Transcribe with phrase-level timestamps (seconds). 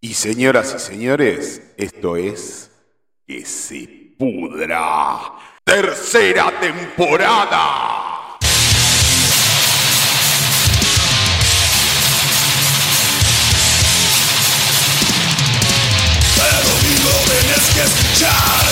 [0.00, 2.70] Y señoras y señores, esto es
[3.26, 5.32] Que se pudra.
[5.64, 8.38] Tercera temporada.
[16.36, 18.67] Pero mi lo tienes que escuchar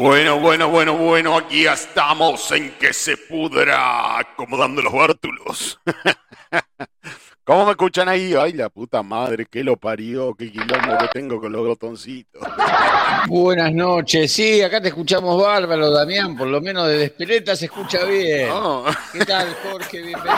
[0.00, 4.18] Bueno, bueno, bueno, bueno, aquí estamos en Que se pudra.
[4.18, 5.78] Acomodando los bártulos.
[7.44, 8.32] ¿Cómo me escuchan ahí?
[8.32, 12.40] Ay, la puta madre, que lo parió, qué quilombo que tengo con los botoncitos.
[13.28, 18.02] Buenas noches, sí, acá te escuchamos bárbaro, Damián, por lo menos de Espeleta se escucha
[18.04, 18.48] bien.
[18.50, 18.86] Oh.
[19.12, 20.00] ¿Qué tal, Jorge?
[20.00, 20.34] Bienvenido.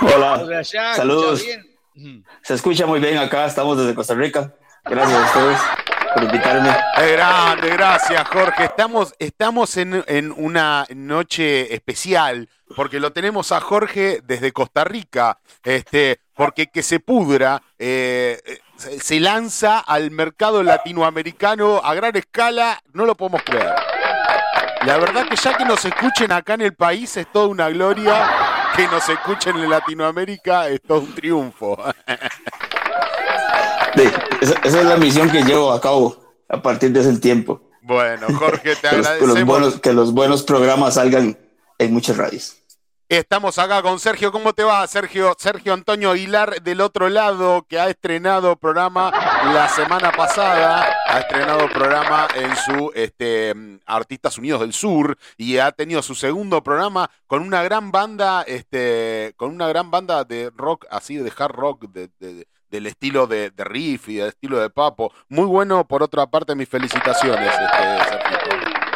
[0.00, 1.40] ¿Cómo Hola, saludos.
[1.42, 1.62] ¿Escucha
[1.94, 2.24] bien?
[2.42, 4.54] Se escucha muy bien acá, estamos desde Costa Rica.
[4.86, 5.60] Gracias a ustedes
[7.14, 8.64] grande, gracias Jorge.
[8.64, 15.38] Estamos, estamos en, en una noche especial porque lo tenemos a Jorge desde Costa Rica,
[15.62, 18.40] este, porque que se pudra eh,
[18.76, 23.74] se lanza al mercado latinoamericano a gran escala, no lo podemos creer.
[24.84, 28.28] La verdad que ya que nos escuchen acá en el país es toda una gloria,
[28.76, 31.78] que nos escuchen en Latinoamérica es todo un triunfo.
[34.40, 36.16] Esa, esa es la misión que llevo a cabo
[36.48, 37.70] a partir de ese tiempo.
[37.82, 39.44] Bueno, Jorge, te Que los, que los agradecemos.
[39.44, 41.38] buenos, que los buenos programas salgan
[41.78, 42.56] en muchas radios.
[43.06, 44.32] Estamos acá con Sergio.
[44.32, 45.36] ¿Cómo te va, Sergio?
[45.38, 49.10] Sergio Antonio Aguilar del otro lado, que ha estrenado programa
[49.52, 50.86] la semana pasada.
[51.06, 53.54] Ha estrenado programa en su este,
[53.84, 59.34] Artistas Unidos del Sur y ha tenido su segundo programa con una gran banda, este,
[59.36, 63.50] con una gran banda de rock, así de hard rock, de- de- del estilo de,
[63.50, 65.12] de Riff y del estilo de Papo.
[65.28, 68.24] Muy bueno, por otra parte, mis felicitaciones, este.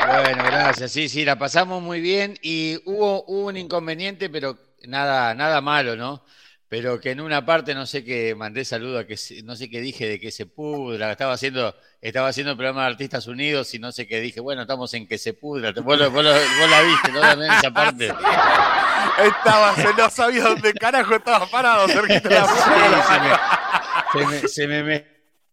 [0.05, 0.91] Bueno, gracias.
[0.91, 5.95] Sí, sí, la pasamos muy bien y hubo, hubo un inconveniente, pero nada, nada malo,
[5.95, 6.25] ¿no?
[6.71, 9.81] Pero que en una parte no sé qué mandé saludo a que no sé qué
[9.81, 11.11] dije de que se pudra.
[11.11, 14.41] Estaba haciendo, estaba haciendo el programa de Artistas Unidos y no sé qué dije.
[14.41, 15.73] Bueno, estamos en que se pudra.
[15.73, 17.21] Vos, lo- vos lo- vos la viste, ¿no?
[17.21, 18.09] También esa parte.
[19.19, 21.87] Estaba, se no sabía dónde carajo estaba parado.
[21.89, 22.05] Sí, se,
[23.21, 24.83] me, se me- se me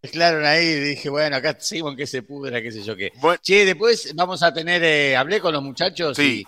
[0.04, 3.12] mezclaron ahí y dije, bueno, acá seguimos en que se pudra, qué sé yo qué.
[3.16, 3.40] Bueno.
[3.42, 6.46] Che, después vamos a tener, eh, hablé con los muchachos Sí.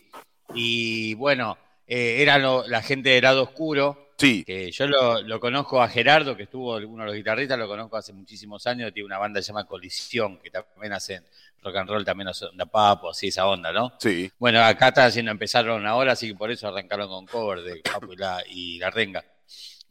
[0.53, 1.57] y, y, bueno,
[1.87, 4.43] eh, era lo- la gente de Lado Oscuro, Sí.
[4.43, 7.97] que yo lo, lo conozco a Gerardo, que estuvo uno de los guitarristas, lo conozco
[7.97, 11.23] hace muchísimos años, tiene una banda que se llama Colisión, que también hacen
[11.61, 13.93] rock and roll, también onda papo, así esa onda, ¿no?
[13.99, 14.31] Sí.
[14.39, 18.13] Bueno, acá está haciendo, empezaron ahora, así que por eso arrancaron con cover de Papo
[18.13, 19.23] y la, y la Renga.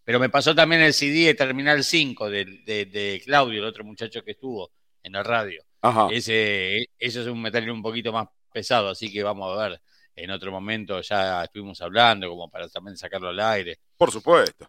[0.05, 3.85] Pero me pasó también el CD de Terminal 5 de, de- de Claudio, el otro
[3.85, 4.71] muchacho que estuvo
[5.03, 5.63] en la radio.
[5.83, 6.09] Ajá.
[6.13, 9.81] Ese, eso es un metal un poquito más pesado, así que vamos a ver.
[10.17, 13.79] En otro momento ya estuvimos hablando, como para también sacarlo al aire.
[13.99, 14.69] Por supuesto.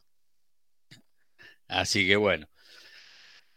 [1.68, 2.47] Así que bueno,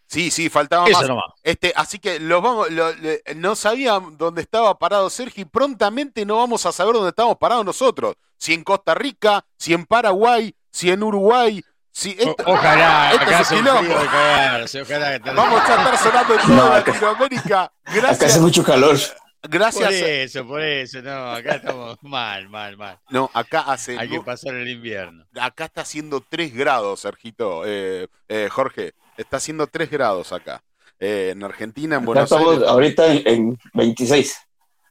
[0.06, 1.08] Sí, sí, faltaba eso más.
[1.08, 1.24] nomás.
[1.44, 2.92] Este, así que los vamos, lo-
[3.36, 7.64] no sabía dónde estaba parado Sergio y prontamente no vamos a saber dónde estamos parados
[7.64, 8.16] nosotros.
[8.36, 11.62] Si en Costa Rica, si en Paraguay, si en Uruguay,
[11.92, 15.76] si O- esto- ojalá, esto acá es un frío de cagarse, ojalá que Vamos a
[15.76, 17.62] estar sonando en toda No, acá- Latinoamérica.
[17.62, 18.98] Acá hace Gracias, mucho calor.
[19.40, 19.92] Por gracias.
[19.92, 22.98] eso, por eso, no, acá estamos mal, mal, mal.
[23.10, 25.24] No, acá hace, Hay que pasar el invierno.
[25.40, 30.62] acá está haciendo 3 grados, Sergito, eh, eh, Jorge, está haciendo 3 grados acá.
[30.98, 32.68] Eh, en Argentina, en Acá Buenos estamos Aires.
[32.68, 34.36] ahorita en, en 26.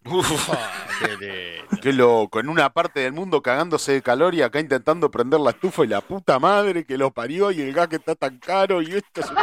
[0.06, 0.50] Uf.
[1.02, 5.40] Ah, qué loco, en una parte del mundo cagándose de calor y acá intentando prender
[5.40, 8.38] la estufa y la puta madre que lo parió y el gas que está tan
[8.40, 9.38] caro y esto es un.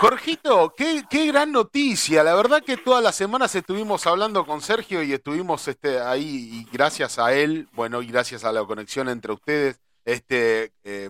[0.00, 2.22] Jorgito, qué, qué gran noticia.
[2.22, 6.68] La verdad que todas las semanas estuvimos hablando con Sergio y estuvimos este, ahí y
[6.70, 11.08] gracias a él, bueno, y gracias a la conexión entre ustedes, este, eh,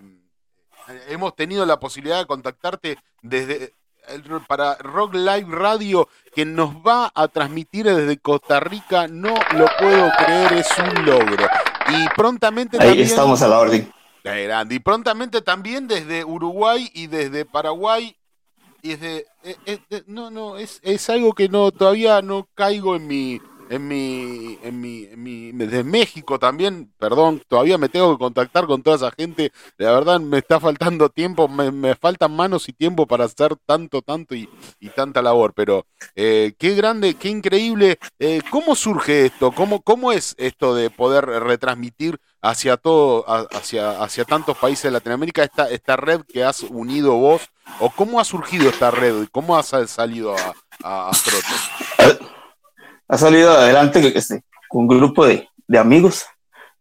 [1.09, 3.73] hemos tenido la posibilidad de contactarte desde
[4.09, 9.09] el- para Rock Live Radio que nos va a transmitir desde Costa Rica.
[9.09, 11.49] No lo puedo creer, es un logro.
[11.89, 13.93] Y prontamente Ahí también estamos a la orden.
[14.23, 14.77] Eh, grande.
[14.77, 18.17] Y prontamente también desde Uruguay y desde Paraguay.
[18.87, 19.27] Y desde.
[19.43, 23.41] eh, eh, eh, no, no, es, es algo que no todavía no caigo en mi,
[23.69, 28.67] en mi, en mi, en mi, de México también, perdón, todavía me tengo que contactar
[28.67, 29.51] con toda esa gente.
[29.77, 34.03] La verdad me está faltando tiempo, me, me faltan manos y tiempo para hacer tanto,
[34.03, 34.49] tanto y,
[34.79, 35.53] y tanta labor.
[35.55, 37.99] Pero eh, qué grande, qué increíble.
[38.51, 39.53] ¿Cómo surge esto?
[39.53, 43.25] ¿Cómo, ¿Cómo es esto de poder retransmitir hacia todo,
[43.55, 47.43] hacia, hacia tantos países de Latinoamérica esta, esta red que has unido vos?
[47.81, 49.23] ¿O cómo ha surgido esta red?
[49.23, 51.13] y ¿Cómo has salido a, a, a?
[53.09, 54.15] Ha salido adelante
[54.69, 56.27] con un grupo de, de amigos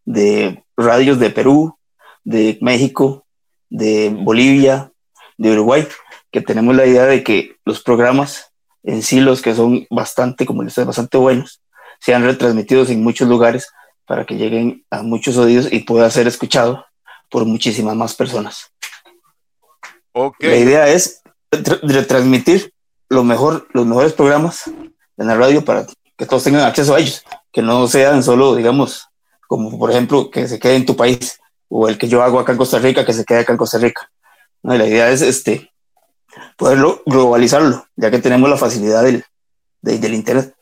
[0.04, 1.78] de radios de Perú,
[2.24, 3.26] de México,
[3.68, 4.92] de Bolivia,
[5.36, 5.86] de Uruguay,
[6.30, 8.52] que tenemos la idea de que los programas
[8.86, 11.60] en sí, los que son bastante, como ustedes, bastante buenos,
[12.00, 13.68] sean retransmitidos en muchos lugares
[14.06, 16.84] para que lleguen a muchos oídos y pueda ser escuchado
[17.30, 18.72] por muchísimas más personas.
[20.12, 20.36] Ok.
[20.40, 22.72] La idea es tra- retransmitir
[23.08, 25.86] lo mejor, los mejores programas en la radio para
[26.16, 27.22] que todos tengan acceso a ellos,
[27.52, 29.08] que no sean solo, digamos,
[29.46, 31.38] como por ejemplo, que se quede en tu país,
[31.68, 33.78] o el que yo hago acá en Costa Rica, que se quede acá en Costa
[33.78, 34.10] Rica.
[34.62, 35.70] No, la idea es este,
[36.56, 39.24] poderlo globalizarlo, ya que tenemos la facilidad del,
[39.82, 40.55] de- del Internet.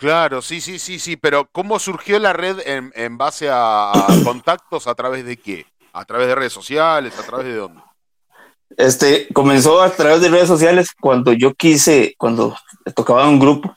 [0.00, 4.06] Claro, sí, sí, sí, sí, pero ¿cómo surgió la red en, en base a, a
[4.24, 5.66] contactos a través de qué?
[5.92, 7.18] ¿A través de redes sociales?
[7.18, 7.82] ¿A través de dónde?
[8.78, 12.56] Este, comenzó a través de redes sociales cuando yo quise, cuando
[12.94, 13.76] tocaba en un grupo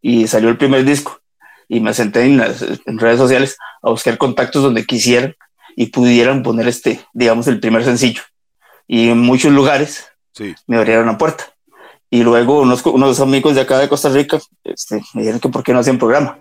[0.00, 1.20] y salió el primer disco
[1.68, 5.34] y me senté en, las, en redes sociales a buscar contactos donde quisieran
[5.76, 8.22] y pudieran poner este, digamos, el primer sencillo.
[8.86, 10.54] Y en muchos lugares Sí.
[10.66, 11.53] me abrieron la puerta.
[12.10, 15.62] Y luego unos, unos amigos de acá de Costa Rica este, me dijeron que por
[15.64, 16.38] qué no hacían programa.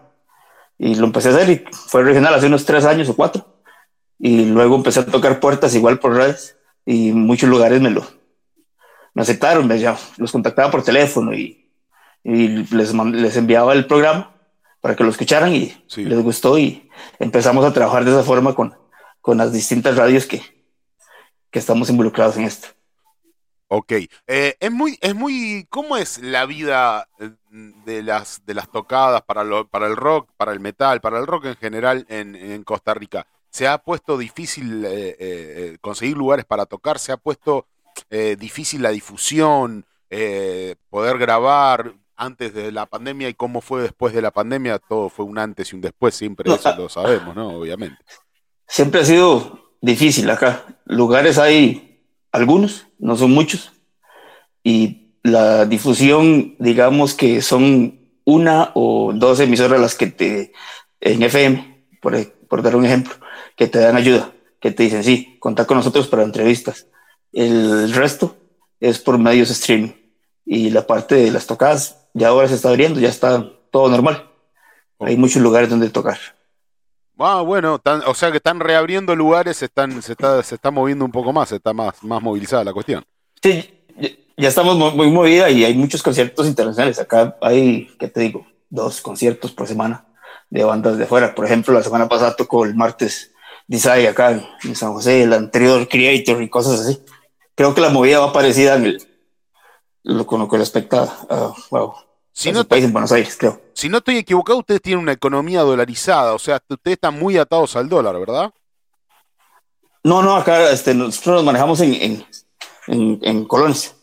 [0.77, 3.45] Y lo empecé a hacer y fue regional hace unos tres años o cuatro.
[4.19, 8.05] Y luego empecé a tocar puertas igual por redes y muchos lugares me lo
[9.15, 11.69] me aceptaron, me llam- los contactaba por teléfono y,
[12.23, 14.31] y les, les enviaba el programa
[14.81, 16.03] para que lo escucharan y Sí.
[16.03, 16.89] les gustó y
[17.19, 18.73] empezamos a trabajar de esa forma con,
[19.21, 20.41] con las distintas radios que,
[21.51, 22.69] que estamos involucrados en esto.
[23.67, 23.91] Ok.
[24.27, 27.31] Eh, es muy, es muy, ¿cómo es la vida eh,
[27.85, 31.27] de las, de las tocadas para, lo, para el rock, para el metal, para el
[31.27, 33.25] rock en general en, Costa Rica?
[33.49, 36.99] ¿Se ha puesto difícil eh, eh, conseguir lugares para tocar?
[36.99, 37.67] ¿Se ha puesto
[38.39, 39.85] difícil la difusión,
[40.89, 44.79] poder grabar antes de la pandemia y cómo fue después de la pandemia?
[44.79, 47.49] Todo fue un antes y un después, siempre eso lo sabemos, ¿no?
[47.49, 47.97] Obviamente.
[48.67, 50.65] Siempre ha sido difícil acá.
[50.85, 51.92] Lugares hay
[52.33, 53.71] algunos, no son muchos.
[54.63, 60.51] Y la difusión, digamos que son una o dos emisoras las que te,
[60.99, 62.15] en FM, por,
[62.49, 63.13] por dar un ejemplo,
[63.55, 66.87] que te dan ayuda, que te dicen, sí, contá con nosotros para entrevistas.
[67.31, 68.35] El resto
[68.79, 69.91] es por medios streaming.
[70.45, 74.29] Y la parte de las tocadas ya ahora se está abriendo, ya está todo normal.
[74.99, 76.17] Hay muchos lugares donde tocar.
[77.25, 81.05] Ah, bueno, tan- o sea que están reabriendo lugares, están, se, está, se está moviendo
[81.05, 83.03] un poco más, está más, más movilizada la cuestión.
[83.41, 83.85] Sí,
[84.37, 86.99] ya, estamos mu- muy movida y hay muchos conciertos internacionales.
[86.99, 88.45] Acá hay, ¿qué te digo?
[88.69, 90.05] Dos conciertos por semana
[90.49, 91.33] de bandas de afuera.
[91.33, 93.31] Por ejemplo, la semana pasada tocó el martes
[93.67, 97.01] Desire acá en, en San José, el anterior Creator y cosas así.
[97.55, 99.07] Creo que la movida va parecida en el,
[100.03, 101.93] lo, con lo que respecta a, wow,
[102.33, 103.61] Si no, su país en Buenos Aires, creo.
[103.73, 107.75] si no estoy equivocado, ustedes tienen una economía dolarizada, o sea, ustedes están muy atados
[107.75, 108.51] al dólar, ¿verdad?
[110.03, 112.25] No, no, acá este, nosotros nos manejamos en, en,
[112.87, 113.95] en, en colones.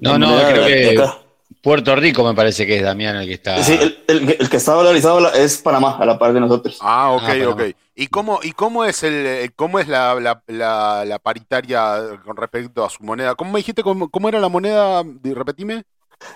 [0.00, 1.28] No, En no, creo que.
[1.62, 3.62] Puerto Rico me parece que es Damián el que está.
[3.62, 6.78] Sí, el, el- el que está dolarizado la- es Panamá, a la par de nosotros.
[6.80, 7.62] Ah, ok, Ah, ok.
[7.96, 12.36] ¿Y cómo, y cómo es el eh, cómo es la, la, la, la paritaria con
[12.36, 13.34] respecto a su moneda?
[13.34, 15.02] ¿Cómo me dijiste cómo, cómo era la moneda?
[15.24, 15.82] Repetime.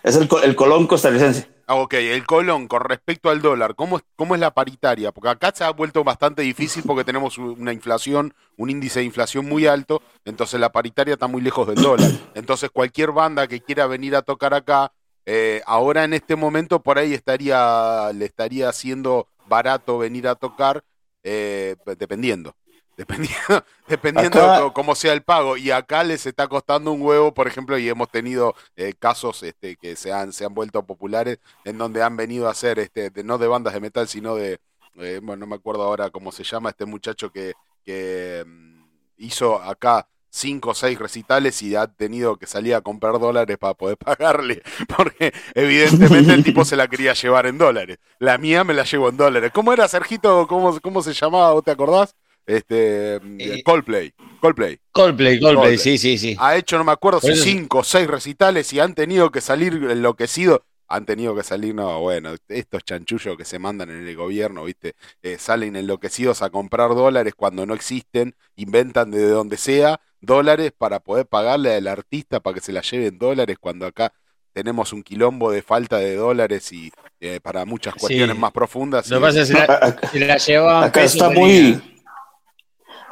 [0.03, 1.49] Es el, el colón costarricense.
[1.67, 5.13] Ah, ok, el colón con respecto al dólar, ¿cómo ¿cómo es la paritaria?
[5.13, 9.49] Porque acá se ha vuelto bastante difícil porque tenemos una inflación, un índice de inflación
[9.49, 12.11] muy alto, entonces la paritaria está muy lejos del dólar.
[12.35, 14.93] Entonces cualquier banda que quiera venir a tocar acá,
[15.25, 20.83] eh, ahora en este momento por ahí estaría, le estaría haciendo barato venir a tocar,
[21.23, 22.55] eh, dependiendo.
[22.97, 25.57] Dependiendo, dependiendo Acá- co- cómo sea el pago.
[25.57, 29.77] Y acá les está costando un huevo, por ejemplo, y hemos tenido eh, casos este,
[29.77, 33.25] que se han, se han vuelto populares en donde han venido a hacer, este, de-
[33.25, 34.59] no de bandas de metal, sino de,
[34.97, 38.85] eh, bueno, no me acuerdo ahora cómo se llama, este muchacho que, que mm,
[39.17, 43.75] hizo acá cinco o seis recitales y ha tenido que salir a comprar dólares para
[43.75, 44.63] poder pagarle,
[44.97, 47.99] porque evidentemente el tipo se la quería llevar en dólares.
[48.19, 49.51] La mía me la llevo en dólares.
[49.55, 50.47] ¿Cómo era, Sergito?
[50.47, 51.53] ¿Cómo, cómo se llamaba?
[51.53, 52.15] ¿Vos te acordás?
[52.47, 54.13] Este, mm, Eh, Coldplay.
[54.41, 54.79] Coldplay.
[54.91, 55.79] Coldplay, Coldplay, Coldplay.
[55.79, 56.37] sí, sí, sí.
[56.39, 59.75] Ha hecho, no me acuerdo si cinco o seis recitales y han tenido que salir
[59.75, 60.61] enloquecidos.
[60.89, 64.93] han tenido que salir, no, bueno, estos chanchullos que se mandan en el gobierno, ¿viste?
[65.23, 71.01] Eh, salen enloquecidos a comprar dólares cuando no existen, inventan de donde sea dólares para
[71.01, 74.13] poder pagarle al artista para que se la lleven dólares cuando acá
[74.53, 78.41] tenemos un quilombo de falta de dólares y eh, para muchas cuestiones Sí.
[78.43, 79.09] más profundas.
[79.09, 81.81] Lo que pasa es que Acá- la, se la llevaban acá pesos está muy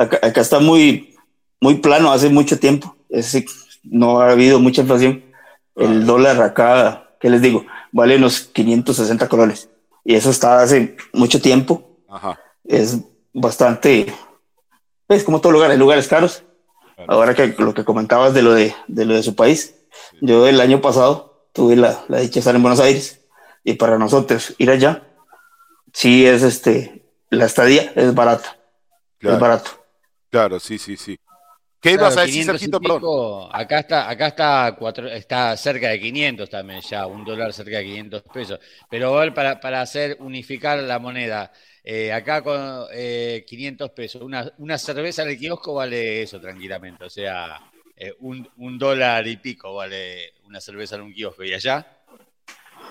[0.00, 1.16] acá, acá está muy
[1.60, 2.96] muy plano hace mucho tiempo.
[3.08, 3.46] Es decir,
[3.82, 5.24] no ha habido mucha inflación.
[5.76, 9.68] El dólar acá qué les digo vale unos 560 colones.
[10.04, 11.86] Y eso está hace mucho tiempo.
[12.08, 12.40] Ajá.
[12.64, 12.98] es
[13.32, 14.12] bastante
[15.08, 16.42] es como todo lugar hay lugares caros.
[16.96, 17.12] Claro.
[17.12, 19.76] ahora que lo que comentabas de lo de, de lo de su país
[20.20, 23.20] yo el año pasado tuve la, la dicha de estar en Buenos Aires.
[23.62, 25.04] Y para nosotros ir allá
[25.92, 28.56] sí es este la estadía es barata.
[29.18, 29.79] Claro, es barato
[30.30, 31.18] claro, sí, sí, sí.
[31.80, 32.80] ¿Qué Claro, ibas a decir, 500 y Sergito?
[32.80, 33.06] Perdón.
[33.08, 37.78] pico, acá está, acá está, cuatro, está cerca de 500 también ya, un dólar cerca
[37.78, 38.60] de 500 pesos.
[38.88, 41.50] Pero para, para hacer unificar la moneda,
[41.82, 47.04] eh, acá con eh, 500 pesos, una, una cerveza en el kiosco vale eso tranquilamente,
[47.04, 47.60] o sea,
[47.96, 51.42] eh, un, un dólar y pico vale una cerveza en un kiosco.
[51.42, 51.84] ¿Y allá?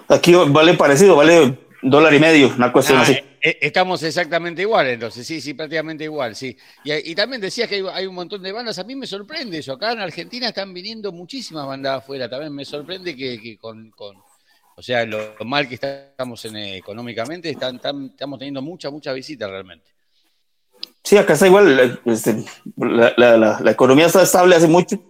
[0.07, 4.61] aquí vale parecido vale dólar y medio una cuestión Ah, así eh, eh, estamos exactamente
[4.61, 6.57] igual, entonces, sí, sí, prácticamente igual, sí.
[6.83, 9.57] Y, y también decías que hay, hay un montón de bandas, a mí me sorprende
[9.59, 13.91] eso, acá en Argentina están viniendo muchísimas bandas afuera, también me sorprende que, que con,
[13.91, 14.17] con-
[14.75, 19.13] o sea, lo mal que estamos en, eh, económicamente, están, están- estamos teniendo mucha, mucha
[19.13, 19.89] visita realmente.
[21.03, 22.43] sí acá está igual este,
[22.77, 25.01] la, la- la- la economía está estable hace mucho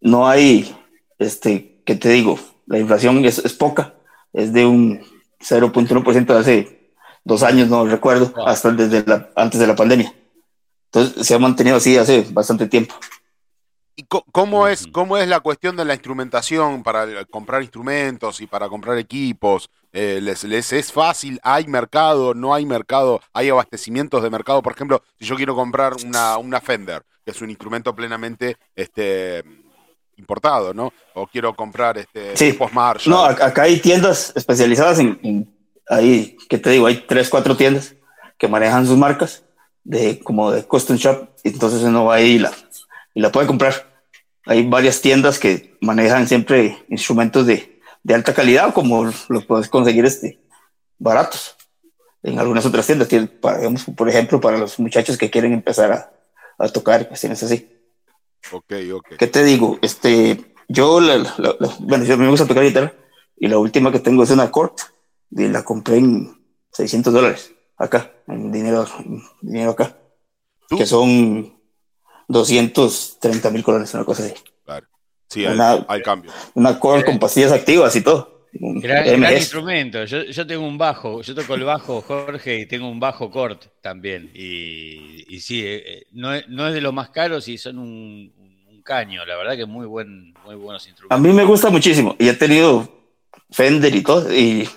[0.00, 0.74] no hay
[1.18, 3.94] este que te digo la inflación es, es poca
[4.32, 5.00] es de un
[5.40, 6.92] 0.1% de hace
[7.24, 8.46] dos años, no recuerdo, Wow.
[8.48, 10.12] hasta desde la, antes de la pandemia.
[10.90, 12.94] Entonces se ha mantenido así hace bastante tiempo.
[13.94, 18.68] ¿Y cómo es, cómo es la cuestión de la instrumentación para comprar instrumentos y para
[18.68, 19.68] comprar equipos?
[19.92, 21.40] Eh, les, les es fácil?
[21.42, 22.32] ¿Hay mercado?
[22.32, 23.20] ¿No hay mercado?
[23.32, 24.62] ¿Hay abastecimientos de mercado?
[24.62, 29.42] Por ejemplo, si yo quiero comprar una, una Fender, que es un instrumento plenamente este,
[30.18, 30.92] importado, ¿no?
[31.14, 32.58] O quiero comprar este, Sí.
[32.72, 33.10] Marshall.
[33.10, 35.56] No, ac- acá hay tiendas especializadas en, en
[35.88, 36.86] ahí, ¿qué te digo?
[36.86, 37.94] Hay tres, cuatro tiendas
[38.36, 39.44] que manejan sus marcas
[39.84, 42.52] de como de custom shop, y entonces uno va ahí y la,
[43.14, 43.74] y la puede comprar.
[44.44, 50.04] Hay varias tiendas que manejan siempre instrumentos de, de alta calidad, como los puedes conseguir
[50.04, 50.38] este,
[50.98, 51.56] baratos.
[52.22, 56.12] En algunas otras tiendas, digamos, por ejemplo, para los muchachos que quieren empezar a,
[56.58, 57.70] a tocar, cuestiones así.
[58.52, 59.06] Ok, ok.
[59.18, 59.78] ¿Qué te digo?
[59.82, 62.92] Este, yo, la, la- la- bueno, yo me gusta tocar guitarra
[63.36, 64.78] y la última que tengo es una Cort
[65.30, 66.42] y la compré en
[66.72, 69.96] 600 dólares acá, en dinero, en dinero acá,
[70.68, 70.78] ¿Tú?
[70.78, 71.54] que son
[72.28, 74.34] 230 mil colones, una cosa así.
[74.64, 74.86] Claro.
[75.28, 76.30] Sí, hay, Una- hay cambio.
[76.54, 78.37] Una Cort con pastillas activas y todo.
[78.60, 79.32] Un Gran, gran MS.
[79.38, 80.04] instrumento.
[80.04, 83.66] Yo, yo tengo un bajo, yo toco el bajo, Jorge, y tengo un bajo Cort
[83.80, 84.30] también.
[84.34, 87.78] Y, y sí, eh, eh, no, es, no es de los más caros y son
[87.78, 88.32] un,
[88.68, 89.24] un caño.
[89.26, 91.20] La verdad que muy buen, muy buenos A instrumentos.
[91.20, 92.96] mí me gusta muchísimo y he tenido
[93.50, 94.68] Fender y todo y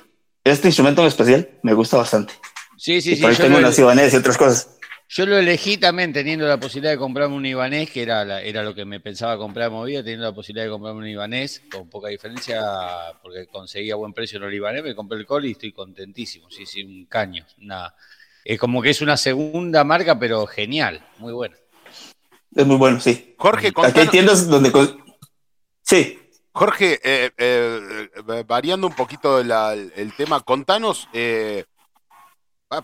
[0.43, 2.33] este instrumento en especial me gusta bastante.
[2.77, 3.21] Sí, sí, y sí.
[3.21, 3.77] por ahí tengo lo, unas
[4.13, 4.77] y otras cosas.
[5.13, 8.63] Yo lo elegí también teniendo la posibilidad de comprarme un Ibanés, que era, la- era
[8.63, 11.89] lo que me pensaba comprar en movida, teniendo la posibilidad de comprarme un Ibanés, con
[11.89, 12.61] poca diferencia,
[13.21, 16.49] porque conseguía buen precio en el Ibanés, me compré el Col y estoy contentísimo.
[16.49, 17.45] Sí, sí, un caño.
[17.61, 17.93] Una,
[18.45, 21.57] es como que es una segunda marca, pero genial, muy buena.
[22.55, 23.35] Es muy bueno, sí.
[23.37, 24.71] Jorge, Aquí hay contanos, tiendas donde...
[25.83, 26.19] Sí,
[26.53, 31.65] Jorge, eh, eh, eh, variando un poquito la- el tema, contanos, eh,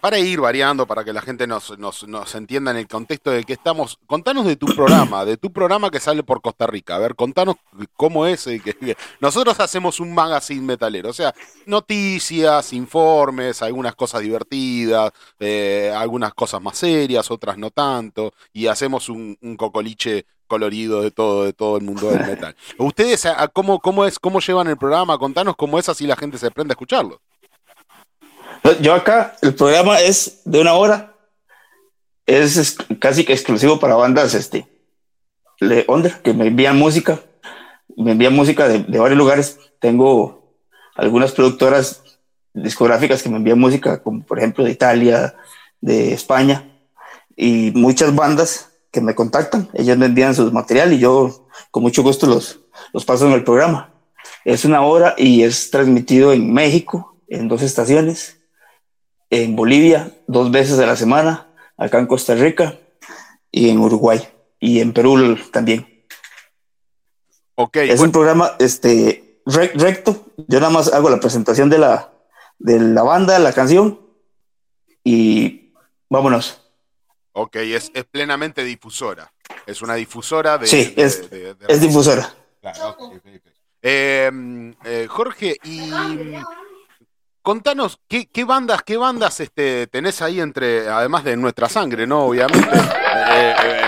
[0.01, 3.45] para ir variando, para que la gente nos, nos, nos entienda en el contexto de
[3.45, 6.95] que estamos, contanos de tu programa, de tu programa que sale por Costa Rica.
[6.95, 7.55] A ver, contanos
[7.95, 8.45] cómo es.
[8.47, 11.33] eh, que- que- nosotros hacemos un magazine metalero, o sea,
[11.65, 19.07] noticias, informes, algunas cosas divertidas, eh, algunas cosas más serias, otras no tanto, y hacemos
[19.07, 22.55] un, un cocoliche colorido de todo, de todo el mundo del metal.
[22.77, 25.17] Ustedes, a- a ¿cómo, cómo, es, ¿cómo llevan el programa?
[25.17, 27.21] Contanos cómo es, así la gente se prende a escucharlo.
[28.81, 31.13] Yo acá, el programa es de una hora.
[32.25, 34.67] Es, es casi que exclusivo para bandas este,
[35.61, 37.21] de under, que me envían música.
[37.95, 39.59] Me envían música de, de varios lugares.
[39.79, 40.53] Tengo
[40.95, 42.03] algunas productoras
[42.53, 45.35] discográficas que me envían música, como por ejemplo de Italia,
[45.79, 46.65] de España,
[47.35, 49.69] y muchas bandas que me contactan.
[49.73, 52.59] Ellas me envían su material y yo con mucho gusto los,
[52.93, 53.93] los paso en el programa.
[54.43, 58.36] Es una hora y es transmitido en México, en dos estaciones,
[59.29, 62.77] en Bolivia, dos veces a la semana, acá en Costa Rica
[63.51, 64.27] y en Uruguay
[64.59, 66.05] y en Perú también.
[67.55, 70.27] Ok, Es bueno, un programa este, re- recto.
[70.47, 72.13] Yo nada más hago la presentación de la,
[72.59, 73.99] de la banda, la canción
[75.03, 75.73] y
[76.09, 76.61] vámonos.
[77.33, 79.31] Ok, es, es plenamente difusora.
[79.65, 80.67] Es una difusora de.
[80.67, 82.31] Sí, de- es- de- Es difusora.
[82.61, 83.13] Claro, ok.
[83.81, 85.91] Eh, Jorge, y
[87.47, 92.25] contanos, ¿qué, qué bandas, qué bandas este, tenés ahí entre, además de nuestra sangre, ¿no?
[92.25, 92.75] Obviamente.
[92.75, 93.81] Eh, eh,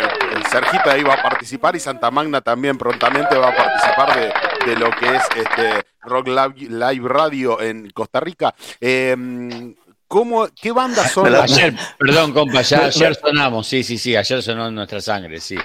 [0.50, 4.80] Sergita ahí va a participar y Santa Magna también prontamente va a participar de, de
[4.80, 8.56] lo que es este Rock Live, Live Radio en Costa Rica.
[8.80, 9.72] Eh, mm,
[10.08, 11.30] ¿cómo, ¿Qué bandas son?
[11.30, 15.38] Las- Ayer, perdón, compa, ya, ayer sonamos, sí, sí, sí, ayer sonó en nuestra sangre,
[15.42, 15.58] sí.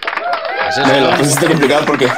[0.62, 2.08] Ayer Me lo pusiste complicado porque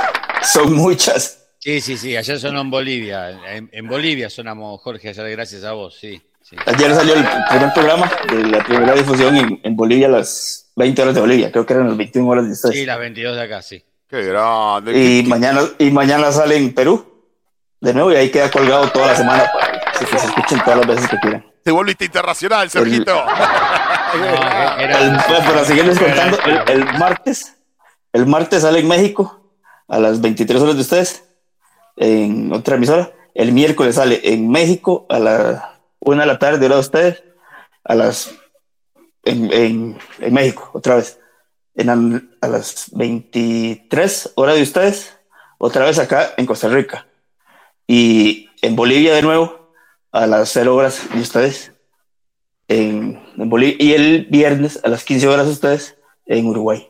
[0.40, 1.45] son muchas.
[1.66, 3.30] Sí, sí, sí, ayer sonó en Bolivia.
[3.52, 6.23] En, en Bolivia sonamos, Jorge, ayer gracias a vos, sí.
[6.42, 6.56] sí.
[6.64, 11.02] Ayer salió el primer programa de la primera difusión en, en Bolivia a las 20
[11.02, 11.50] horas de Bolivia.
[11.50, 12.75] Creo que eran las 21 horas de ustedes.
[12.76, 13.82] Sí, las 22 de acá, sí.
[14.08, 14.92] Qué grande.
[14.96, 17.12] y, qué- mañana, y mañana sale en Perú.
[17.80, 20.87] De nuevo, y ahí queda colgado toda la semana para que se escuchen todas las
[20.87, 21.44] veces que quieran.
[21.62, 23.23] Te volviste internacional, Sergito.
[24.16, 27.54] No, El- era, para seguirles contando, el, el martes,
[28.14, 29.52] el martes sale en México
[29.88, 31.25] a las 23 horas de ustedes
[31.96, 33.12] en otra emisora.
[33.34, 37.24] El miércoles sale en México a la una de la tarde hora de ustedes
[37.84, 38.34] a las
[39.24, 41.18] en, en- en México otra vez
[41.74, 41.90] en
[42.40, 45.18] a las 23 horas de ustedes
[45.58, 47.06] otra vez acá en Costa Rica
[47.86, 49.72] y en Bolivia de nuevo
[50.12, 51.72] a las 0 horas de ustedes
[52.68, 56.88] en, en Bolivia y el viernes a las 15 horas ustedes en Uruguay.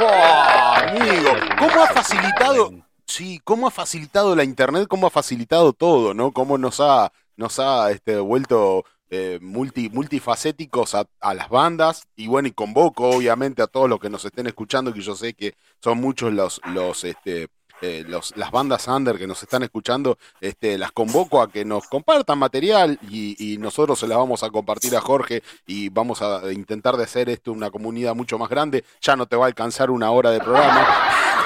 [0.00, 1.30] ¡Oh, amigo!
[1.58, 2.70] ¿Cómo ha facilitado?
[3.08, 6.30] Sí, cómo ha facilitado la internet, cómo ha facilitado todo, ¿no?
[6.30, 12.06] Cómo nos ha, nos ha este, vuelto eh, multi, multifacéticos a, a las bandas.
[12.16, 15.32] Y bueno, y convoco obviamente a todos los que nos estén escuchando, que yo sé
[15.32, 17.48] que son muchos los, los, este,
[17.80, 21.88] eh, los, las bandas under que nos están escuchando, este, las convoco a que nos
[21.88, 26.52] compartan material y, y nosotros se las vamos a compartir a Jorge y vamos a
[26.52, 28.84] intentar de hacer esto una comunidad mucho más grande.
[29.00, 30.86] Ya no te va a alcanzar una hora de programa.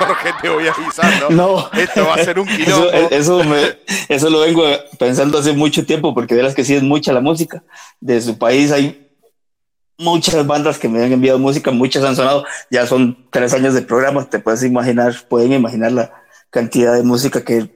[0.07, 1.31] Jorge, te voy avisando.
[1.31, 1.71] No.
[1.73, 2.91] Esto va a ser un quilombo.
[3.11, 4.65] eso, me- eso lo vengo
[4.99, 7.63] pensando hace mucho tiempo, porque verás que sí es mucha la música.
[8.01, 9.09] De su país hay
[9.99, 13.83] muchas bandas que me han enviado música, muchas han sonado, ya son tres años de
[13.83, 16.13] programa, te puedes imaginar, pueden imaginar la
[16.51, 17.71] cantidad de música que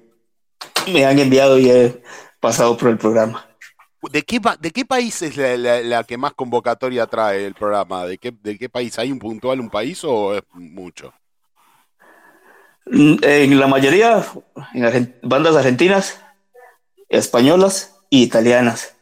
[0.92, 2.02] me han enviado y he
[2.40, 3.46] pasado por el programa.
[4.10, 7.54] ¿De qué, pa- ¿De qué país es la, la- la que más convocatoria trae el
[7.54, 8.06] programa?
[8.06, 8.98] ¿De qué, ¿De qué país?
[8.98, 11.12] ¿Hay un puntual, un país o es mucho?
[12.86, 14.24] En la mayoría,
[14.74, 16.20] en Argen- bandas argentinas,
[17.08, 18.94] españolas y italianas,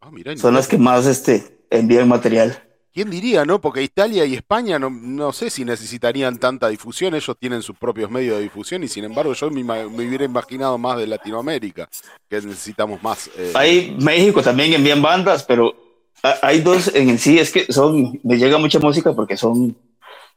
[0.00, 2.62] Ah, mirá, son las que más este, envían material.
[2.92, 3.60] ¿Quién diría, no?
[3.60, 8.10] Porque Italia y España no, no sé si necesitarían tanta difusión, ellos tienen sus propios
[8.10, 11.88] medios de difusión y sin embargo yo me, me hubiera imaginado más de Latinoamérica,
[12.28, 13.28] que necesitamos más.
[13.36, 15.74] eh, Hay México también envían bandas, pero
[16.22, 19.76] ha- hay dos en sí, es que son, me llega mucha música porque son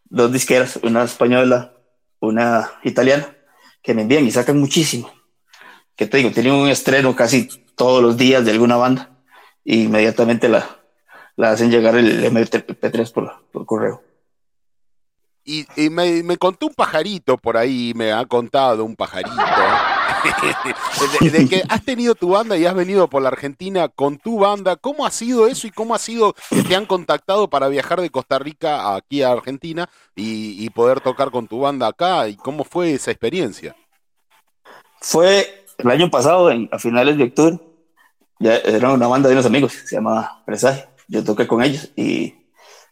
[0.10, 1.74] dos disqueras, una española,
[2.20, 3.36] una italiana,
[3.82, 5.12] que me envían y sacan muchísimo.
[5.96, 9.10] Que te digo, tienen un estreno casi todos los días de alguna banda
[9.64, 10.80] y inmediatamente la,
[11.36, 14.04] la hacen llegar el MP3 por, por correo.
[15.44, 19.36] Y, y me, me contó un pajarito por ahí, me ha contado un pajarito,
[21.22, 24.76] de, que has tenido tu banda y has venido por la Argentina con tu banda.
[24.76, 28.10] ¿Cómo ha sido eso y cómo ha sido que te han contactado para viajar de
[28.10, 32.28] Costa Rica aquí a Argentina y, poder tocar con tu banda acá?
[32.28, 33.76] ¿Y cómo fue esa experiencia?
[35.02, 37.60] Fue el año pasado, a finales de octubre,
[38.40, 40.86] ya era una banda de unos amigos, se llamaba Presagio.
[41.08, 42.36] Yo toqué con ellos y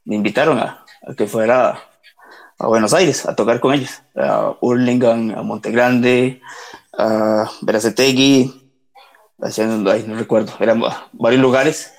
[0.05, 1.79] me invitaron a, a que fuera
[2.59, 6.41] a Buenos Aires a tocar con ellos, a Hurlingham, a Montegrande,
[6.97, 8.71] a Veracetegui,
[9.39, 11.93] haciendo, ay, no recuerdo, eran va- varios lugares,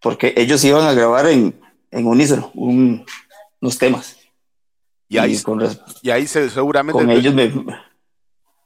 [0.00, 3.04] porque ellos iban a grabar en, en unísono un-
[3.60, 4.16] unos temas.
[5.08, 7.00] Y ahí, Y con, res- y ahí se, seguramente...
[7.00, 7.52] con ellos me,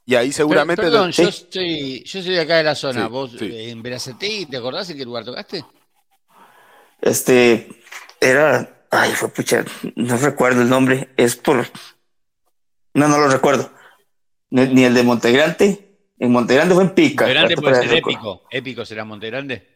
[0.05, 0.81] Y ahí seguramente...
[0.81, 1.23] Per- Perdón, Sí.
[1.23, 3.05] yo, estoy, yo soy de acá de la zona.
[3.05, 3.45] Sí, ¿Vos sí.
[3.45, 5.63] eh, en Veracetegui, te acordás en qué lugar tocaste?
[7.01, 7.69] Este
[8.19, 9.65] era, ay, fue pucha,
[9.95, 11.65] no recuerdo el nombre, es por,
[12.93, 13.71] no, no lo recuerdo,
[14.51, 15.79] ni, el de Montegrande,
[16.19, 18.43] en Montegrande fue en Pica, Montegrande puede ser épico.
[18.51, 19.67] Épico será Montegrande.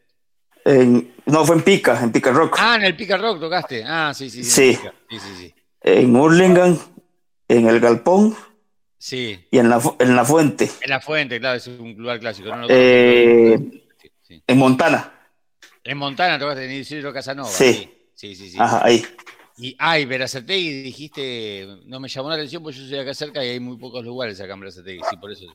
[0.63, 3.83] En- no, fue en Pica, en Pica Rock, Ah, en el Pica Rock tocaste.
[3.85, 4.43] Ah, sí, sí.
[4.43, 4.73] Sí.
[5.09, 5.53] Sí, sí, sí.
[5.81, 6.77] en Hurlingham,
[7.47, 8.35] en el Galpón
[8.97, 12.55] Sí, y en la, en la Fuente, en la fuente, claro, es un lugar clásico.
[12.55, 13.59] no Eh.
[14.23, 15.11] Sí, en Montana,
[15.83, 17.47] En Montana tocaste en Isidro Casanova.
[17.49, 17.91] Sí.
[18.15, 18.49] Sí, sí, sí.
[18.51, 18.57] sí.
[18.59, 19.05] ajá, ahí.
[19.57, 23.49] Y, ay, Verazategui, dijiste, no me llamó la atención porque yo soy acá cerca y
[23.49, 25.45] hay muy pocos lugares acá en Verazategui, sí, por eso.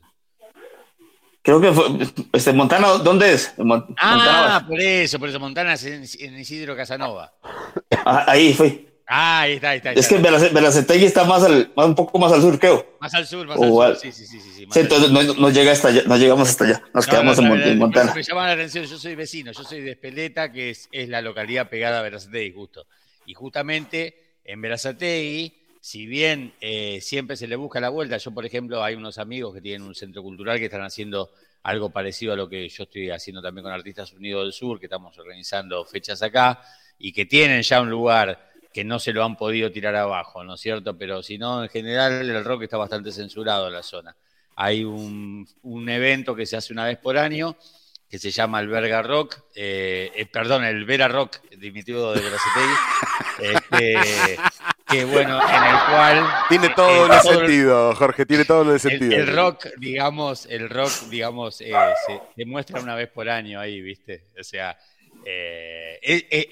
[1.43, 1.85] Creo que fue,
[2.33, 3.55] este, Montana, ¿dónde es?
[3.59, 4.65] Ah, Montana.
[4.69, 7.33] por eso, por eso, Montana es en, en Isidro Casanova.
[8.05, 8.87] Ah, ahí fui.
[9.07, 9.91] Ah, ahí está, ahí está.
[9.91, 10.29] ahí Es que está.
[10.31, 12.97] Velace- Velacetegui está más, al, más un poco más al sur, creo.
[13.01, 14.03] Más al sur, más O al sur.
[14.03, 14.67] Sí, sí, sí, sí.
[14.75, 16.83] entonces no, no llega hasta allá, no llegamos hasta allá.
[16.95, 18.15] Nos No, quedamos no, en, en Montana.
[18.15, 21.21] Me llama la atención, yo soy vecino, yo soy de Espeleta, que es, es la
[21.23, 22.87] localidad pegada a Verazategui, justo.
[23.31, 28.45] Y justamente en Verazategui, si bien eh, siempre se le busca la vuelta, yo por
[28.45, 31.31] ejemplo hay unos amigos que tienen un centro cultural que están haciendo
[31.63, 34.87] algo parecido a lo que yo estoy haciendo también con Artistas Unidos del Sur, que
[34.87, 36.61] estamos organizando fechas acá,
[36.99, 40.55] y que tienen ya un lugar que no se lo han podido tirar abajo, ¿no
[40.55, 40.99] es cierto?
[40.99, 44.17] Pero si no, en general el rock está bastante censurado en la zona.
[44.57, 47.57] Hay un, un evento que se hace una vez por año
[48.11, 52.75] que se llama Alberga Rock, eh, eh, perdón, el Vera Rock, dimitivo de Veracetegui,
[53.39, 54.39] este,
[54.89, 56.29] que bueno, en el cual...
[56.49, 59.13] Tiene todo el el- sentido, Jorge, tiene todo el el, sentido.
[59.15, 61.71] el rock, digamos, el rock, digamos, eh,
[62.09, 64.25] se, se muestra una vez por año ahí, ¿viste?
[64.41, 64.77] O sea,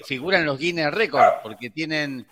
[0.05, 2.25] figuran los Guinness Records porque tienen,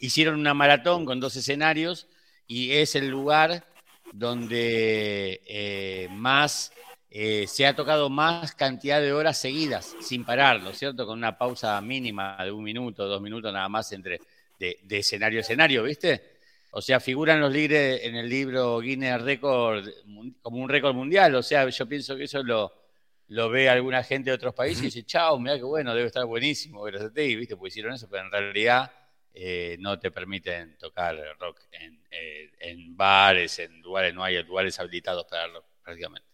[0.00, 2.08] hicieron una maratón con dos escenarios
[2.48, 3.64] y es el lugar
[4.12, 6.72] donde más
[7.18, 11.06] eh, se ha tocado más cantidad de horas seguidas sin parar, ¿no es cierto?
[11.06, 14.20] Con una pausa mínima de un minuto, dos minutos nada más entre
[14.58, 16.36] de, de escenario a escenario, ¿viste?
[16.72, 19.88] O sea, figuran los libres en el libro Guinness Record
[20.42, 21.34] como un récord mundial.
[21.36, 22.70] O sea, yo pienso que eso lo,
[23.28, 26.26] lo ve alguna gente de otros países y dice, chao, mira qué bueno, debe estar
[26.26, 27.56] buenísimo, Verazategui, ¿viste?
[27.56, 28.92] Pues hicieron eso, pero en realidad
[29.32, 34.78] eh, no te permiten tocar rock en, eh, en bares, en lugares, no hay lugares
[34.78, 36.25] habilitados para el rock prácticamente.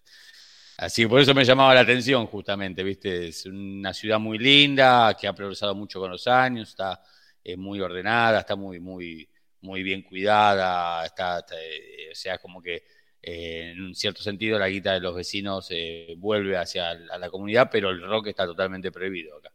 [0.79, 3.29] Así que por eso me llamaba la atención justamente, ¿viste?
[3.29, 7.01] Es una ciudad muy linda, que ha progresado mucho con los años, está
[7.45, 9.29] eh, muy ordenada, está muy, muy,
[9.61, 12.85] muy bien cuidada, está, está, eh, o sea, como que
[13.23, 15.69] eh, en un cierto sentido la guita de los vecinos
[16.17, 19.53] vuelve hacia la, a la comunidad, pero el rock está totalmente prohibido acá.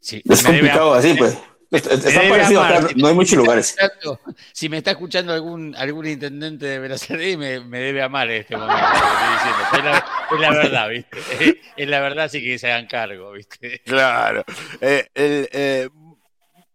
[0.00, 1.38] Sí, Es complicado a- así, pues.
[1.72, 3.76] Acá, Si no hay me muchos está lugares.
[3.78, 4.20] escuchando-
[4.52, 8.56] si me está escuchando algún, algún intendente de Verazategui, me, me debe amar en este
[8.56, 8.76] momento.
[8.82, 9.62] lo que estoy diciendo.
[9.72, 11.60] Es la, es la verdad, ¿viste?
[11.76, 13.80] Es la verdad, sí que se hagan cargo, ¿viste?
[13.86, 14.44] Claro.
[14.80, 15.88] Eh, el, eh,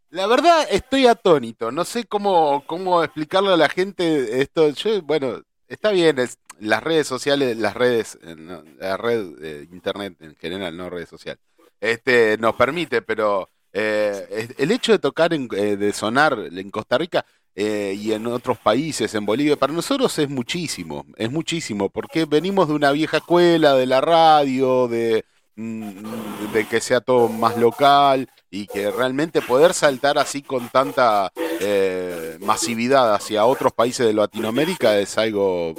[0.10, 1.71] la verdad, estoy atónito.
[1.71, 4.69] No sé cómo, cómo explicarle a la gente esto.
[4.71, 9.67] Yo, bueno, está bien, es, las redes sociales, las redes, eh, no, la red eh,
[9.71, 11.39] internet en general, no redes sociales,
[11.79, 16.97] este, nos permite, pero eh, el hecho de tocar, en, eh, de sonar en Costa
[16.97, 17.25] Rica
[17.56, 22.67] eh, y en otros países, en Bolivia, para nosotros es muchísimo, es muchísimo, porque venimos
[22.67, 25.25] de una vieja escuela, de la radio, de,
[25.56, 31.32] mm, de que sea todo más local y que realmente poder saltar así con tanta
[31.60, 35.73] eh, masividad hacia otros países de Latinoamérica es algo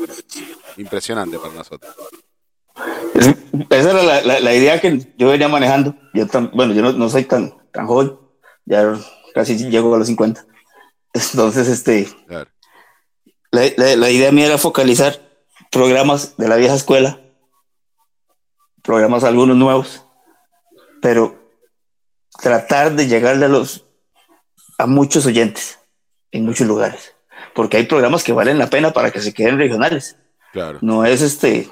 [0.76, 1.94] impresionante para nosotros.
[3.14, 3.34] Es-
[3.70, 5.94] esa era la, idea que yo venía manejando.
[6.52, 8.16] Bueno, yo no, no soy tan, tan joven,
[8.64, 8.98] ya
[9.34, 10.44] casi llego a los 50.
[11.12, 12.50] Entonces, este, Claro.
[13.50, 15.20] la, la- la idea mía era focalizar
[15.70, 17.20] programas de la vieja escuela,
[18.82, 20.04] programas algunos nuevos,
[21.02, 21.36] pero
[22.40, 23.84] tratar de llegarle a los
[24.78, 25.80] a muchos oyentes
[26.30, 27.14] en muchos lugares,
[27.54, 30.16] porque hay programas que valen la pena para que se queden regionales.
[30.52, 30.78] Claro.
[30.82, 31.68] No es este,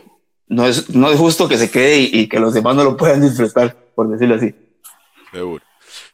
[0.48, 2.96] no es, no es justo que se quede y, y que los demás no lo
[2.96, 4.54] puedan disfrutar, por decirlo así.
[5.32, 5.64] Seguro.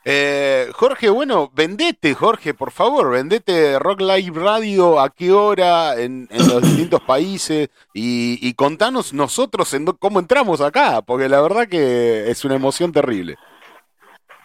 [0.04, 6.28] Eh, Jorge, bueno, vendete, Jorge, por favor, vendete Rock Live Radio, a qué hora, en,
[6.30, 11.68] en los distintos países, y, y contanos nosotros en cómo entramos acá, porque la verdad
[11.68, 13.36] que es una emoción terrible.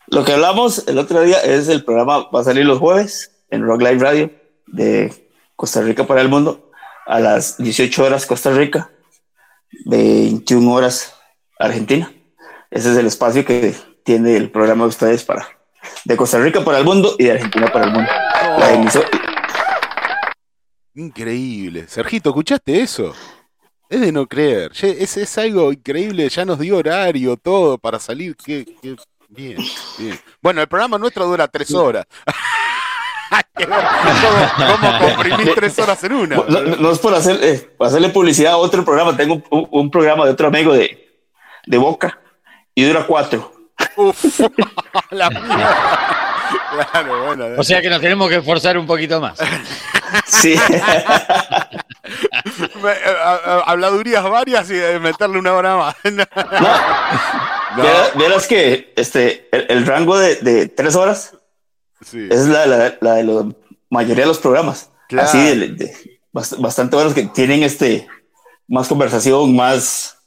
[0.08, 3.66] Lo que hablamos el otro día es el programa, va a salir los jueves en
[3.66, 4.32] Rock Live Radio
[4.68, 5.14] de
[5.56, 6.72] Costa Rica para el mundo
[7.06, 8.92] a las 18 horas Costa Rica,
[9.86, 11.16] 21 horas
[11.58, 12.12] Argentina.
[12.70, 13.74] Ese es el espacio que
[14.08, 15.50] tiene el programa de ustedes para
[16.06, 18.10] de Costa Rica para el mundo y de Argentina para el mundo.
[18.58, 19.04] La emiso-
[20.96, 21.86] Increíble.
[21.90, 23.14] Sergito, ¿escuchaste eso?
[23.90, 24.72] Es de no creer.
[24.82, 28.36] Es, es algo increíble, ya nos dio horario, todo para salir.
[28.38, 28.96] Qué, qué-
[29.30, 29.58] Bien,
[29.98, 30.18] bien.
[30.42, 32.06] Bueno, el programa nuestro dura tres horas.
[33.58, 36.38] Cómo, comprimir tres horas en una.
[36.38, 40.32] no, es por hacer, eh, hacerle publicidad a otro programa, tengo un, un programa de
[40.32, 41.20] otro amigo de,
[41.66, 42.22] de Boca
[42.74, 43.52] y dura cuatro.
[43.98, 44.40] Uf,
[45.12, 46.00] la mierda.
[46.92, 47.46] Claro, bueno.
[47.58, 49.38] O sea que nos tenemos que esforzar un poquito más.
[50.26, 50.56] Sí.
[53.24, 55.96] A- habladurías varias y eh, meterle una hora más.
[57.78, 57.84] No.
[58.16, 61.36] Vieras que este, el, el rango de, de tres horas
[62.04, 62.28] Sí.
[62.32, 63.46] es la, la, la de la
[63.92, 64.90] mayoría de los programas.
[65.10, 65.28] Claro.
[65.28, 68.08] Así, de, de- bast- bastante buenos que tienen este
[68.68, 70.18] más conversación, más,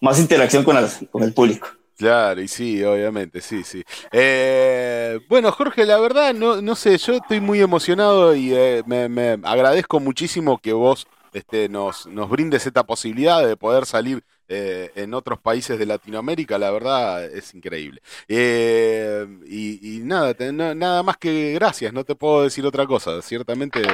[0.00, 1.68] más interacción con, las- con el público.
[2.00, 3.84] Claro, y sí, obviamente, sí, sí.
[4.10, 9.38] Eh, bueno, Jorge, la verdad, no, no sé, yo estoy muy emocionado y eh, me,
[9.44, 15.12] agradezco muchísimo que vos este, nos, nos brindes esta posibilidad de poder salir eh, en
[15.12, 18.00] otros países de Latinoamérica, la verdad es increíble.
[18.26, 20.34] Y, nada,
[20.74, 23.90] nada más que gracias, no te puedo decir otra cosa, ciertamente te,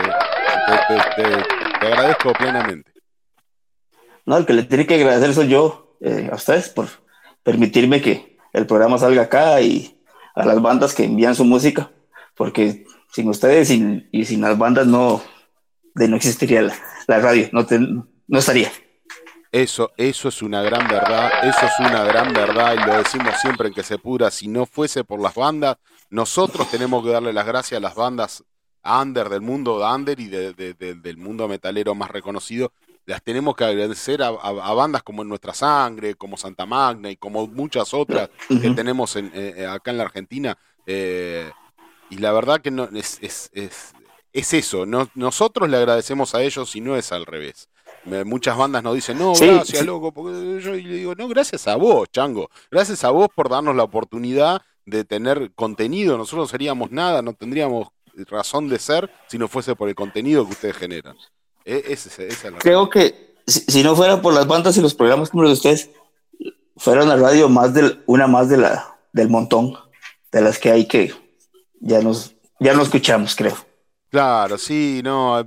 [1.16, 2.92] te- agradezco plenamente.
[4.24, 5.98] No, el que le tiene que agradecer soy yo
[6.30, 6.86] a ustedes por
[7.46, 9.96] permitirme que el programa salga acá y
[10.34, 11.92] a las bandas que envían su música,
[12.34, 15.22] porque sin ustedes y, sin las bandas no,
[15.94, 16.74] de no existiría la,
[17.06, 18.70] la radio, no, te- no estaría.
[19.52, 23.68] Eso, eso es una gran verdad, eso es una gran verdad y lo decimos siempre
[23.68, 24.30] en que se pura.
[24.32, 25.76] Si no fuese por las bandas,
[26.10, 28.42] nosotros tenemos que darle las gracias a las bandas
[28.84, 32.72] under del mundo under y de- de- de- del mundo metalero más reconocido.
[33.06, 37.10] Las tenemos que agradecer a, a- a bandas como En Nuestra Sangre, como Santa Magna
[37.10, 38.28] y como muchas otras
[38.60, 40.58] que tenemos en- eh, acá en la Argentina.
[40.86, 41.50] Eh,
[42.10, 43.92] y la verdad que no, es, es, es,
[44.32, 47.68] es eso, no, nosotros le agradecemos a ellos y no es al revés.
[48.04, 49.84] Me- muchas bandas nos dicen, no, Sí, gracias, sí.
[49.86, 53.48] loco, porque yo y le digo, no, gracias a vos, chango, gracias a vos por
[53.48, 57.88] darnos la oportunidad de tener contenido, nosotros no seríamos nada, no tendríamos
[58.28, 61.16] razón de ser si no fuese por el contenido que ustedes generan.
[61.66, 65.30] E- esa la Creo que si, si no fuera por las bandas y los programas
[65.30, 65.90] como los de ustedes,
[66.76, 69.74] fuera una radio más del, una más de la, del montón
[70.30, 71.12] de las que hay que
[71.80, 73.56] ya nos, ya no escuchamos, creo.
[74.10, 75.40] Claro, sí, no,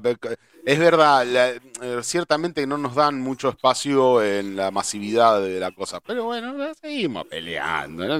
[0.65, 1.61] es verdad, la- eh,
[2.03, 7.25] ciertamente no nos dan mucho espacio en la masividad de la cosa, pero bueno, seguimos
[7.27, 8.03] peleando.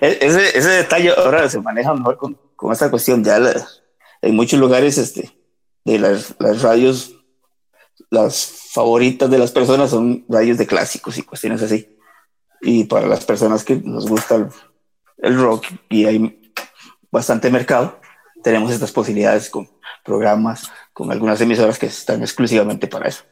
[0.00, 3.22] e- ese, ese detalle ahora se maneja mejor con, con esta cuestión.
[3.22, 3.66] Ya la-
[4.28, 5.30] en muchos lugares este,
[5.84, 7.14] de las, las radios,
[8.10, 11.96] las favoritas de las personas son radios de clásicos y cuestiones así.
[12.62, 14.48] Y para las personas que nos gusta el,
[15.18, 16.40] el rock y hay
[17.10, 18.00] bastante mercado,
[18.42, 19.68] tenemos estas posibilidades con
[20.04, 23.24] programas, con algunas emisoras que están exclusivamente para eso.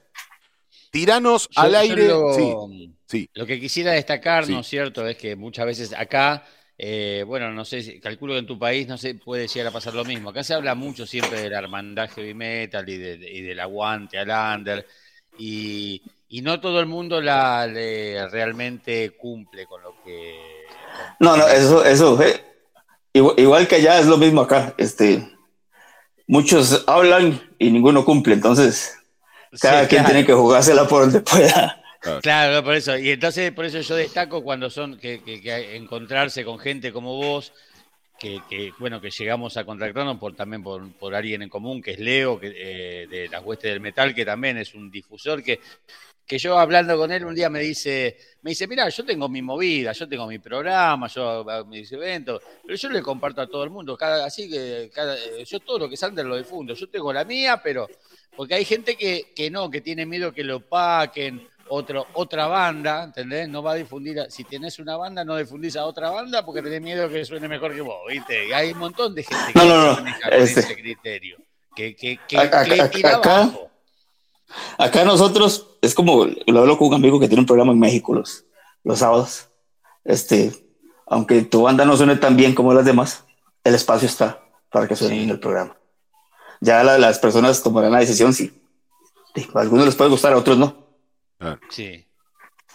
[0.90, 2.08] Tiranos al yo aire.
[2.08, 3.30] lo, Sí, sí.
[3.34, 4.52] lo que quisiera destacar, Sí.
[4.52, 6.44] ¿no es cierto?, es que muchas veces acá,
[6.84, 9.72] eh, bueno, no sé, si- calculo que en tu país no sé, puede llegar a
[9.72, 10.30] pasar lo mismo.
[10.30, 14.18] Acá se habla mucho siempre de la hermandad heavy metal y, de- y del aguante
[14.18, 14.86] al under,
[15.36, 20.76] y, y no todo el mundo la le- realmente cumple con lo que...
[21.20, 22.44] No, no, eso, eso, eh,
[23.12, 24.74] igual, igual que allá es lo mismo acá.
[24.78, 25.28] Este,
[26.26, 28.96] muchos hablan y ninguno cumple, entonces
[29.60, 30.06] cada Sí, quien claro.
[30.06, 31.81] tiene que jugársela por donde pueda.
[32.22, 32.98] Claro, por eso.
[32.98, 35.20] Y entonces, por eso yo destaco cuando son que,
[35.76, 37.52] encontrarse con gente como vos,
[38.18, 41.92] que, que, bueno, que llegamos a contactarnos por también por, por alguien en común, que
[41.92, 45.60] es Leo, que, eh, de las huestes del metal, que también es un difusor que,
[46.26, 49.42] que yo hablando con él un día me dice, me dice, mira, yo tengo mi
[49.42, 53.64] movida, yo tengo mi programa, yo hago mis eventos, pero yo le comparto a todo
[53.64, 56.88] el mundo, cada, así que cada, eh, yo todo lo que sale lo difundo, yo
[56.88, 57.88] tengo la mía, pero
[58.36, 63.04] porque hay gente que, que no, que tiene miedo que lo paquen, otro, otra banda,
[63.04, 63.48] ¿entendés?
[63.48, 66.60] No va a difundir, a- si tenés una banda, no difundís a otra banda porque
[66.60, 68.48] tenés miedo que suene mejor que vos, ¿viste?
[68.48, 71.38] Y hay un montón de gente que No, no, no, este- ese criterio,
[71.74, 73.70] que, que, que, Acá- que acá- tira acá- abajo.
[74.76, 78.12] Acá nosotros, es como, lo hablo con un amigo que tiene un programa en México
[78.14, 78.44] los,
[78.84, 79.48] los sábados.
[80.04, 80.52] Este,
[81.06, 83.24] aunque tu banda no suene tan bien como las demás,
[83.64, 85.22] el espacio está para que suene Sí.
[85.22, 85.76] en el programa.
[86.60, 88.48] Ya la- las personas tomarán la decisión si
[89.34, 90.81] sí, a algunos les puede gustar, a otros no.
[91.70, 92.04] Sí.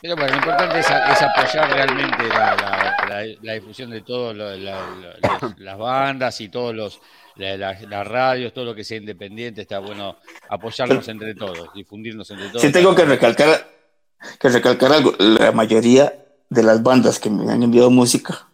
[0.01, 4.35] Pero bueno, lo importante es, es apoyar realmente la, la- la- la difusión de todas
[5.57, 6.99] las bandas y todos los
[7.35, 10.17] la- la- las radios, todo lo que sea independiente, está bueno
[10.49, 12.61] apoyarnos entre todos, difundirnos entre todos.
[12.61, 13.67] Sí tengo que recalcar,
[14.39, 15.13] que recalcar algo.
[15.17, 16.13] La mayoría
[16.49, 18.47] de las bandas que me han enviado música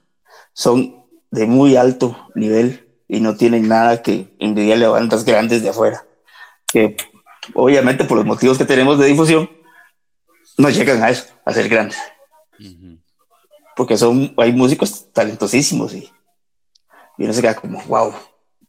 [0.54, 5.70] son de muy alto nivel y no tienen nada que envidiarle a bandas grandes de
[5.70, 6.06] afuera.
[6.72, 6.96] Que
[7.54, 9.50] obviamente por los motivos que tenemos de difusión
[10.58, 11.98] no llegan a eso, a ser grandes.
[13.76, 16.10] Porque son, hay músicos talentosísimos y,
[17.18, 18.14] y uno se queda como, wow,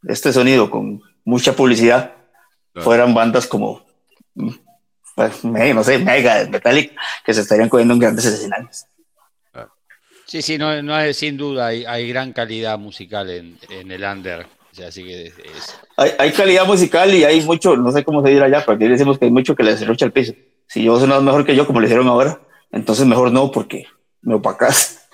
[0.07, 2.11] este sonido con mucha publicidad
[2.73, 2.83] Claro.
[2.89, 3.85] fueran bandas como,
[4.33, 4.49] mm,
[5.15, 6.91] pues, no sé, Mega, Metallic,
[7.25, 8.85] que se estarían cogiendo en grandes escenarios.
[10.25, 14.03] Sí, sí, no, no hay, sin duda hay, hay gran calidad musical en, en el
[14.03, 14.41] under.
[14.41, 18.03] O sea, así que es- es- Hay, hay calidad musical y hay mucho, no sé
[18.03, 20.33] cómo se dirá allá, pero aquí decimos que hay mucho que les derrocha el piso.
[20.67, 23.85] Si yo sonas mejor que yo, como lo hicieron ahora, entonces mejor no, porque
[24.21, 25.07] me opacas.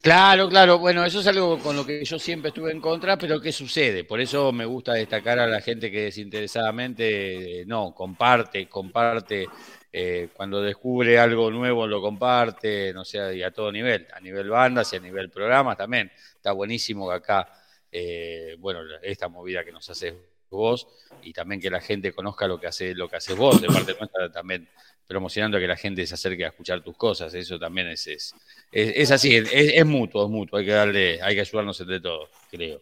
[0.00, 0.78] Claro, claro.
[0.78, 4.04] Bueno, eso es algo con lo que yo siempre estuve en contra, pero ¿qué sucede?
[4.04, 9.48] Por eso me gusta destacar a la gente que desinteresadamente, eh, no, comparte, comparte,
[9.92, 14.48] eh, cuando descubre algo nuevo lo comparte, no sé, y a todo nivel, a nivel
[14.48, 16.12] bandas y a nivel programas también.
[16.36, 17.48] Está buenísimo acá,
[17.90, 20.14] eh, bueno, esta movida que nos haces
[20.50, 20.88] vos
[21.22, 23.94] y también que la gente conozca lo que hace, lo que haces vos, de parte
[23.98, 24.68] nuestra también
[25.06, 27.32] promocionando que la gente se acerque a escuchar tus cosas.
[27.32, 28.34] Eso también es, es,
[28.70, 30.58] es, así, es, mutuo, es mutuo.
[30.58, 32.80] Hay que darle, hay que ayudarnos entre todos, creo.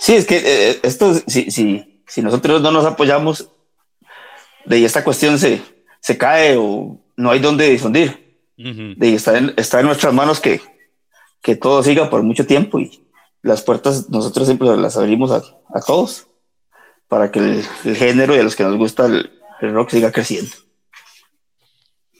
[0.00, 3.50] Sí, es que eh, esto, si, si, si nosotros no nos apoyamos,
[4.64, 5.60] de esta cuestión se,
[6.00, 8.40] se cae o no hay dónde difundir.
[8.56, 10.62] de, está, en, está en nuestras manos que,
[11.42, 13.06] que todo siga por mucho tiempo y
[13.42, 15.42] las puertas nosotros siempre las abrimos a,
[15.74, 16.26] a todos
[17.08, 20.52] para que el, género y a los que nos gusta el rock siga creciendo.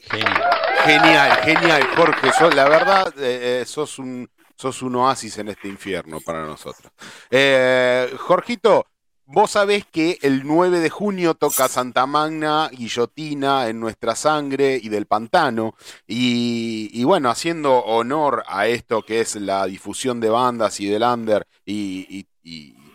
[0.09, 2.55] Genial, genial, Jorge.
[2.55, 6.93] la verdad, eh, eh, sos, un, sos un oasis en este infierno para nosotros.
[7.29, 8.87] Eh, Jorgito,
[9.25, 14.87] vos sabés que el 9 de junio toca Santa Magna, Guillotina, En Nuestra Sangre y
[14.87, 15.75] del Pantano.
[16.07, 21.45] Y, bueno, haciendo honor a esto que es la difusión de bandas y del under
[21.65, 22.25] y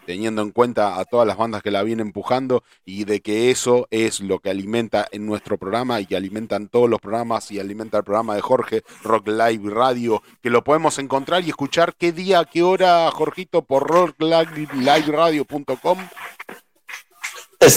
[0.06, 3.86] teniendo en cuenta a todas las bandas que la vienen empujando y de que eso
[3.90, 7.98] es lo que alimenta en nuestro programa y que alimentan todos los programas y alimenta
[7.98, 12.44] el programa de Jorge, Rock Live Radio, que lo podemos encontrar y escuchar qué día,
[12.44, 15.98] qué hora, Jorgito, por rockliveradio.com.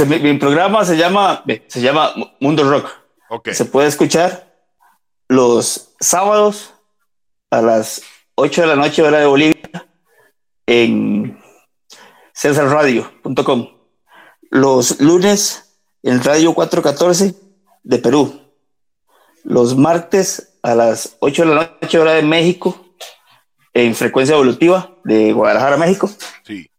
[0.07, 2.89] Mi, mi, programa se llama, se llama Mundo Rock.
[3.51, 4.51] Se puede escuchar
[5.27, 6.73] los sábados
[7.51, 8.01] a las
[8.35, 9.88] 8 de la noche, hora de Bolivia,
[10.65, 11.38] en
[12.36, 13.69] cesarradio.com.
[14.52, 17.36] Los lunes en Radio 414
[17.84, 18.41] de Perú.
[19.43, 22.95] Los martes a las 8 de la noche, hora de México,
[23.74, 26.10] en frecuencia evolutiva de Guadalajara, México.
[26.43, 26.69] Sí.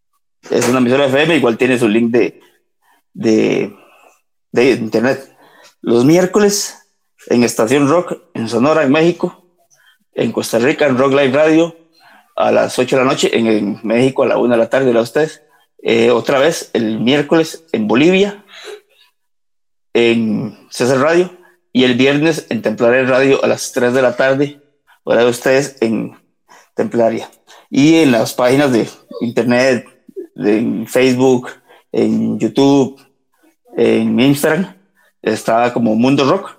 [0.50, 2.40] Es una emisora FM, igual tiene su link de,
[3.12, 3.76] de,
[4.52, 5.36] de internet.
[5.80, 6.86] Los miércoles
[7.28, 9.42] en Estación Rock en Sonora, en México.
[10.12, 11.76] En Costa Rica, en Rock Live Radio,
[12.36, 13.36] a las 8 de la noche.
[13.36, 15.42] En, México, a la 1 de la tarde, a ustedes.
[15.88, 18.44] Eh, otra vez el miércoles en Bolivia,
[19.94, 21.30] en César Radio,
[21.72, 24.60] y el viernes en Templaria Radio a las 3 de la tarde,
[25.04, 26.18] hora de ustedes en
[26.74, 27.30] Templaria.
[27.70, 28.88] Y en las páginas de
[29.20, 29.86] internet,
[30.34, 31.50] en Facebook,
[31.92, 33.00] en YouTube,
[33.76, 34.74] en Instagram,
[35.22, 36.58] está como Mundo Rock,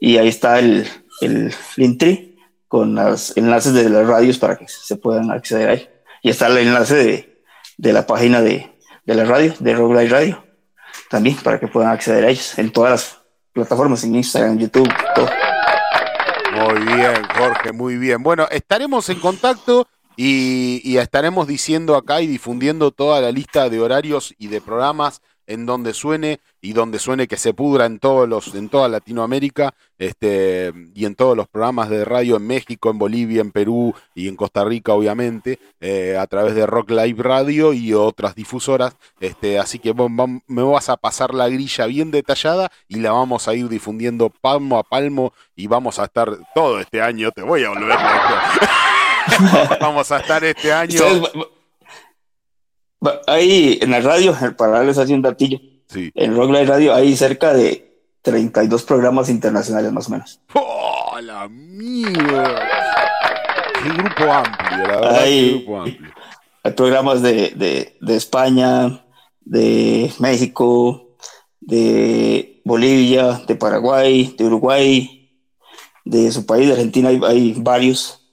[0.00, 0.86] y ahí está el,
[1.22, 2.36] el Linktree
[2.68, 5.88] con los enlaces de las radios para que se puedan acceder ahí.
[6.22, 7.29] Y está el enlace de,
[7.80, 10.44] de la página de, la radio, de Rock Radio,
[11.08, 13.18] también para que puedan acceder a ellos en todas las
[13.52, 15.28] plataformas, en Instagram, YouTube, todo.
[16.52, 18.22] Muy bien, Jorge, muy bien.
[18.22, 23.80] Bueno, estaremos en contacto y, y, estaremos diciendo acá y difundiendo toda la lista de
[23.80, 28.28] horarios y de programas en donde suene y donde suene que se pudra en todos
[28.28, 32.98] los en toda Latinoamérica este y en todos los programas de radio en México en
[32.98, 37.72] Bolivia en Perú y en Costa Rica obviamente eh, a través de Rock Live Radio
[37.72, 39.94] y otras difusoras este así que
[40.46, 44.78] me vas a pasar la grilla bien detallada y la vamos a ir difundiendo palmo
[44.78, 47.98] a palmo y vamos a estar todo este año te voy a volver
[49.80, 51.00] vamos a estar este año.
[53.26, 55.58] Ahí en la radio, para darles así un datillo,
[55.94, 57.90] en Rock Live Radio hay cerca de
[58.22, 60.40] 32 programas internacionales más o menos.
[60.54, 62.68] ¡Oh, la mierda!
[63.82, 65.20] Qué grupo amplio, la verdad.
[65.20, 66.10] Hay, grupo amplio.
[66.62, 69.04] hay programas de, de, España,
[69.40, 71.16] de México,
[71.60, 75.30] de Bolivia, de Paraguay, de Uruguay,
[76.04, 78.30] de su país, de Argentina, hay, hay varios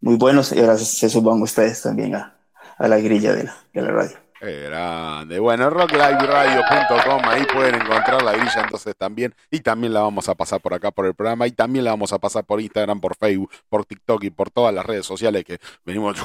[0.00, 2.36] muy buenos y ahora se suban ustedes también a,
[2.78, 4.16] a la grilla de la, de la radio.
[4.40, 5.38] Grande.
[5.38, 9.34] Bueno, rockliveradio.com, ahí pueden encontrar la grilla entonces también.
[9.50, 11.46] Y también la vamos a pasar por acá por el programa.
[11.46, 14.74] Y también la vamos a pasar por Instagram, por Facebook, por TikTok y por todas
[14.74, 16.16] las redes sociales que venimos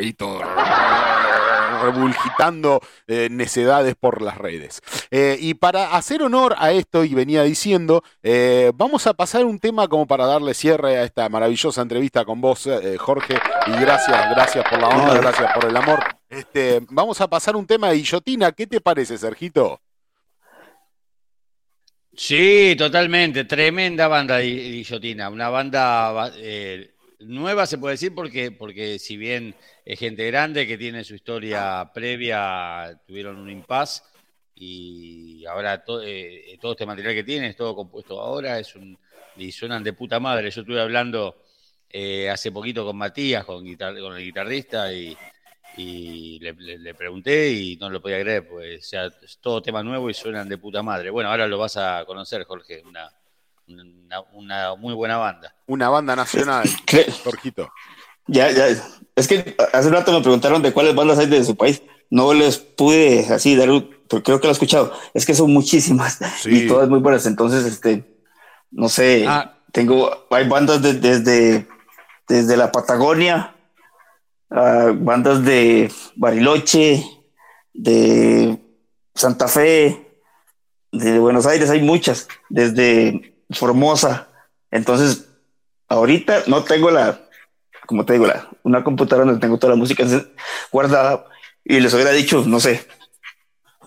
[0.00, 0.40] y todo
[1.78, 4.82] rebulgitando eh, necedades por las redes.
[5.10, 9.58] Eh, y para hacer honor a esto, y venía diciendo, eh, vamos a pasar un
[9.58, 12.68] tema como para darle cierre a esta maravillosa entrevista con vos,
[12.98, 16.17] Jorge, y gracias, gracias por la onda, gracias por el amor.
[16.28, 19.80] Este, vamos a pasar un tema de Guillotina, ¿qué te parece, Sergito?
[22.14, 26.32] Sí, totalmente, tremenda banda Guillotina, una banda
[27.20, 29.54] nueva se puede decir porque, porque si bien
[29.84, 34.02] es gente grande que tiene su historia previa, tuvieron un impasse
[34.54, 38.98] y ahora eh, todo este material que tienen es todo compuesto ahora, es un,
[39.36, 40.50] y suenan de puta madre.
[40.50, 41.42] Yo estuve hablando
[41.88, 45.16] eh, hace poquito con Matías, con, con el guitarrista, y,
[45.78, 49.62] y le, le- le pregunté y no lo podía creer, pues o sea, es todo
[49.62, 51.10] tema nuevo y suenan de puta madre.
[51.10, 53.10] Bueno, ahora lo vas a conocer, Jorge, una,
[53.68, 55.54] una, una muy buena banda.
[55.66, 56.68] Una banda nacional,
[57.24, 57.70] Jorgito.
[58.26, 58.66] Ya, ya.
[59.16, 61.82] Es que hace rato me preguntaron de cuáles bandas hay de su país.
[62.10, 64.92] No les pude así dar, un- pero creo que lo he escuchado.
[65.14, 66.64] Es que son muchísimas Sí.
[66.64, 67.26] y todas muy buenas.
[67.26, 68.04] Entonces, este,
[68.70, 69.54] no sé, Ah.
[69.72, 71.66] tengo, hay bandas de- desde,
[72.26, 73.54] desde la Patagonia,
[74.50, 77.04] ah, bandas de Bariloche,
[77.72, 78.58] de
[79.14, 80.06] Santa Fe,
[80.92, 84.28] de Buenos Aires, hay muchas, desde Formosa.
[84.70, 85.28] Entonces,
[85.88, 87.20] ahorita no tengo la,
[87.86, 90.04] como te digo, la, una computadora donde tengo toda la música
[90.70, 91.24] guardada
[91.64, 92.86] y les hubiera dicho, no sé,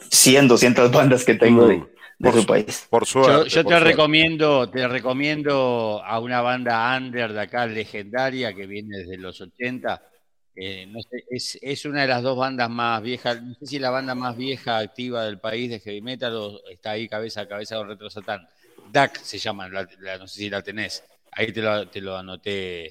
[0.09, 1.83] 100, 200 bandas que tengo de,
[2.19, 2.87] de su país.
[2.89, 3.49] Por Yo, suerte.
[3.49, 3.79] yo por te suerte.
[3.79, 10.01] recomiendo, te recomiendo a una banda under de acá legendaria que viene desde los 80.
[10.55, 13.79] Eh, no sé, es, es una de las dos bandas más viejas, no sé si
[13.79, 17.47] la banda más vieja activa del país de heavy metal o está ahí cabeza a
[17.47, 18.47] cabeza con Retro Satán.
[18.83, 21.03] DAC se llama, la- la- no sé si la tenés.
[21.31, 22.87] Ahí te lo, te lo anoté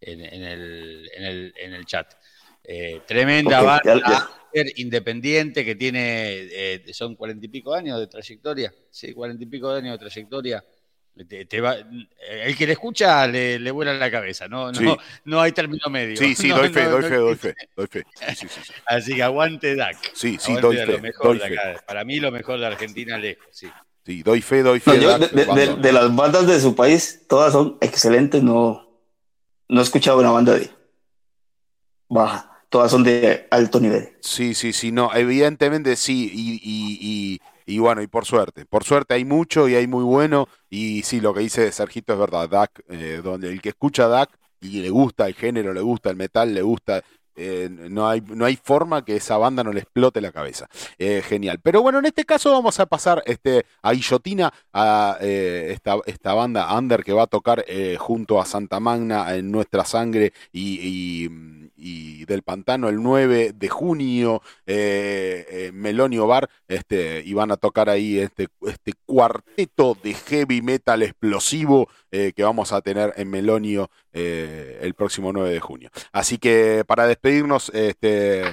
[0.00, 2.12] en, en el, en, el, en el chat.
[2.64, 3.82] Eh, tremenda banda
[4.52, 4.68] ya.
[4.76, 8.72] independiente que tiene, eh, son cuarenta y pico años de trayectoria.
[8.90, 10.64] Sí, cuarenta y pico de años de trayectoria.
[11.28, 11.76] Te- te va-
[12.28, 14.96] el que le escucha le, le vuela la cabeza, no, no, Sí.
[15.26, 16.16] no hay término medio.
[16.16, 18.04] Sí, sí, No, doy fe, no, doy fe, doy fe, doy fe.
[18.14, 18.72] Sí, sí, sí, sí.
[18.84, 19.96] Así que aguante DAC.
[20.12, 21.60] Sí, sí, Aguante doy fe, lo mejor doy de fe.
[21.60, 21.84] acá.
[21.86, 23.68] Para mí lo mejor de Argentina lejos, sí.
[24.04, 25.00] Sí, doy fe, doy No, fe.
[25.00, 25.66] yo, Dac, de, de- banda.
[25.76, 28.42] de- de las bandas de su país, todas son excelentes.
[28.42, 28.84] No,
[29.68, 30.68] no he escuchado una banda de
[32.08, 32.50] baja.
[32.68, 34.16] Todas son de alto nivel.
[34.20, 38.84] Sí, sí, sí, no, evidentemente sí, y, y, y, y bueno, y por suerte, por
[38.84, 42.48] suerte hay mucho y hay muy bueno, y sí, lo que dice Sergito es verdad,
[42.48, 46.16] DAC, eh, donde el que escucha DAC y le gusta el género, le gusta el
[46.16, 47.02] metal, le gusta,
[47.36, 50.68] eh, no, hay, no hay forma que esa banda no le explote la cabeza.
[50.98, 51.58] Eh, genial.
[51.62, 56.34] Pero bueno, en este caso vamos a pasar este, a Guillotina, a eh, esta, esta
[56.34, 57.64] banda Under que va a tocar
[57.98, 61.28] junto a Santa Magna en Nuestra Sangre y,
[62.24, 64.42] del Pantano el 9 de junio,
[65.72, 71.88] Melonio Bar, este, y van a tocar ahí este, este cuarteto de heavy metal explosivo
[72.10, 75.90] que vamos a tener en Melonio eh, el próximo 9 de junio.
[76.12, 78.44] Así que para despedirnos, este,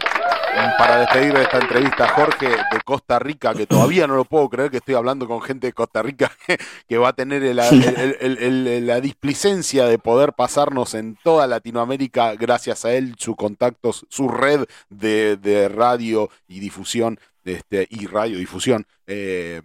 [0.78, 4.70] para despedir de esta entrevista, Jorge de Costa Rica, que todavía no lo puedo creer
[4.70, 6.30] que estoy hablando con gente de Costa Rica
[6.90, 12.94] que va a tener el- la displicencia de poder pasarnos en toda Latinoamérica gracias a
[12.94, 18.86] él, su contactos, su red de, de radio y difusión este, y radiodifusión.
[19.08, 19.62] eh,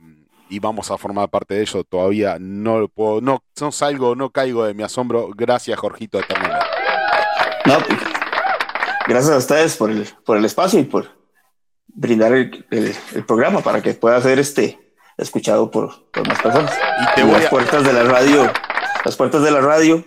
[0.49, 1.85] y vamos a formar parte de ello.
[1.85, 5.29] Todavía no lo puedo, no, no salgo, no caigo de mi asombro.
[5.35, 6.67] Gracias, Jorgito, eternamente.
[7.67, 7.99] No, pues,
[9.09, 11.09] gracias a ustedes por el, por el espacio y por
[11.89, 14.79] brindar el, el- el programa para que pueda ser este
[15.17, 16.73] escuchado por, por más personas.
[17.03, 18.53] Y te Y voy las a, puertas de la radio,
[19.05, 20.05] las puertas de la radio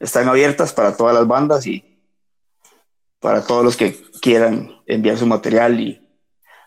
[0.00, 1.84] están abiertas para todas las bandas y
[3.20, 6.04] para todos los que quieran enviar su material y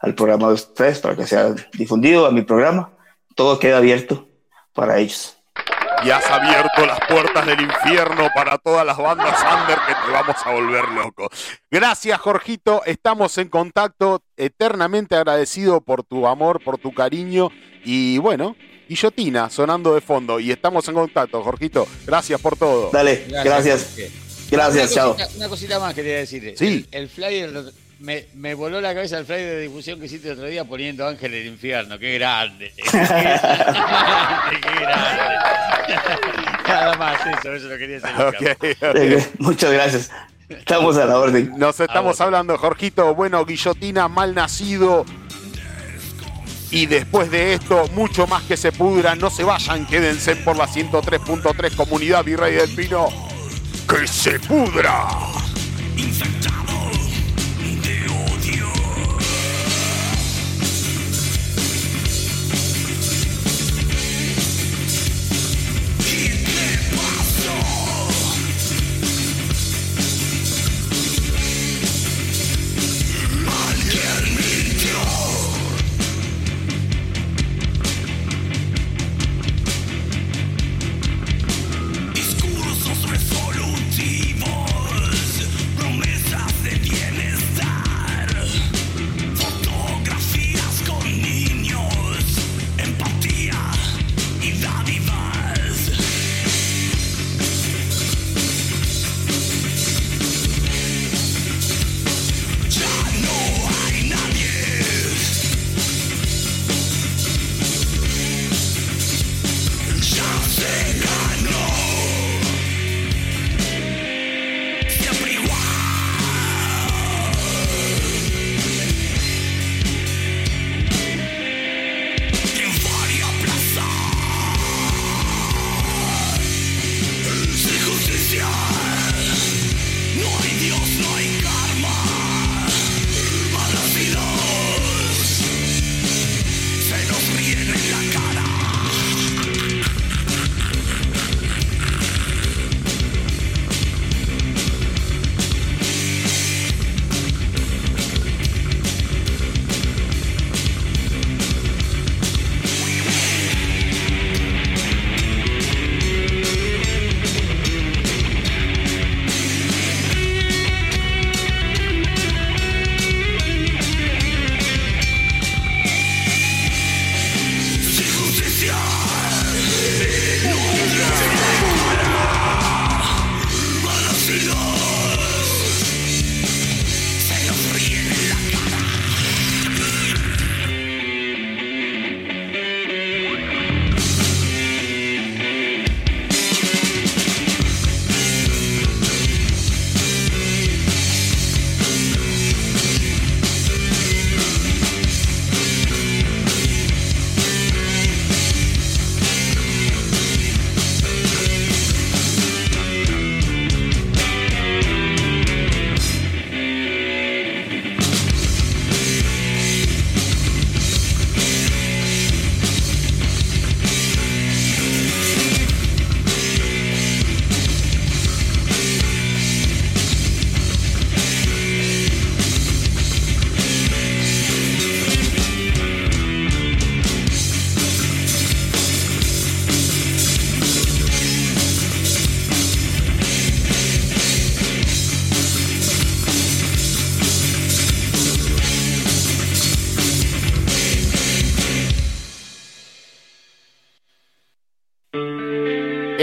[0.01, 2.91] al programa de ustedes para que sea difundido a mi programa.
[3.35, 4.27] Todo queda abierto
[4.73, 5.37] para ellos.
[6.03, 10.35] y has abierto las puertas del infierno para todas las bandas under que te vamos
[10.43, 11.29] a volver loco.
[11.69, 12.81] Gracias, Jorgito.
[12.85, 17.49] Estamos en contacto, eternamente agradecido por tu amor, por tu cariño.
[17.85, 18.55] Y bueno,
[18.89, 20.39] Guillotina sonando de fondo.
[20.39, 21.87] Y estamos en contacto, Jorgito.
[22.05, 22.89] Gracias por todo.
[22.91, 23.95] Dale, gracias.
[24.49, 25.13] Gracias, una chao.
[25.15, 26.53] Cosita, una cosita más quería decir.
[26.57, 26.87] Sí.
[26.91, 27.51] El, el flyer,
[28.01, 31.07] me, me voló la cabeza el flyer de difusión que hiciste el otro día poniendo
[31.07, 31.97] Ángel del Infierno.
[31.99, 32.73] ¡Qué grande!
[32.75, 34.59] ¡Qué grande!
[34.61, 36.41] ¡Qué grande!
[36.67, 38.09] Nada más eso, eso lo quería decir.
[38.19, 38.35] Ok,
[38.81, 38.95] ok.
[38.95, 40.11] Eh, Muchas gracias.
[40.49, 41.53] Estamos a la orden.
[41.57, 43.13] Nos estamos Ah, hablando, Jorgito.
[43.15, 45.05] Bueno, Guillotina, mal nacido.
[46.71, 49.15] Y después de esto, mucho más que se pudra.
[49.15, 53.07] No se vayan, quédense por la 103.3 Comunidad Virrey del Pino.
[53.87, 55.07] ¡Que se pudra!
[55.97, 56.80] infectado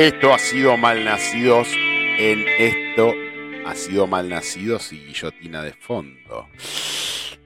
[0.09, 1.68] Esto ha sido Malnacidos
[2.18, 3.12] en esto
[3.66, 6.48] ha sido Malnacidos y Guillotina de fondo.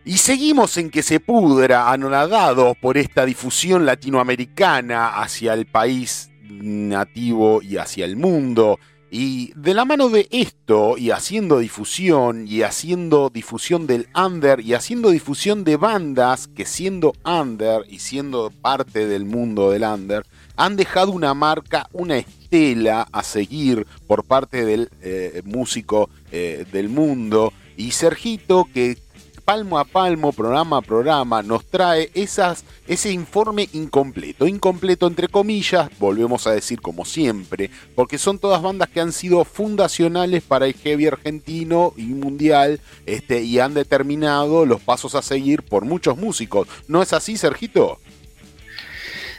[0.05, 7.63] Y seguimos en que se pudra, anonadados por esta difusión latinoamericana hacia el país nativo
[7.63, 8.79] y hacia el mundo.
[9.11, 14.75] Y de la mano de esto, y haciendo difusión, y haciendo difusión del under, y
[14.75, 20.25] haciendo difusión de bandas que siendo under y siendo parte del mundo del under,
[20.57, 26.89] han dejado una marca, una estela a seguir por parte del eh, músico eh, del
[26.89, 27.53] mundo.
[27.77, 28.99] Y Sergito, que
[29.45, 34.47] palmo a palmo, programa a programa, nos trae esas, ese informe incompleto.
[34.47, 39.45] Incompleto entre comillas, volvemos a decir como siempre, porque son todas bandas que han sido
[39.45, 45.63] fundacionales para el heavy argentino y mundial este, y han determinado los pasos a seguir
[45.63, 46.69] por muchos músicos.
[46.89, 47.99] ¿No es así, Sergito?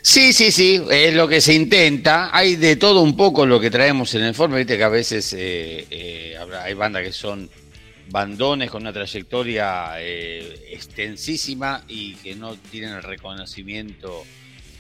[0.06, 2.30] Sí, sí, sí, es lo que se intenta.
[2.36, 5.32] Hay de todo un poco lo que traemos en el informe, viste que a veces
[5.32, 7.50] eh, eh, hay bandas que son
[8.10, 14.26] bandones con una trayectoria eh, extensísima y que no tienen el reconocimiento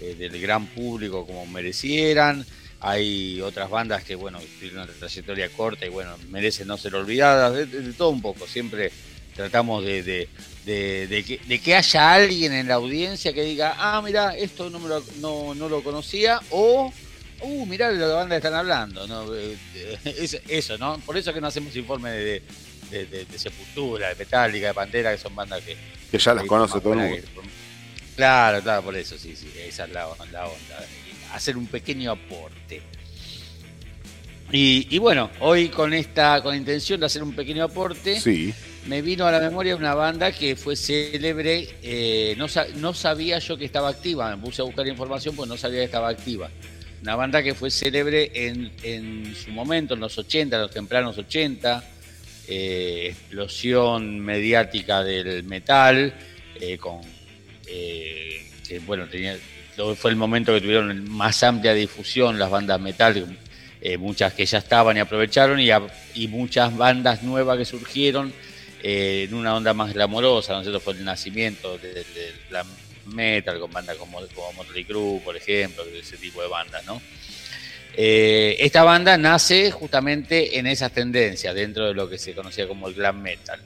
[0.01, 2.45] del gran público como merecieran.
[2.81, 7.53] Hay otras bandas que, bueno, tienen una trayectoria corta y, bueno, merecen no ser olvidadas.
[7.53, 8.91] De, todo un poco, siempre
[9.33, 10.27] tratamos de de,
[10.65, 15.83] que, haya alguien en la audiencia que diga, ah, mira, esto no, lo, no, lo
[15.83, 16.91] conocía, o,
[17.41, 19.05] uh, mirá de la banda están hablando.
[19.07, 19.33] ¿no?
[19.35, 19.57] Eh,
[20.47, 20.97] eso, ¿no?
[20.99, 22.43] Por eso que no hacemos informe de,
[23.35, 25.75] Sepultura, de Metallica, de Pantera, que son bandas que...
[26.11, 27.27] Que ya las conoce todo el mundo.
[28.15, 30.85] claro, claro, por eso, sí, sí, esa es la, la onda.
[31.33, 32.81] Hacer un pequeño aporte.
[34.51, 38.53] Y, y, bueno, hoy con esta, con la intención de hacer un pequeño aporte, sí
[38.87, 43.65] me vino a la memoria una banda que fue célebre, eh, no, sabía yo que
[43.65, 46.49] estaba activa, me puse a buscar información pues no sabía que estaba activa.
[47.01, 51.17] Una banda que fue célebre en, en su momento, en los 80, en los tempranos
[51.17, 51.83] 80,
[52.47, 56.13] eh, explosión mediática del metal,
[56.59, 57.01] eh, con,
[57.65, 59.37] que bueno, tenía,
[59.97, 63.37] fue el momento que tuvieron más amplia difusión las bandas metal,
[63.99, 68.31] muchas que ya estaban y aprovecharon, y muchas bandas nuevas que surgieron
[68.85, 70.79] eh, en una onda más glamorosa, ¿no?
[70.81, 72.05] Fue el nacimiento de,
[72.49, 72.65] la
[73.05, 77.01] metal con bandas como, como Motley Crue, por ejemplo, ese tipo de bandas, ¿no?
[77.95, 82.89] Eh, esta banda nace justamente en esas tendencias, dentro de lo que se conocía como
[82.89, 83.61] el glam metal.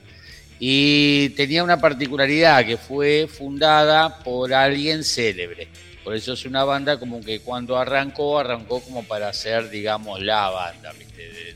[0.60, 5.66] Y tenía una particularidad que fue fundada por alguien célebre.
[6.04, 10.48] Por eso es una banda como que cuando arrancó, arrancó como para ser, digamos, la
[10.50, 10.92] banda.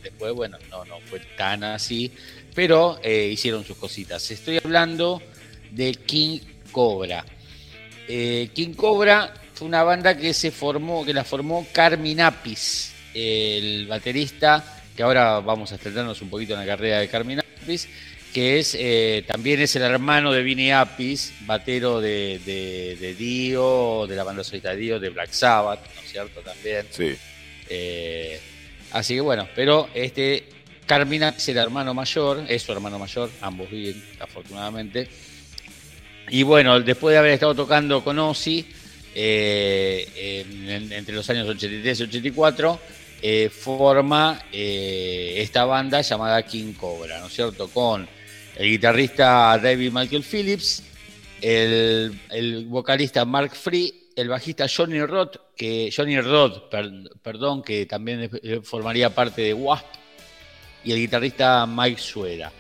[0.03, 2.13] Después, bueno, no, no fue tan así
[2.55, 4.31] pero eh, hicieron sus cositas.
[4.31, 5.23] Estoy hablando
[5.71, 6.39] de King
[6.71, 7.25] Cobra.
[8.09, 13.87] Eh, King Cobra fue una banda que se formó, que la formó Carmin Apis, el
[13.87, 17.89] baterista, que ahora vamos a extendernos un poquito en la carrera de Carmin Apis,
[18.35, 24.17] que es eh, también es el hermano de Vinny Apis, batero de, de, Dio, de
[24.17, 26.41] la banda solita Dio, de Black Sabbath, ¿no es cierto?
[26.41, 26.87] También.
[26.91, 27.15] Sí.
[28.91, 30.52] así que bueno, pero este
[30.87, 35.09] Carmina es el hermano mayor, es su hermano mayor, ambos viven, afortunadamente.
[36.31, 38.67] Y bueno, después de haber estado tocando con Ozzy,
[39.15, 40.45] eh,
[40.91, 42.81] entre los años 83 y 84,
[43.21, 47.69] eh, forma eh, esta banda llamada King Cobra, ¿no es cierto?
[47.69, 48.09] Con
[48.57, 50.83] el guitarrista David Michael Phillips,
[51.41, 56.71] el, vocalista Mark Free, el bajista Johnny Roth, que Johnny Roth,
[57.23, 58.31] perdón, que también
[58.65, 59.87] formaría parte de Wasp,
[60.85, 62.53] y el guitarrista Mike Sueda.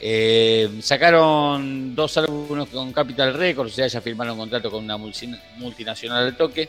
[0.00, 6.26] Eh, sacaron dos álbumes con Capital Records, o sea, ya firmaron contrato con una multinacional
[6.26, 6.68] de toque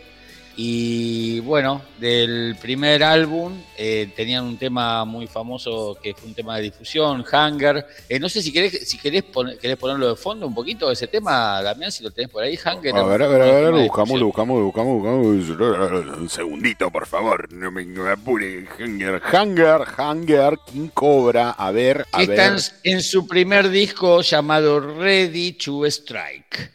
[0.58, 6.56] y bueno, del primer álbum eh, tenían un tema muy famoso que fue un tema
[6.56, 7.86] de difusión, Hunger.
[8.08, 9.26] Eh, no sé si querés, si querés,
[9.62, 12.96] querés ponerlo de fondo un poquito ese tema, Damián, si lo tenés por ahí, Hunger.
[12.96, 16.18] A ver, a ver, a ver, buscamos, buscamos, buscamos, buscamos.
[16.18, 18.66] Un segundito, por favor, no me, apure.
[18.80, 22.64] Hunger, Hunger, Hunger, King Cobra, a ver, a Están ver.
[22.84, 26.72] en su primer disco llamado Ready to Strike.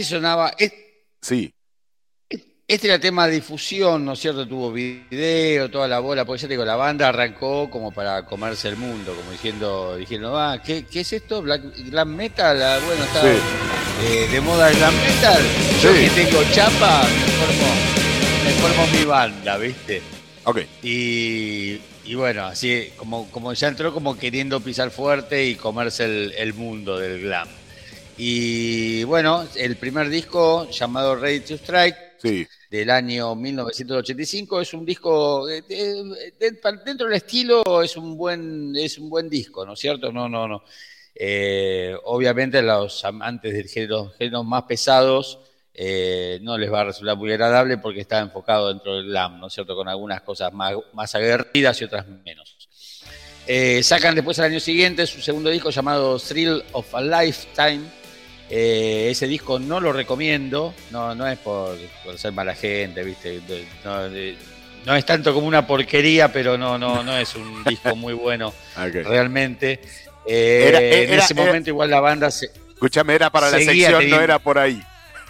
[0.00, 0.54] Así sonaba.
[0.58, 0.72] Es-
[1.20, 1.52] Sí,
[2.70, 4.46] Este era tema de difusión, ¿no es cierto?
[4.46, 8.68] Tuvo video, toda la bola, porque ya te digo, la banda arrancó como para comerse
[8.68, 11.40] el mundo, como diciendo, diciendo, ah, ¿qué, qué es esto?
[11.40, 13.38] Black, glam metal, Ah, bueno, está Sí.
[14.04, 15.42] eh, de moda el glam metal.
[15.82, 16.04] Yo Sí.
[16.04, 17.74] que tengo chapa, me formo,
[18.44, 20.02] me formo mi banda, ¿viste?
[20.44, 20.58] ok.
[20.82, 26.32] Y, y bueno, así como, como ya entró como queriendo pisar fuerte y comerse el,
[26.36, 27.48] el mundo del glam.
[28.18, 34.84] Y bueno, el primer disco llamado Ready to Strike Sí, del año 1985 es un
[34.84, 39.64] disco eh, de- de- pa- dentro del estilo es un buen es un buen disco
[39.64, 40.64] no es cierto no no no.
[41.14, 45.38] Eh, obviamente los amantes del género géneros más pesados
[45.72, 49.46] eh, no les va a resultar muy agradable porque está enfocado dentro del glam no
[49.46, 52.56] es cierto con algunas cosas más más aguerridas y otras menos.
[53.46, 57.82] Eh, sacan después al año siguiente su segundo disco llamado Thrill of a Lifetime
[58.50, 63.40] eh, ese disco no lo recomiendo, no, no es por, por ser mala gente, ¿viste?
[64.86, 68.54] No, es tanto como una porquería, pero no, no, no es un disco muy bueno
[68.82, 69.80] realmente.
[70.26, 72.50] Eh, Era- en ese era- momento igual la banda se...
[72.74, 74.80] Escúchame, era para la sección, no era por ahí.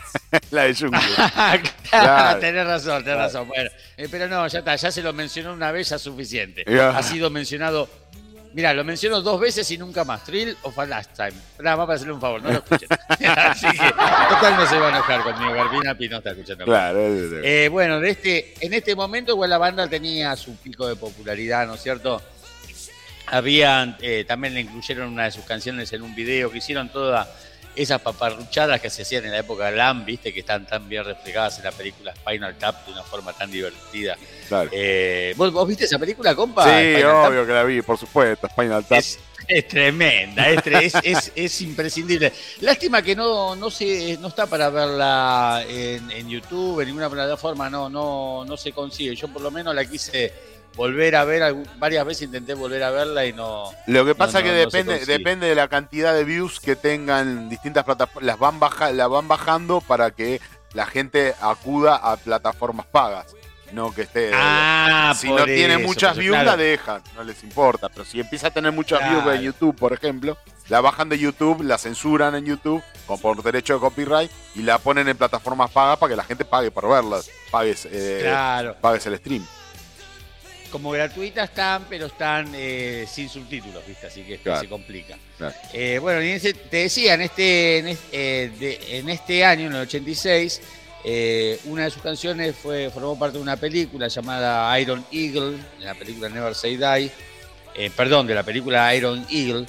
[0.50, 1.00] la de Jungle.
[1.90, 3.48] Claro, tenés razón, tenés razón.
[3.48, 6.64] Bueno, eh, pero no, ya está, ya se lo mencionó una vez, ya es suficiente.
[6.80, 7.88] Ha sido mencionado.
[8.54, 10.24] Mira, lo menciono dos veces y nunca más.
[10.24, 11.32] Thrill of a Lifetime.
[11.60, 12.88] Nada más para hacerle un favor, no lo escuchen.
[13.36, 15.52] Así que, total, no se va a enojar conmigo.
[15.52, 16.64] Garbina Pi no está escuchando.
[16.64, 20.56] Claro, es- es- Eh, bueno, de este, en este momento igual la banda tenía su
[20.56, 22.22] pico de popularidad, ¿no es cierto?
[23.26, 27.28] Habían, eh, también le incluyeron una de sus canciones en un video que hicieron todas
[27.82, 31.58] esas paparruchadas que se hacían en la época LAM, viste, que están tan bien reflejadas
[31.58, 34.16] en la película Spinal Tap de una forma tan divertida.
[34.48, 34.68] claro.
[34.72, 36.64] Eh, ¿vos, vos viste esa película, compa?
[36.64, 37.30] Sí, Spinal Tap?
[37.30, 38.48] obvio que la vi, por supuesto.
[38.48, 38.98] Spinal Tap.
[38.98, 42.32] Es, es tremenda, es, tre- es, es- es imprescindible.
[42.60, 47.70] Lástima que no, no, se, no está para verla en, en YouTube, en ninguna plataforma,
[47.70, 49.14] no, no, no se consigue.
[49.14, 53.26] Yo por lo menos la quise volver a ver, varias veces intenté volver a verla
[53.26, 53.70] y no...
[53.86, 57.48] Lo que pasa No, que no, depende, depende de la cantidad de views que tengan
[57.48, 58.24] distintas plataformas.
[58.24, 60.40] Las van baja, la van bajando para que
[60.72, 63.34] la gente acuda a plataformas pagas.
[63.72, 64.30] No que esté.
[64.32, 66.52] Ah, si no tiene eso, muchas views, claro.
[66.52, 67.88] la dejan, no les importa.
[67.90, 70.38] Pero si empieza a tener muchas views en YouTube, por ejemplo,
[70.68, 74.78] la bajan de YouTube, la censuran en YouTube con, por derecho de copyright y la
[74.78, 77.30] ponen en plataformas pagas para que la gente pague por verlas.
[77.50, 79.44] Pagues, eh, Claro, pagues el stream.
[80.68, 84.06] Como gratuitas están, pero están eh, sin subtítulos, ¿viste?
[84.06, 84.60] Así que Claro.
[84.60, 85.16] se complica.
[85.36, 85.54] Claro.
[85.72, 86.20] Eh, bueno,
[86.70, 90.60] te decía, en este, en, este, eh, de- en este año, en el 86,
[91.04, 95.84] eh, una de sus canciones fue, formó parte de una película llamada Iron Eagle, de
[95.84, 97.10] la película Never Say Die,
[97.96, 99.66] perdón, de la película Iron Eagle.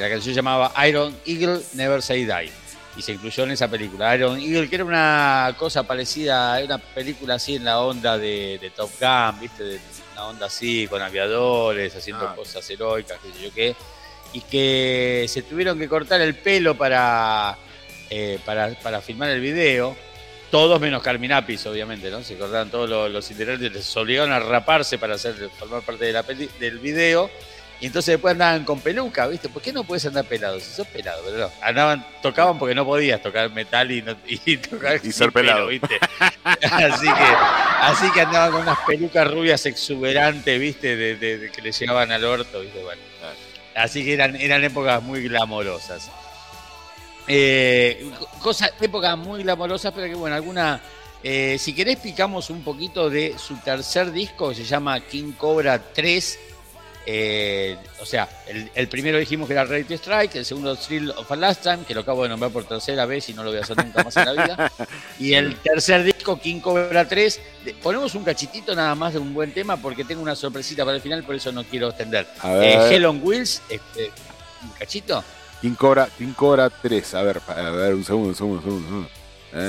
[0.00, 2.50] La canción se llamaba Iron Eagle Never Say Die
[2.96, 4.14] y se incluyó en esa película.
[4.14, 8.58] Iron Eagle, que era una cosa parecida, era una película así en la onda de,
[8.60, 9.64] de Top Gun, ¿viste?
[9.64, 9.80] De
[10.12, 12.34] una onda así, con aviadores, haciendo Ah.
[12.36, 13.74] cosas heroicas, qué sé yo qué.
[14.32, 17.56] Y que se tuvieron que cortar el pelo para,
[18.10, 19.96] eh, para, para filmar el video.
[20.50, 22.22] Todos menos Carminapis, obviamente, ¿no?
[22.22, 26.12] Se cortaron todos los, los integrantes, les obligaron a raparse para hacer, formar parte de
[26.12, 27.28] la peli, del video.
[27.80, 29.48] Y entonces después andaban con peluca, ¿viste?
[29.48, 30.58] ¿Por qué no puedes andar pelado?
[30.60, 31.50] Si sos pelado, pero no.
[31.60, 35.66] Andaban, tocaban porque no podías tocar metal y, no- y tocar Y ser pelado.
[35.66, 35.98] pelo, ¿viste?
[36.62, 37.24] así que,
[37.82, 40.96] así que andaban con unas pelucas rubias exuberantes, ¿viste?
[40.96, 42.82] De, de- de que le llegaban al orto, ¿viste?
[42.82, 43.02] Bueno.
[43.74, 46.10] Así que eran, eran épocas muy glamorosas.
[47.26, 48.10] Eh,
[48.40, 50.80] cosas, épocas muy glamorosas, pero que bueno, alguna.
[51.22, 55.78] eh, si querés, picamos un poquito de su tercer disco, que se llama King Cobra
[55.92, 56.38] 3.
[57.06, 61.10] Eh, o sea, el, el primero dijimos que era Ready to Strike, el segundo Thrill
[61.10, 63.50] of a Last Time, que lo acabo de nombrar por tercera vez y no lo
[63.50, 64.72] voy a hacer nunca más en la vida.
[65.18, 67.40] Y el tercer disco, King Cobra 3.
[67.64, 70.96] de- ponemos un cachitito nada más de un buen tema porque tengo una sorpresita para
[70.96, 72.26] el final, por eso no quiero extender.
[72.40, 72.78] A ver.
[72.80, 74.10] Eh, Hell on Wheels, este,
[74.62, 75.22] un cachito.
[75.60, 77.14] King Cobra, King Cobra 3.
[77.14, 78.86] A ver, a ver, un segundo, un segundo, un segundo.
[78.88, 79.08] un segundo.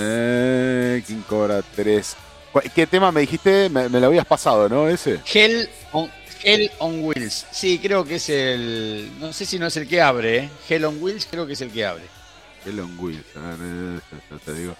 [0.08, 2.16] Eh, King Cobra 3.
[2.52, 3.70] ¿Cu- ¿Qué tema me dijiste?
[3.70, 4.88] Me, me lo habías pasado, ¿no?
[4.90, 5.20] Ese.
[5.32, 6.10] Hell on,
[6.46, 7.48] Hell on Wheels.
[7.52, 9.10] Sí, creo que es el.
[9.20, 10.50] No sé si no es el que abre, ¿eh?
[10.70, 12.04] Hell on Wheels creo que es el que abre.
[12.64, 13.26] Hell on Wheels.
[13.36, 14.76] A ver, eh, ya te digo.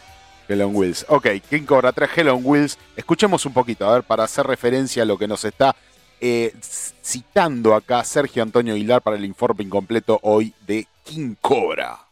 [0.48, 1.08] Hell on Wheels.
[1.10, 2.78] Ok, King Cobra 3, Hell on Wheels.
[2.96, 5.76] Escuchemos un poquito, a ver, para hacer referencia a lo que nos está
[6.22, 6.54] eh,
[7.04, 12.05] citando acá Sergio Antonio Aguilar para el informe incompleto hoy de King Cobra.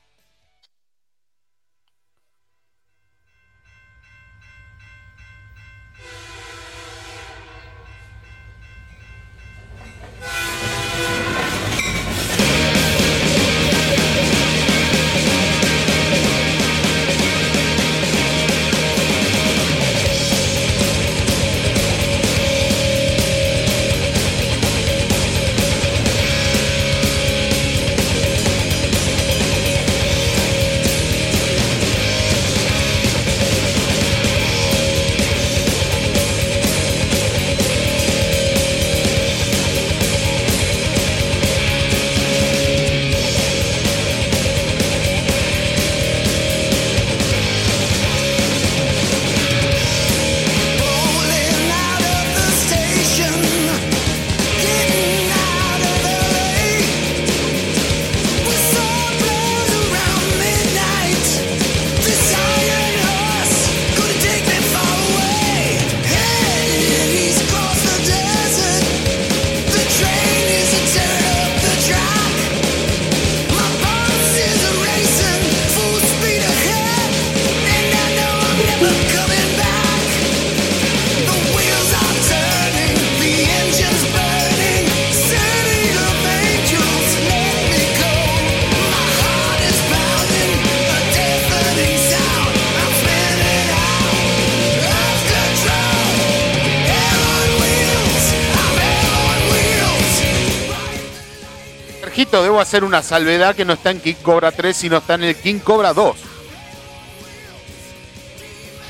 [102.18, 105.36] Debo hacer una salvedad que no está en King Cobra 3, sino está en el
[105.36, 106.16] King Cobra 2.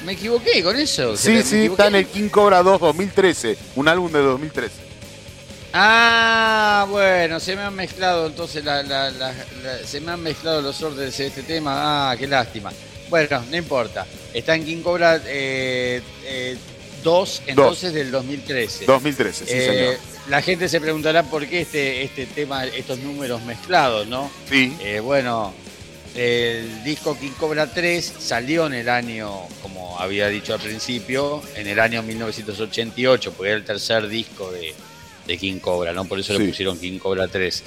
[0.06, 1.16] Me equivoqué con eso.
[1.16, 1.72] Sí, ¿Me sí, equivoqué?
[1.72, 4.76] está en el King Cobra 2 2013, un álbum de 2013.
[5.72, 10.62] Ah, bueno, se me han mezclado entonces la, la- la- la- se me han mezclado
[10.62, 12.12] los órdenes de este tema.
[12.12, 12.72] Ah, qué lástima.
[13.10, 14.06] Bueno, no importa.
[14.34, 16.58] Está en King Cobra eh, eh,
[17.04, 18.86] 2, entonces del 2013.
[18.86, 20.13] 2013, sí, Eh, señor.
[20.30, 24.32] La gente se preguntará por qué este, este tema, estos números mezclados, ¿no?
[24.50, 25.54] Sí, Eh, bueno,
[26.16, 29.30] el disco King Cobra 3 salió en el año,
[29.62, 34.74] como había dicho al principio, en el año 1988, porque era el tercer disco de,
[35.28, 36.06] de King Cobra, ¿no?
[36.06, 36.40] Por eso Sí.
[36.40, 37.64] le pusieron King Cobra 3.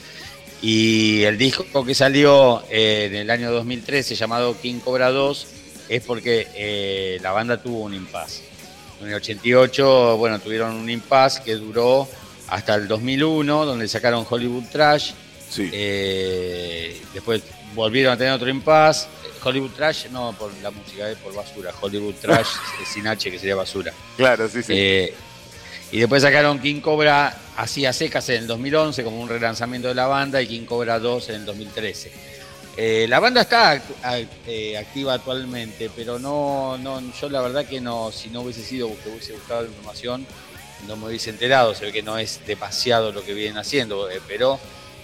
[0.63, 5.47] Y el disco que salió eh, en el año 2013, llamado King Cobra 2,
[5.91, 8.43] es porque eh, la banda tuvo un impasse.
[9.03, 12.09] En el 88, bueno, tuvieron un impasse que duró
[12.49, 15.13] hasta el 2001, donde sacaron Hollywood Trash,
[15.49, 15.71] sí.
[15.73, 17.43] eh, después
[17.75, 19.09] volvieron a tener otro impasse.
[19.43, 21.73] Hollywood Trash, no por la música, eh, por basura.
[21.81, 22.49] Hollywood Trash
[22.93, 23.93] sin H, que sería basura.
[24.17, 24.73] claro, sí, sí.
[24.75, 25.15] Eh,
[25.93, 29.95] y después sacaron King Cobra así a secas en el 2011 como un relanzamiento de
[29.95, 32.13] la banda y King Cobra 2 en el 2013.
[32.77, 33.81] Eh, la banda está
[34.47, 38.89] eh, activa actualmente, pero no, no, yo la verdad que no, si no hubiese sido
[39.03, 40.27] que hubiese buscado la información,
[40.87, 41.75] no me hubiese enterado.
[41.75, 44.59] Se ve que no es demasiado lo que vienen haciendo, eh, pero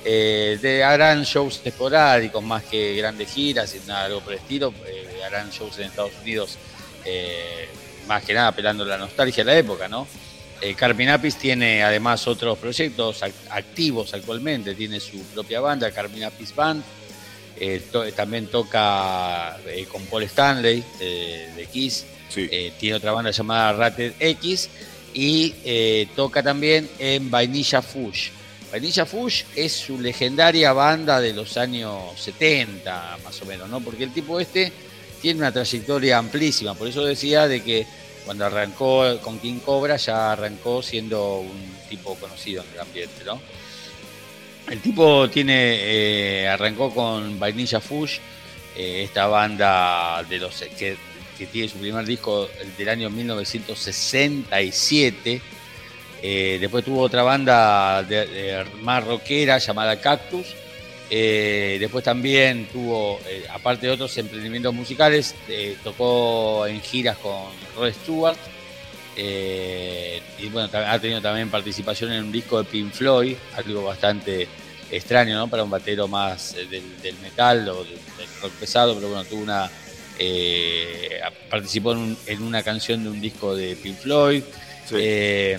[0.04, 4.72] eh, de, harán shows esporádicos más que grandes giras y nada, algo por el estilo.
[4.86, 6.58] eh, harán shows en Estados Unidos,
[7.04, 7.68] eh,
[8.08, 10.06] más que nada apelando a la nostalgia de la época, ¿no?
[10.76, 16.84] Carminapis tiene además otros proyectos ac- activos actualmente, tiene su propia banda, Carminapis Band.
[17.58, 22.04] Eh, to- también toca eh, con Paul Stanley eh, de Kiss.
[22.28, 22.48] sí.
[22.78, 24.68] Tiene otra banda llamada Rated X
[25.14, 28.30] y eh, toca también en Vainilla Fush.
[28.70, 33.80] Vainilla Fush es su legendaria banda de los años 70, más o menos, ¿no?
[33.80, 34.72] Porque el tipo este
[35.20, 37.86] tiene una trayectoria amplísima, por eso decía de que
[38.24, 43.40] cuando arrancó con King Cobra ya arrancó siendo un tipo conocido en el ambiente, ¿no?
[44.70, 48.18] El tipo tiene eh, arrancó con Vainilla Fush,
[48.76, 50.96] eh, esta banda de los que,
[51.42, 55.40] que tiene su primer disco del año 1967.
[56.22, 60.54] Eh, después tuvo otra banda de, de más rockera llamada Cactus.
[61.10, 65.34] Eh, después también tuvo, eh, aparte de otros emprendimientos musicales,
[65.82, 68.38] tocó en giras con Rod Stewart.
[69.16, 70.20] Y
[70.50, 74.46] bueno, ha tenido también participación en un disco de Pink Floyd, algo bastante
[74.92, 75.48] extraño, ¿no?
[75.48, 79.42] Para un batero más del, del metal o del, del rock pesado, pero bueno, tuvo
[79.42, 79.68] una.
[80.24, 81.20] Eh,
[81.50, 84.42] participó en, un- en una canción de un disco de Pink Floyd.
[84.88, 84.94] Sí.
[84.98, 85.58] Eh,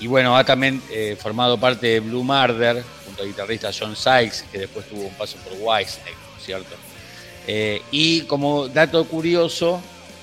[0.00, 4.44] y bueno, ha también eh, formado parte de Blue Murder, junto al guitarrista John Sykes,
[4.52, 6.76] que después tuvo un paso por Whitesnake, ¿no es cierto?
[7.90, 9.80] Y como dato curioso,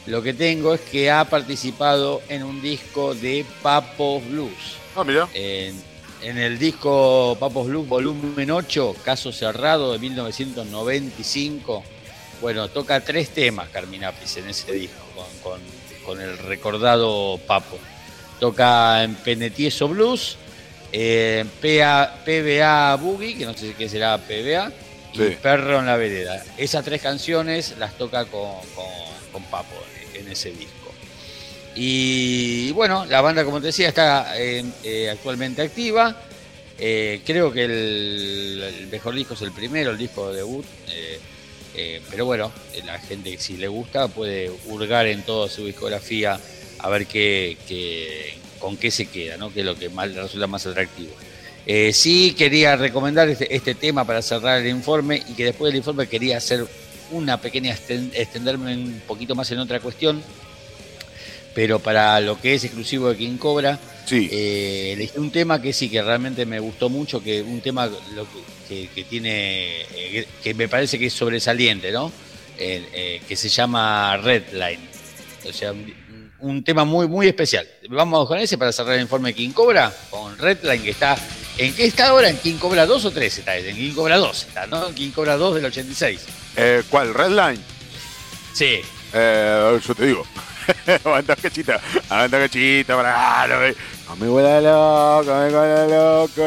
[0.07, 4.75] lo que tengo es que ha participado en un disco de Papos Blues.
[4.95, 5.27] Ah, mira.
[5.33, 5.75] En,
[6.23, 11.83] en el disco Papos Blues Volumen 8, Caso Cerrado de 1995,
[12.41, 17.77] bueno, toca tres temas Carminapis en ese disco con, con- con el recordado Papo.
[18.39, 20.35] Toca en Penetieso Blues,
[20.91, 24.71] eh, PA PBA Boogie, que no sé qué será PBA,
[25.13, 25.35] y.
[25.35, 26.43] Perro en la Vereda.
[26.57, 28.51] Esas tres canciones las toca con,
[29.51, 29.75] Papo
[30.15, 30.91] en ese disco.
[31.75, 36.15] Y bueno, la banda, como te decía, está eh, eh, actualmente activa.
[36.79, 40.65] Eh, creo que el, el mejor disco es el primero, el disco de debut.
[41.75, 42.51] Eh, pero bueno,
[42.85, 46.39] la gente si le gusta puede hurgar en toda su discografía
[46.79, 49.51] a ver qué, qué- con qué se queda, ¿no?
[49.53, 51.11] que es lo que más, resulta más atractivo.
[51.65, 55.77] Eh, sí quería recomendar este, este tema para cerrar el informe y que después del
[55.77, 56.65] informe quería hacer
[57.11, 60.21] una pequeña exten- extenderme un poquito más en otra cuestión,
[61.53, 64.27] pero para lo que es exclusivo de King Cobra, Sí.
[64.31, 68.23] eh, elegí un tema que sí, que realmente me gustó mucho, que un tema lo
[68.23, 68.39] que,
[68.71, 72.09] que- que tiene, eh, que me parece que es sobresaliente, ¿no?
[72.57, 74.79] Eh, que se llama Redline.
[75.49, 77.67] O sea, un, un tema muy, muy especial.
[77.89, 81.17] Vamos con ese para cerrar el informe de King Cobra, con Redline, que está.
[81.57, 82.29] ¿En qué está ahora?
[82.29, 83.57] ¿En King Cobra 2 o 3 está?
[83.57, 84.87] En King Cobra 2 está, ¿no?
[84.87, 86.21] En King Cobra 2 del 86.
[86.55, 87.13] Eh, ¿Cuál?
[87.13, 87.59] ¿Redline?
[88.53, 88.79] Sí.
[89.13, 90.25] Eh, yo te digo.
[91.03, 93.75] Aguanta cachita, aguanta cachita, bravo.
[94.17, 96.41] Me vuela loco, me vuela loco.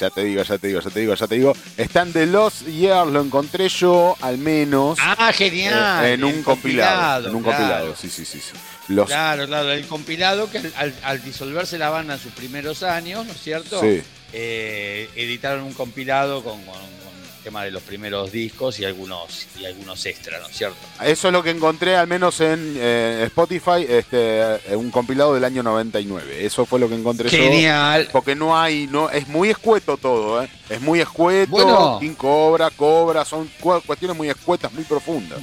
[0.00, 1.52] Ya te digo, ya te digo, ya te digo, ya te digo.
[1.76, 6.04] Están de Los Years, lo encontré yo al menos Ah, genial.
[6.04, 7.28] eh, en un compilado.
[7.28, 7.58] En un claro.
[7.58, 8.40] compilado, sí, sí, sí.
[8.40, 8.52] sí.
[8.88, 13.24] Los, Claro, claro, el compilado que al, al- disolverse la banda en sus primeros años,
[13.26, 13.80] ¿no es cierto?
[13.80, 14.02] Sí.
[14.32, 16.58] eh, editaron un compilado con
[17.42, 20.76] tema de los primeros discos y algunos y algunos extras, ¿no es cierto?
[21.04, 24.40] Eso es lo que encontré, al menos en eh, Spotify, este,
[24.70, 26.44] eh, un compilado del año 99.
[26.44, 27.36] Eso fue lo que encontré yo.
[27.38, 28.08] Genial.
[28.12, 30.48] Porque no hay, no, es muy escueto todo, ¿eh?
[30.70, 31.98] Es muy escueto, Bueno.
[32.00, 35.40] King Cobra, Cobra, son cu- cuestiones muy escuetas, muy profundas.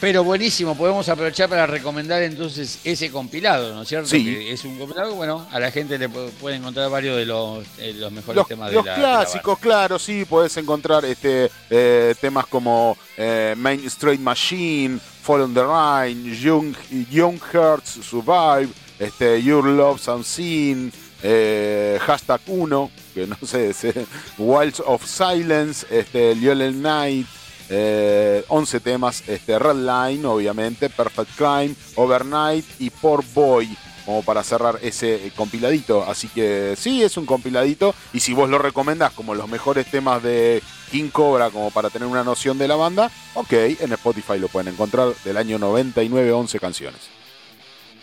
[0.00, 4.08] Pero buenísimo, podemos aprovechar para recomendar entonces ese compilado, ¿no es cierto?
[4.08, 4.24] Sí.
[4.24, 7.64] Que es un compilado, bueno, a la gente le pu- puede encontrar varios de los,
[7.78, 11.04] eh, los mejores Los, temas de los la de la clásicos, claro, sí, podés encontrar
[11.06, 16.74] este eh, temas como eh, Main Street Machine, Fall on the Rhine, Young,
[17.10, 18.68] Young Hearts Survive,
[18.98, 20.92] este, Your Love Unseen,
[21.22, 23.86] eh, Hashtag 1, que no sé, es,
[24.38, 27.26] Wilds of Silence, este, Lionel Night,
[27.68, 34.42] eh, 11 temas, este, Red Line, obviamente, Perfect Crime, Overnight y Poor Boy, como para
[34.42, 36.04] cerrar ese eh, compiladito.
[36.04, 37.94] Así que sí, es un compiladito.
[38.12, 42.08] Y si vos lo recomendás como los mejores temas de King Cobra, como para tener
[42.08, 46.60] una noción de la banda, ok, en Spotify lo pueden encontrar del año 99, 11
[46.60, 47.23] canciones.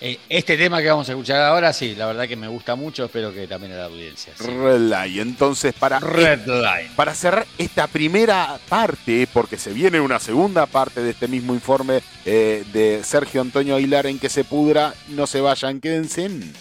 [0.04, 3.06] Eh, Este tema que vamos a escuchar ahora, sí, la verdad que me gusta mucho,
[3.06, 4.34] espero que también a la audiencia.
[4.36, 4.46] sí.
[4.48, 5.22] Red Line.
[5.22, 6.90] Entonces, para Red Line.
[6.96, 12.02] Para cerrar esta primera parte, porque se viene una segunda parte de este mismo informe
[12.26, 16.52] eh, de Sergio Antonio Aguilar en que se pudra, no se vayan, quédense en...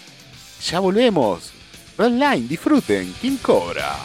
[0.69, 1.51] Ya volvemos.
[1.97, 3.11] Red Line, disfruten.
[3.19, 3.95] King Cobra.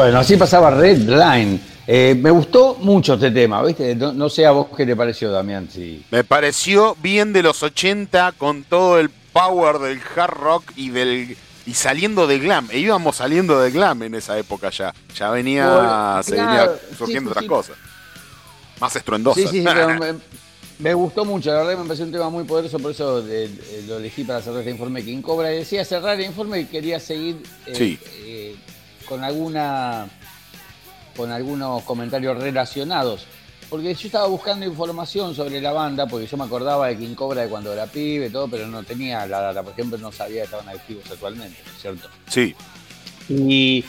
[0.00, 1.60] Bueno, así pasaba Red Line.
[1.86, 3.94] Eh, me gustó mucho este tema, ¿viste?
[3.94, 5.68] No, no, sé a vos qué te pareció, Damián.
[5.70, 6.02] Si...
[6.10, 11.36] Me pareció bien de los 80 con todo el power del hard rock y del
[11.66, 12.68] y saliendo de glam.
[12.70, 14.94] E íbamos saliendo de glam en esa época ya.
[15.14, 17.48] Ya venía, Bueno, se claro, venía surgiendo sí, otras sí.
[17.48, 17.76] cosas.
[18.80, 19.42] Más estruendosas.
[19.42, 20.14] Sí, sí, sí, pero me,
[20.78, 23.50] me gustó mucho, la verdad que me pareció un tema muy poderoso, por eso eh,
[23.68, 25.04] eh, lo elegí para cerrar este informe.
[25.04, 27.98] King Cobra decía cerrar el informe y quería seguir eh, Sí.
[28.24, 28.56] eh,
[29.10, 30.06] con alguna
[31.16, 33.26] con algunos comentarios relacionados.
[33.68, 37.42] Porque yo estaba buscando información sobre la banda, porque yo me acordaba de King Cobra
[37.42, 39.62] de cuando era pibe y todo, pero no tenía la data.
[39.62, 42.08] Por ejemplo, no sabía que estaban activos actualmente, ¿no es cierto?
[42.28, 42.54] Sí.
[43.28, 43.84] Y,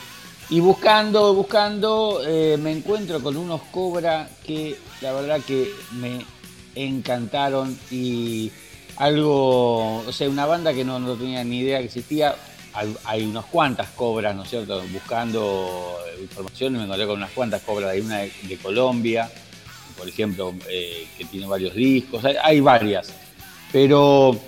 [0.50, 6.24] y buscando, buscando, eh, me encuentro con unos Cobra que la verdad que me
[6.74, 8.52] encantaron y
[8.96, 12.36] algo, o sea, una banda que no, no tenía ni idea que existía.
[12.74, 14.82] Hay, hay unas cuantas cobras, ¿no es cierto?
[14.92, 17.90] Buscando información me encontré con unas cuantas cobras.
[17.90, 19.30] Hay una de, Colombia,
[19.96, 22.24] por ejemplo, eh, que tiene varios discos.
[22.24, 23.12] Hay, hay varias.
[23.70, 24.38] Pero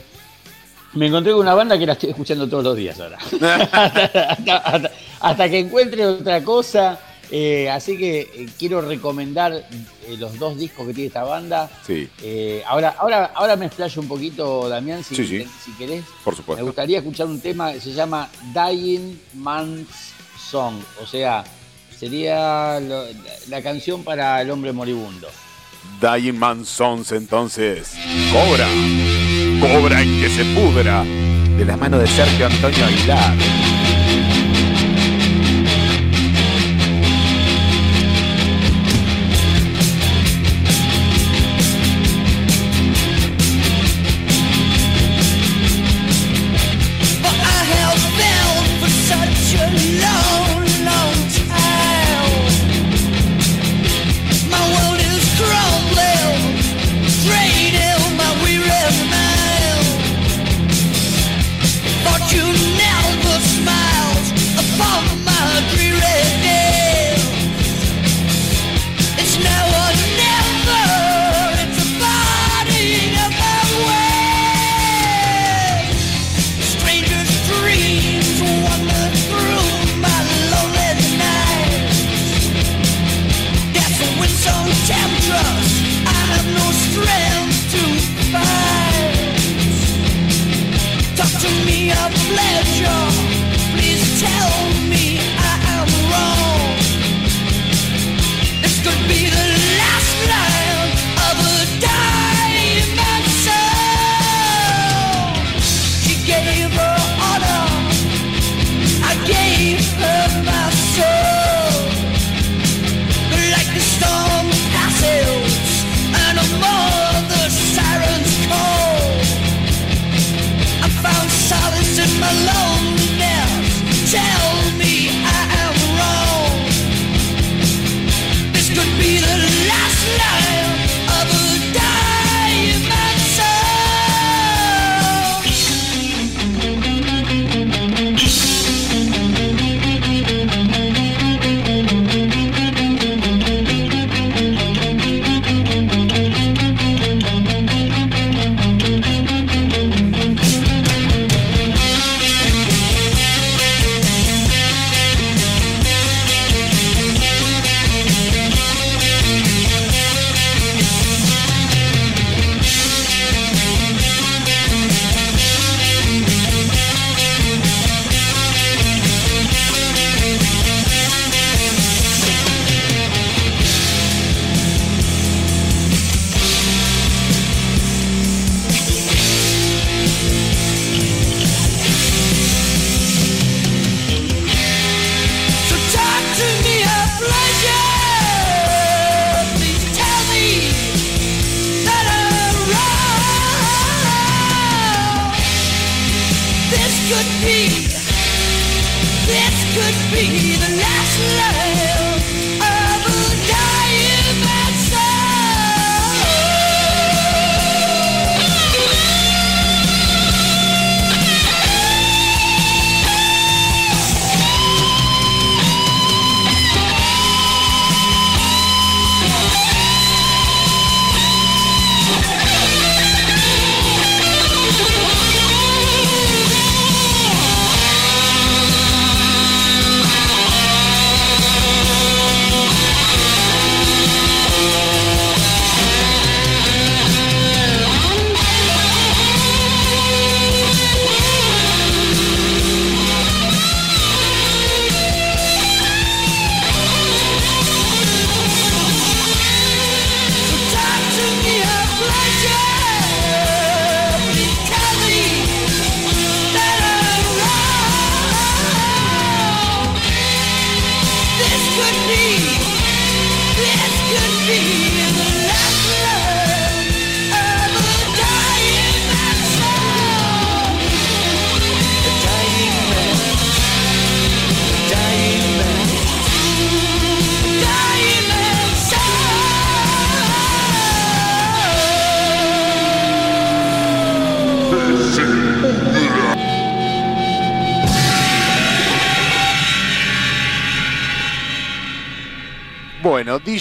[0.94, 3.18] me encontré con una banda que la estoy escuchando todos los días ahora.
[5.20, 6.98] hasta que encuentre otra cosa.
[7.30, 11.70] Eh, así que eh, quiero recomendar eh, los dos discos que tiene esta banda.
[11.86, 15.46] Sí, Eh, ahora, ahora, ahora me explayo un poquito, Damián, si, Sí, sí.
[15.64, 16.04] si querés.
[16.22, 16.64] por Me supuesto.
[16.64, 19.88] gustaría escuchar un tema que se llama Dying Man's
[20.50, 20.76] Song.
[21.02, 21.42] O sea,
[21.98, 23.06] sería lo-
[23.48, 25.28] la canción para el hombre moribundo.
[26.00, 27.92] Dying Man Sons, entonces.
[28.32, 28.68] Cobra.
[29.60, 31.04] Cobra en que se pudra.
[31.04, 33.34] De la mano de Sergio Antonio Aguilar.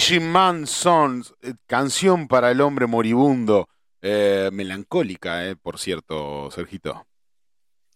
[0.08, 3.68] Bueno, Digimon Sons, eh, canción para el hombre moribundo.
[4.02, 7.06] Eh, melancólica, eh, por cierto, Sergito.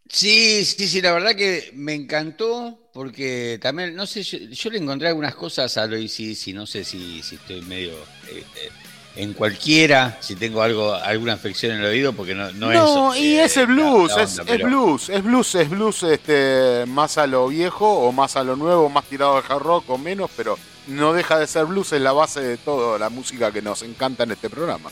[0.08, 5.08] Sí, sí, sí, la verdad que me encantó porque también, no sé, yo, le encontré
[5.08, 7.92] algunas cosas a lo sí, no sé si, si estoy medio
[8.30, 8.42] eh,
[9.16, 13.20] en cualquiera, si tengo algo, alguna afección en el oído, porque no, no, No, es.
[13.20, 17.18] y es el blues, es, onda, es pero- blues, es blues, es blues este, más
[17.18, 20.30] a lo viejo o más a lo nuevo, más tirado al hard rock o menos,
[20.34, 20.56] pero
[20.88, 24.24] no deja de ser blues, es la base de toda la música que nos encanta
[24.24, 24.90] en este programa.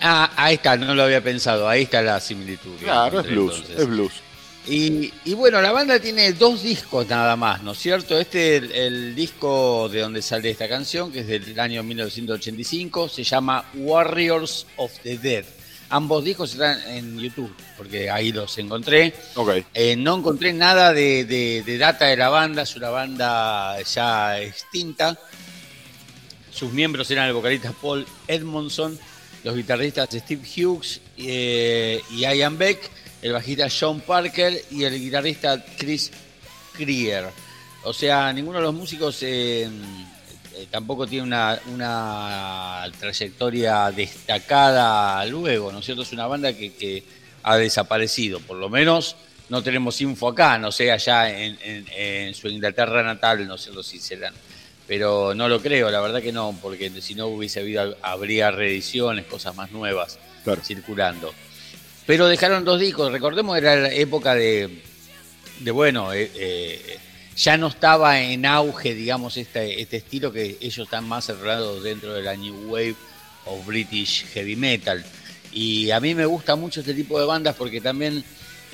[0.00, 2.76] Ah, ahí está, no lo había pensado, ahí está la similitud.
[2.80, 3.78] Claro, es blues, entonces.
[3.78, 4.12] es blues.
[4.66, 8.18] Y, y bueno, la banda tiene dos discos nada más, ¿no es cierto?
[8.18, 13.08] Este es el, el disco de donde sale esta canción, que es del año 1985,
[13.08, 15.44] se llama Warriors of the Dead.
[15.90, 19.14] Ambos discos están en YouTube, porque ahí los encontré.
[19.36, 23.80] Ok, Eh, no encontré nada de, de- de data de la banda, es una banda
[23.82, 25.18] ya extinta.
[26.52, 28.98] Sus miembros eran el vocalista Paul Edmondson,
[29.44, 32.90] los guitarristas Steve Hughes eh, y Ian Beck,
[33.22, 36.10] el bajista Sean Parker y el guitarrista Chris
[36.74, 37.26] Creer.
[37.84, 39.68] O sea, ninguno de los músicos eh,
[40.58, 46.02] eh, tampoco tiene una, una trayectoria destacada luego, ¿no es cierto?
[46.02, 47.02] Es una banda que, que
[47.42, 49.16] ha desaparecido, por lo menos
[49.48, 53.70] no tenemos info acá, no sé, allá en, en- en su Inglaterra natal, no sé
[53.82, 54.34] si serán.
[54.86, 59.26] Pero no lo creo, la verdad que no, porque si no hubiese habido, habría reediciones,
[59.26, 60.62] cosas más nuevas claro.
[60.64, 61.32] circulando.
[62.06, 64.82] Pero dejaron dos discos, recordemos era la época de,
[65.60, 66.98] de bueno, eh, eh,
[67.38, 72.12] ya no estaba en auge, digamos, este, este estilo que ellos están más enrolados dentro
[72.12, 72.96] de la New Wave
[73.44, 75.04] of British Heavy Metal.
[75.52, 78.24] Y a mí me gusta mucho este tipo de bandas porque también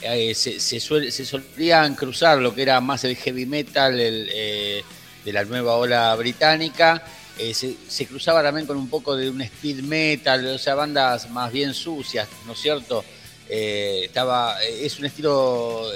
[0.00, 4.82] eh, se, solían cruzar lo que era más el heavy metal eh,
[5.24, 7.04] de la nueva ola británica.
[7.38, 11.28] eh, se, se cruzaba también con un poco de un speed metal, o sea, bandas
[11.30, 13.04] más bien sucias, ¿no es cierto?
[13.46, 15.86] Estaba, es un estilo,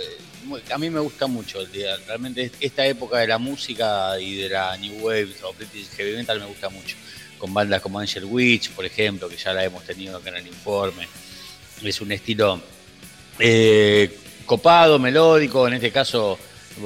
[0.71, 4.77] a mí me gusta mucho, de- realmente esta época de la música y de la
[4.77, 6.97] New Wave o British Heavy Metal me gusta mucho,
[7.39, 10.47] con bandas como Angel Witch, por ejemplo, que ya la hemos tenido acá en el
[10.47, 11.07] informe.
[11.83, 12.61] Es un estilo
[13.39, 14.17] eh,
[14.47, 16.39] copado, melódico, en este caso,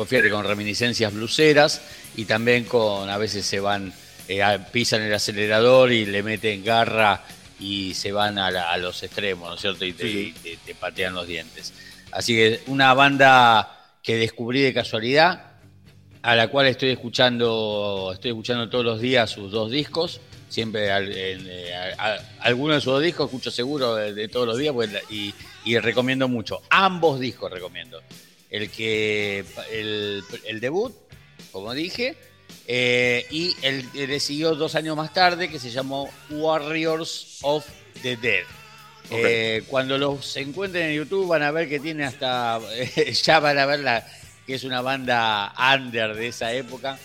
[0.07, 1.81] fíjate, con reminiscencias bluseras
[2.17, 3.93] y también con, a veces se van,
[4.29, 7.25] eh, pisan el acelerador y le meten garra
[7.59, 9.85] y se van a, la- a los extremos, ¿no es cierto?
[9.85, 10.35] Y te, Sí.
[10.37, 11.73] y te- te patean los dientes.
[12.13, 15.53] Así que una banda que descubrí de casualidad,
[16.23, 20.21] a la cual estoy escuchando, estoy escuchando todos los días sus dos discos.
[20.49, 21.85] Siempre eh,
[22.41, 25.35] alguno de sus dos discos escucho seguro de, todos los días pues, y,
[25.65, 26.61] y recomiendo mucho.
[26.69, 28.03] Ambos discos recomiendo.
[28.51, 30.95] El que el, el debut,
[31.51, 32.17] como dije,
[32.67, 37.67] eh, y el que le siguió dos años más tarde, que se llamó Warriors of
[38.03, 38.45] the Dead.
[39.17, 42.61] Eh, cuando los encuentren en YouTube van a ver que tiene hasta,
[43.25, 44.07] ya van a ver la,
[44.47, 46.99] que es una banda under de esa época.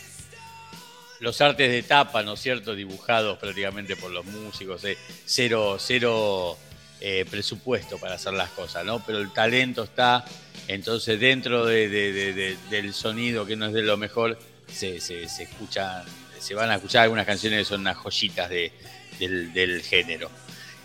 [1.19, 2.75] Los artes de tapa, ¿no es cierto?
[2.75, 6.57] Dibujados prácticamente por los músicos, eh, cero, cero
[7.01, 9.03] eh, presupuesto para hacer las cosas, ¿no?
[9.03, 10.23] Pero el talento está,
[10.67, 14.37] entonces dentro de- de- de- de- del sonido que no es de lo mejor,
[14.71, 16.03] se, se, se escuchan,
[16.39, 18.71] se van a escuchar algunas canciones que son unas joyitas de,
[19.19, 20.29] del, del género.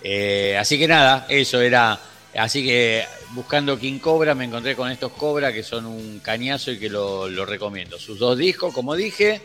[0.05, 2.01] Eh, así que nada, eso era.
[2.35, 6.79] Así que buscando King Cobra me encontré con estos Cobra que son un cañazo y
[6.79, 7.99] que lo, lo recomiendo.
[7.99, 9.43] Sus dos discos, como dije,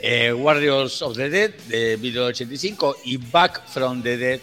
[0.00, 4.40] eh, Warriors of the Dead de 1985 y Back from the Dead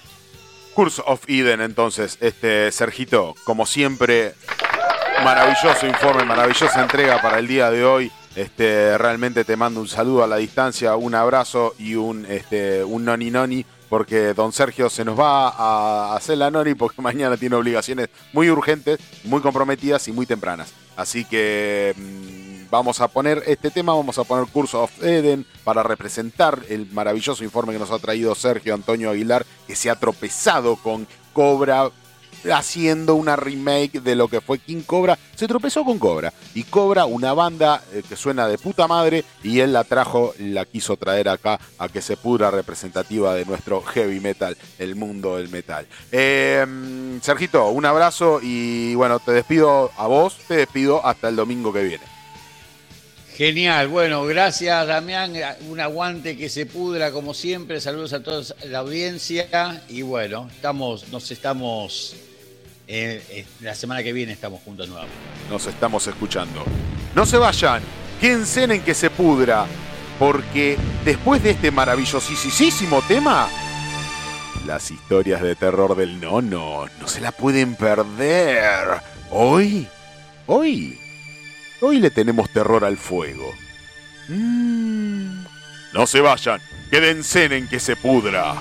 [0.75, 4.35] Curse of Eden, entonces, este Sergito, como siempre,
[5.23, 8.11] maravilloso informe, maravillosa entrega para el día de hoy.
[8.35, 13.05] Este, realmente te mando un saludo a la distancia, un abrazo y un, este, un
[13.05, 17.55] noni noni, porque don Sergio se nos va a hacer la noni porque mañana tiene
[17.55, 20.73] obligaciones muy urgentes, muy comprometidas y muy tempranas.
[20.97, 22.44] Así que mm,
[22.75, 27.45] vamos a poner este tema, vamos a poner Curse of Eden para representar el maravilloso
[27.45, 31.91] informe que nos ha traído Sergio Antonio Aguilar, que se ha tropezado con Cobra
[32.53, 35.17] haciendo una remake de lo que fue King Cobra.
[35.37, 36.33] Se tropezó con Cobra.
[36.55, 40.65] Y Cobra, una banda eh, que suena de puta madre, y él la trajo, la
[40.65, 45.49] quiso traer acá a que se pudra representativa de nuestro heavy metal, el mundo del
[45.49, 45.87] metal.
[46.13, 46.67] Eh,
[47.23, 51.85] Sergito, un abrazo y bueno, te despido a vos, te despido hasta el domingo que
[51.85, 52.14] viene.
[53.37, 55.33] Genial, bueno, gracias Damián,
[55.69, 59.83] un aguante que se pudra como siempre, saludos a toda la audiencia.
[59.89, 62.15] Y bueno, estamos, nos estamos
[62.87, 65.19] eh, eh, la semana que viene estamos juntos nuevamente.
[65.51, 66.65] Nos estamos escuchando.
[67.17, 67.83] No se vayan,
[68.21, 69.67] quédense en que se pudra,
[70.21, 73.49] porque después de este maravillosísimo tema,
[74.65, 79.01] las historias de terror del nono no se la pueden perder.
[79.33, 79.89] Hoy,
[80.47, 81.01] hoy,
[81.85, 83.55] hoy le tenemos terror al fuego.
[84.29, 85.45] Mm.
[85.93, 88.57] No se vayan, quédense en que se pudra.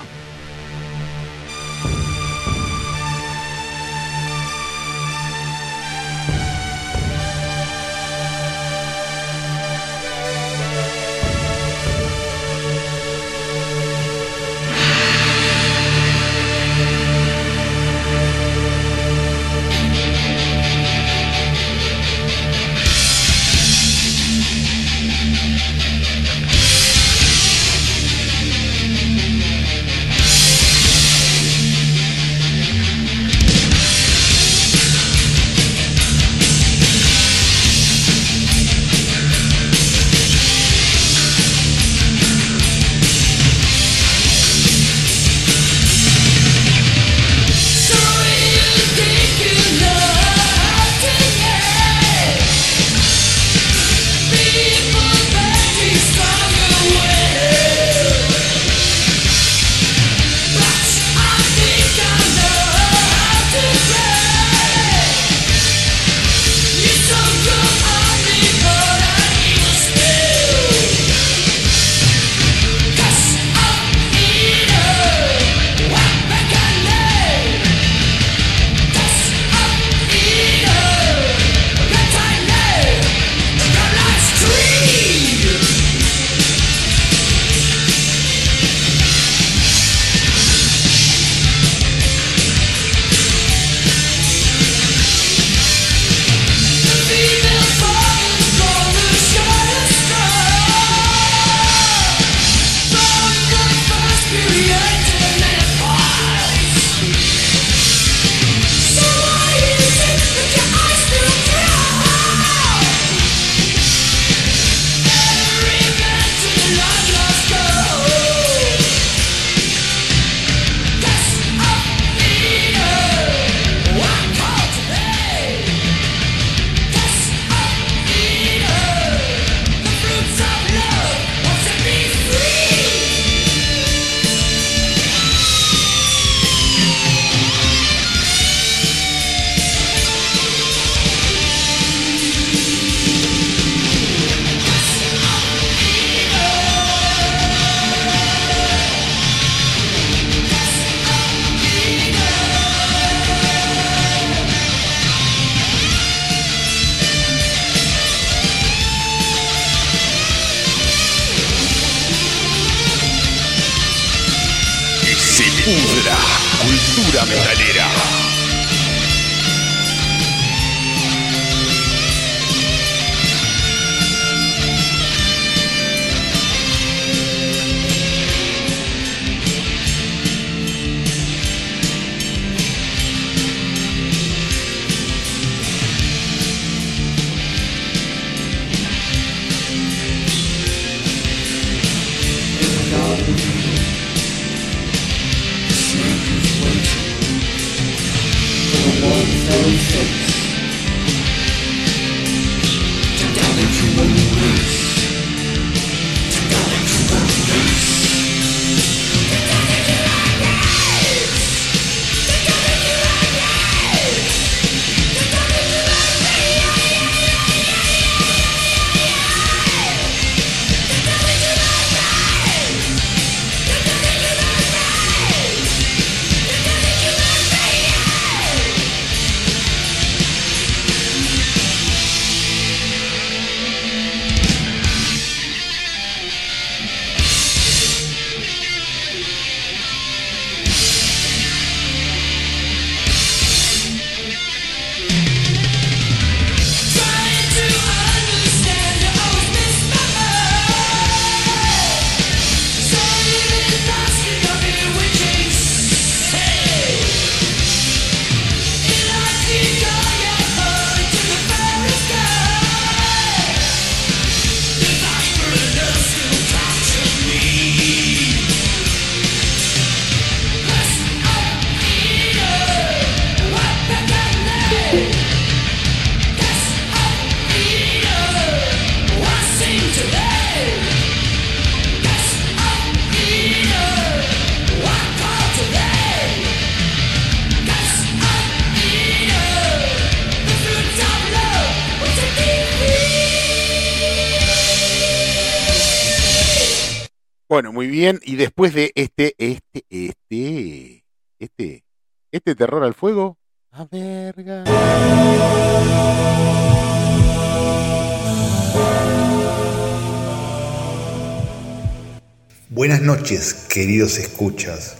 [313.24, 314.96] Noches, queridos escuchas.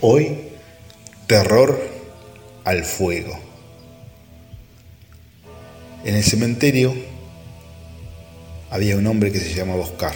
[0.00, 0.36] Hoy,
[1.26, 1.76] terror
[2.62, 3.36] al fuego.
[6.04, 6.94] En el cementerio
[8.70, 10.14] había un hombre que se llamaba Oscar.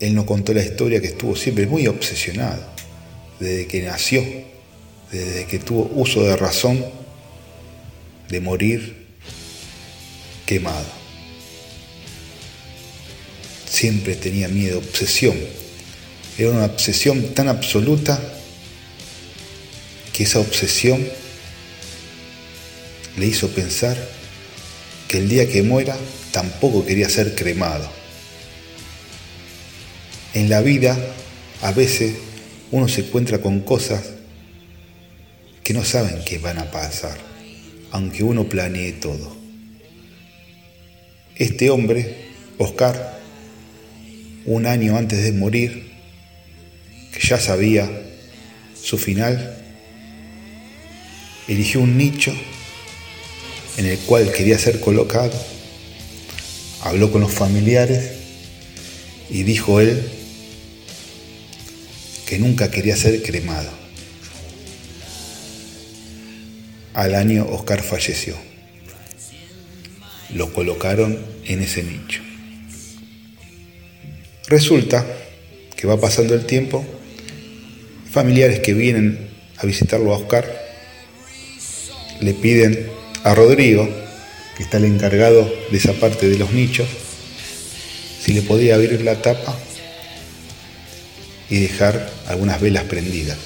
[0.00, 2.62] Él nos contó la historia que estuvo siempre muy obsesionado,
[3.38, 4.24] desde que nació,
[5.12, 6.82] desde que tuvo uso de razón,
[8.30, 9.08] de morir
[10.46, 10.97] quemado
[13.78, 15.36] siempre tenía miedo, obsesión.
[16.36, 18.20] Era una obsesión tan absoluta
[20.12, 21.06] que esa obsesión
[23.16, 23.96] le hizo pensar
[25.06, 25.96] que el día que muera
[26.32, 27.88] tampoco quería ser cremado.
[30.34, 30.98] En la vida
[31.62, 32.16] a veces
[32.72, 34.02] uno se encuentra con cosas
[35.62, 37.16] que no saben qué van a pasar,
[37.92, 39.36] aunque uno planee todo.
[41.36, 42.26] Este hombre,
[42.58, 43.17] Oscar,
[44.48, 45.92] un año antes de morir,
[47.12, 47.88] que ya sabía
[48.80, 49.56] su final,
[51.46, 52.32] eligió un nicho
[53.76, 55.38] en el cual quería ser colocado,
[56.80, 58.12] habló con los familiares
[59.28, 60.02] y dijo él
[62.26, 63.70] que nunca quería ser cremado.
[66.94, 68.34] Al año Oscar falleció.
[70.34, 72.27] Lo colocaron en ese nicho.
[74.48, 75.04] Resulta
[75.76, 76.84] que va pasando el tiempo,
[78.10, 80.68] familiares que vienen a visitarlo a Oscar
[82.20, 82.88] le piden
[83.24, 83.88] a Rodrigo,
[84.56, 86.88] que está el encargado de esa parte de los nichos,
[88.20, 89.56] si le podía abrir la tapa
[91.48, 93.38] y dejar algunas velas prendidas,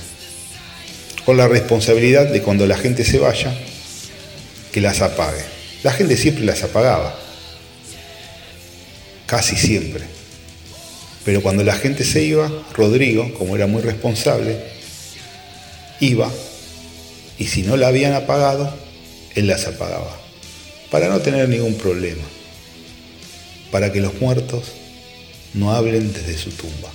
[1.24, 3.54] con la responsabilidad de cuando la gente se vaya,
[4.72, 5.44] que las apague.
[5.82, 7.18] La gente siempre las apagaba,
[9.26, 10.21] casi siempre.
[11.24, 14.58] Pero cuando la gente se iba, Rodrigo, como era muy responsable,
[16.00, 16.30] iba
[17.38, 18.72] y si no la habían apagado,
[19.34, 20.16] él las apagaba,
[20.90, 22.22] para no tener ningún problema,
[23.70, 24.64] para que los muertos
[25.54, 26.90] no hablen desde su tumba.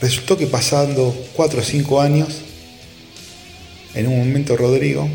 [0.00, 2.28] Resultó que pasando cuatro o cinco años,
[3.94, 5.08] en un momento Rodrigo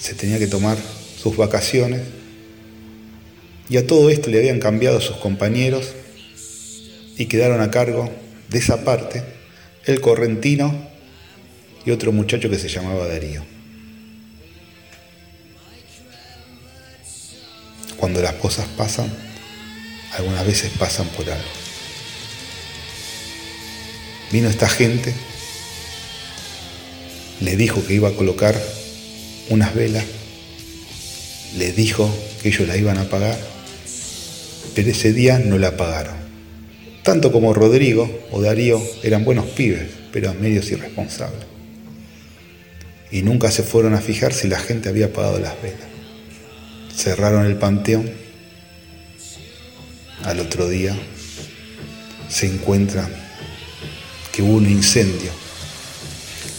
[0.00, 0.78] se tenía que tomar
[1.22, 2.00] sus vacaciones
[3.70, 5.92] y a todo esto le habían cambiado sus compañeros
[7.16, 8.10] y quedaron a cargo
[8.48, 9.22] de esa parte
[9.86, 10.88] el correntino
[11.86, 13.44] y otro muchacho que se llamaba Darío.
[17.96, 19.08] Cuando las cosas pasan,
[20.18, 21.48] algunas veces pasan por algo.
[24.32, 25.14] Vino esta gente,
[27.40, 28.60] le dijo que iba a colocar
[29.48, 30.04] unas velas,
[31.56, 33.49] le dijo que ellos la iban a pagar
[34.80, 36.14] pero ese día no la pagaron.
[37.02, 41.44] Tanto como Rodrigo o Darío eran buenos pibes, pero medios irresponsables.
[43.10, 45.86] Y nunca se fueron a fijar si la gente había pagado las velas.
[46.96, 48.10] Cerraron el panteón.
[50.24, 50.96] Al otro día
[52.30, 53.06] se encuentra
[54.32, 55.30] que hubo un incendio,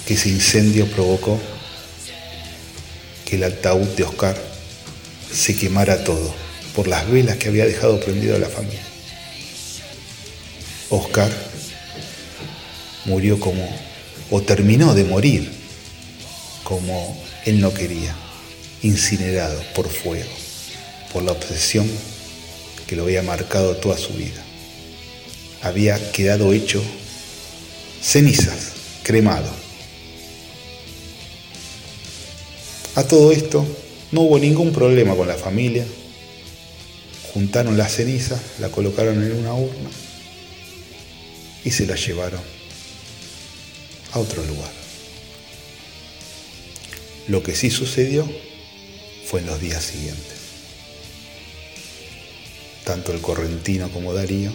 [0.05, 1.41] que ese incendio provocó
[3.25, 4.37] que el ataúd de Oscar
[5.31, 6.40] se quemara todo
[6.75, 8.81] por las velas que había dejado prendido la familia.
[10.89, 11.31] Oscar
[13.05, 13.67] murió como,
[14.29, 15.51] o terminó de morir
[16.63, 18.15] como él no quería,
[18.81, 20.29] incinerado por fuego,
[21.11, 21.89] por la obsesión
[22.87, 24.43] que lo había marcado toda su vida.
[25.61, 26.81] Había quedado hecho
[28.01, 28.73] cenizas,
[29.03, 29.49] cremado.
[32.95, 33.65] A todo esto
[34.11, 35.85] no hubo ningún problema con la familia,
[37.33, 39.89] juntaron la ceniza, la colocaron en una urna
[41.63, 42.41] y se la llevaron
[44.13, 44.71] a otro lugar.
[47.27, 48.29] Lo que sí sucedió
[49.25, 50.37] fue en los días siguientes.
[52.83, 54.51] Tanto el correntino como Darío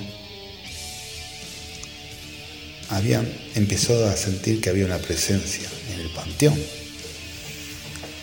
[2.90, 6.60] habían empezado a sentir que había una presencia en el panteón,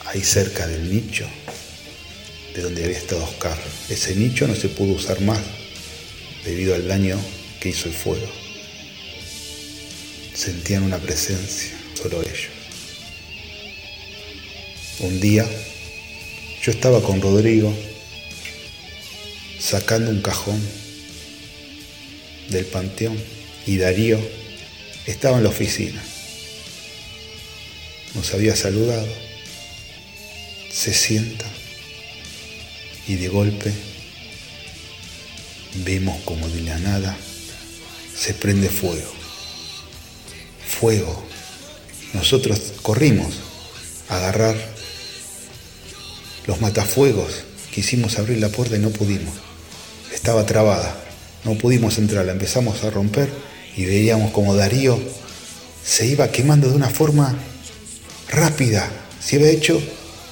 [0.05, 1.27] ahí cerca del nicho
[2.53, 3.57] de donde había estado Oscar.
[3.89, 5.39] Ese nicho no se pudo usar más
[6.45, 7.19] debido al daño
[7.59, 8.27] que hizo el fuego.
[10.33, 12.49] Sentían una presencia, solo ellos.
[14.99, 15.45] Un día
[16.61, 17.75] yo estaba con Rodrigo
[19.59, 20.61] sacando un cajón
[22.49, 23.17] del panteón
[23.65, 24.19] y Darío
[25.07, 26.03] estaba en la oficina.
[28.15, 29.07] Nos había saludado.
[30.71, 31.45] Se sienta
[33.07, 33.73] y de golpe
[35.83, 37.17] vemos como de la nada
[38.15, 39.11] se prende fuego.
[40.67, 41.23] Fuego.
[42.13, 43.33] Nosotros corrimos
[44.09, 44.55] a agarrar
[46.45, 47.43] los matafuegos.
[47.73, 49.33] Quisimos abrir la puerta y no pudimos.
[50.13, 50.95] Estaba trabada.
[51.43, 52.25] No pudimos entrar.
[52.25, 53.29] La empezamos a romper
[53.75, 54.99] y veíamos como Darío
[55.83, 57.35] se iba quemando de una forma
[58.29, 58.89] rápida.
[59.19, 59.81] Se había hecho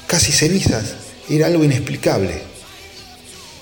[0.07, 0.95] casi cenizas.
[1.29, 2.50] Era algo inexplicable.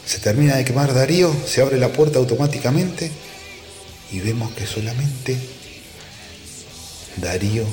[0.09, 3.11] Se termina de quemar Darío, se abre la puerta automáticamente
[4.11, 5.37] y vemos que solamente
[7.17, 7.63] Darío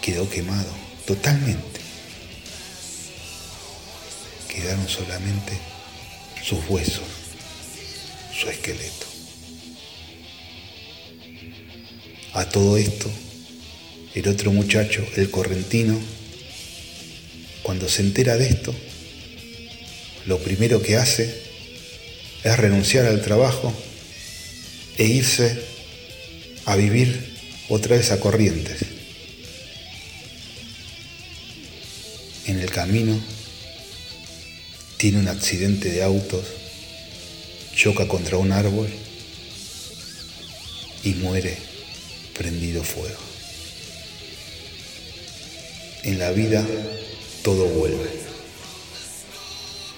[0.00, 0.72] quedó quemado
[1.06, 1.80] totalmente.
[4.48, 5.52] Quedaron solamente
[6.42, 7.04] sus huesos,
[8.34, 9.06] su esqueleto.
[12.32, 13.10] A todo esto,
[14.14, 16.00] el otro muchacho, el correntino,
[17.62, 18.74] cuando se entera de esto,
[20.26, 21.42] lo primero que hace
[22.42, 23.72] es renunciar al trabajo
[24.96, 25.62] e irse
[26.64, 27.34] a vivir
[27.68, 28.80] otra vez a Corrientes.
[32.46, 33.18] En el camino
[34.96, 36.44] tiene un accidente de autos,
[37.74, 38.88] choca contra un árbol
[41.02, 41.56] y muere
[42.36, 43.18] prendido fuego.
[46.02, 46.66] En la vida
[47.42, 48.23] todo vuelve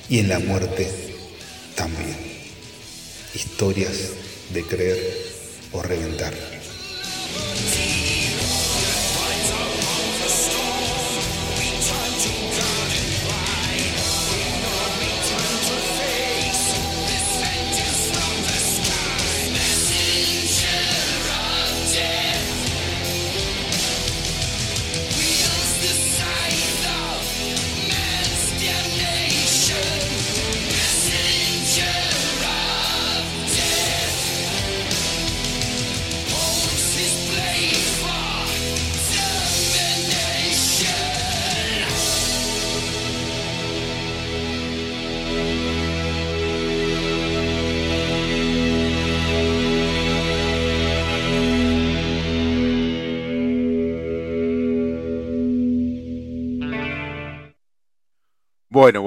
[0.09, 0.89] y en la muerte
[1.75, 2.17] también.
[3.35, 4.11] Historias
[4.53, 4.99] de creer
[5.73, 6.56] o reventar.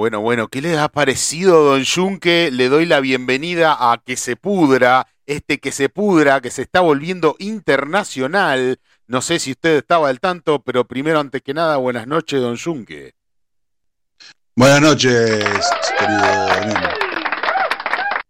[0.00, 2.48] Bueno, bueno, ¿qué les ha parecido, don Junque?
[2.50, 6.80] Le doy la bienvenida a Que se pudra, este Que se pudra, que se está
[6.80, 8.80] volviendo internacional.
[9.06, 12.56] No sé si usted estaba al tanto, pero primero, antes que nada, buenas noches, don
[12.56, 13.12] Junque.
[14.56, 15.44] Buenas noches,
[15.98, 16.80] querido.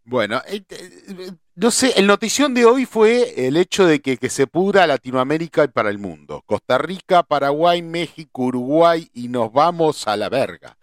[0.06, 4.28] Bueno, eh, eh, no sé, el notición de hoy fue el hecho de que, que
[4.28, 6.42] se pudra Latinoamérica y para el mundo.
[6.46, 10.76] Costa Rica, Paraguay, México, Uruguay y nos vamos a la verga.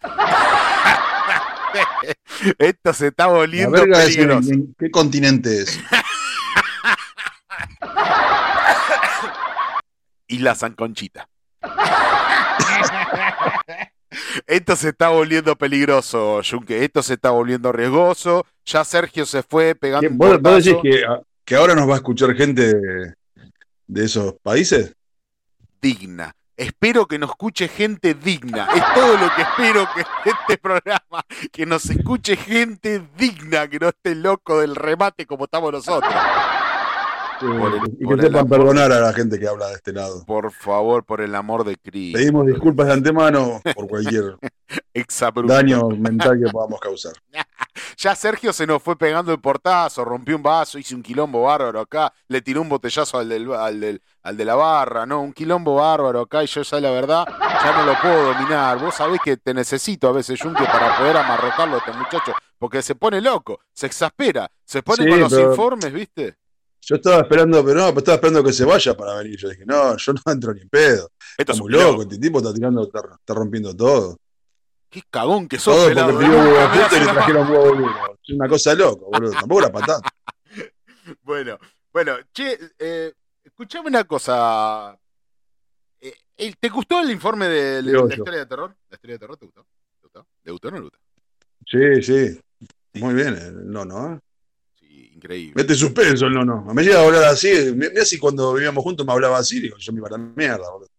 [2.57, 4.51] Esto se está volviendo peligroso.
[4.51, 5.79] en ¿Qué continente es?
[10.27, 11.29] y la Sanconchita.
[14.45, 16.83] Esto se está volviendo peligroso, Junque.
[16.83, 18.45] Esto se está volviendo riesgoso.
[18.65, 20.81] Ya Sergio se fue pegando ¿Qué, un ¿Vos, decís portazo.
[20.81, 21.03] que,
[21.45, 23.13] que ahora nos va a escuchar gente de,
[23.87, 24.93] de esos países?
[25.81, 26.33] digna.
[26.57, 28.67] Espero que nos escuche gente digna.
[28.75, 30.01] Es todo lo que espero que
[30.31, 35.71] este programa, que nos escuche gente digna, que no esté loco del remate como estamos
[35.71, 36.11] nosotros.
[37.39, 38.49] Por el- y por que sepan amor.
[38.57, 40.25] perdonar a la gente que habla de este lado.
[40.25, 42.17] Por favor, por el amor de Cristo.
[42.17, 44.37] Pedimos disculpas de antemano por cualquier
[45.45, 47.13] daño mental que podamos causar.
[47.99, 51.79] Ya Sergio se nos fue pegando el portazo, rompió un vaso, hizo un quilombo bárbaro
[51.79, 55.21] acá, le tiró un botellazo al, del, al, del- al de la barra, ¿no?
[55.21, 58.77] Un quilombo bárbaro acá y yo ya la verdad ya no lo puedo dominar.
[58.79, 62.83] Vos sabés que te necesito a veces, Junque, para poder amarrotarlo a este muchacho, porque
[62.83, 66.35] se pone loco, se exaspera, se pone Sí, con los pero- informes, ¿viste?
[66.81, 69.37] Yo estaba esperando, pero no, pero estaba esperando que se vaya para venir.
[69.37, 71.09] Yo dije, no, yo no entro ni en pedo.
[71.37, 72.03] Esto Está es muy loco.
[72.03, 74.17] este tipo está tirando, está, está rompiendo todo.
[74.89, 76.11] Qué cagón que sos, Todo pelado.
[76.11, 78.17] porque pidió huevo frito y le trajeron huevo duro.
[78.23, 79.31] Es una cosa loca, boludo.
[79.31, 80.09] Tampoco la patata.
[81.23, 81.57] Bueno,
[81.93, 84.97] bueno, che, eh, escuchame una cosa.
[86.01, 88.75] Eh, eh, ¿Te gustó el informe de, la historia de terror?
[88.89, 89.61] ¿La historia de terror te gustó?
[89.63, 90.27] ¿Te gustó?
[90.43, 90.99] ¿Le gustó o no le gustó?
[91.65, 92.39] Sí, sí.
[92.99, 94.19] Muy bien, el nono, ¿eh?
[94.77, 95.53] Sí, increíble.
[95.55, 96.61] Mete suspenso el nono.
[96.73, 97.71] Me llega a hablar así.
[97.73, 100.69] Mira si cuando vivíamos juntos me hablaba así, digo, yo me iba a la mierda,
[100.69, 100.89] boludo.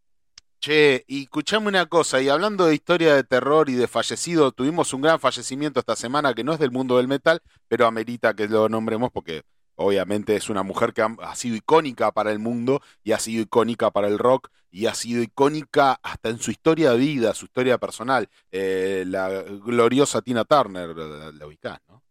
[0.60, 4.93] Che, y escuchame una cosa, y hablando de historia de terror y de fallecido, tuvimos
[4.93, 8.48] un gran fallecimiento esta semana que no es del mundo del metal, pero amerita que
[8.48, 9.43] lo nombremos porque
[9.76, 13.43] obviamente es una mujer que ha, ha sido icónica para el mundo y ha sido
[13.43, 17.44] icónica para el rock y ha sido icónica hasta en su historia de vida, su
[17.44, 18.28] historia personal.
[18.51, 19.28] Eh, la
[19.64, 22.02] gloriosa Tina Turner, la, la ubicás, ¿no?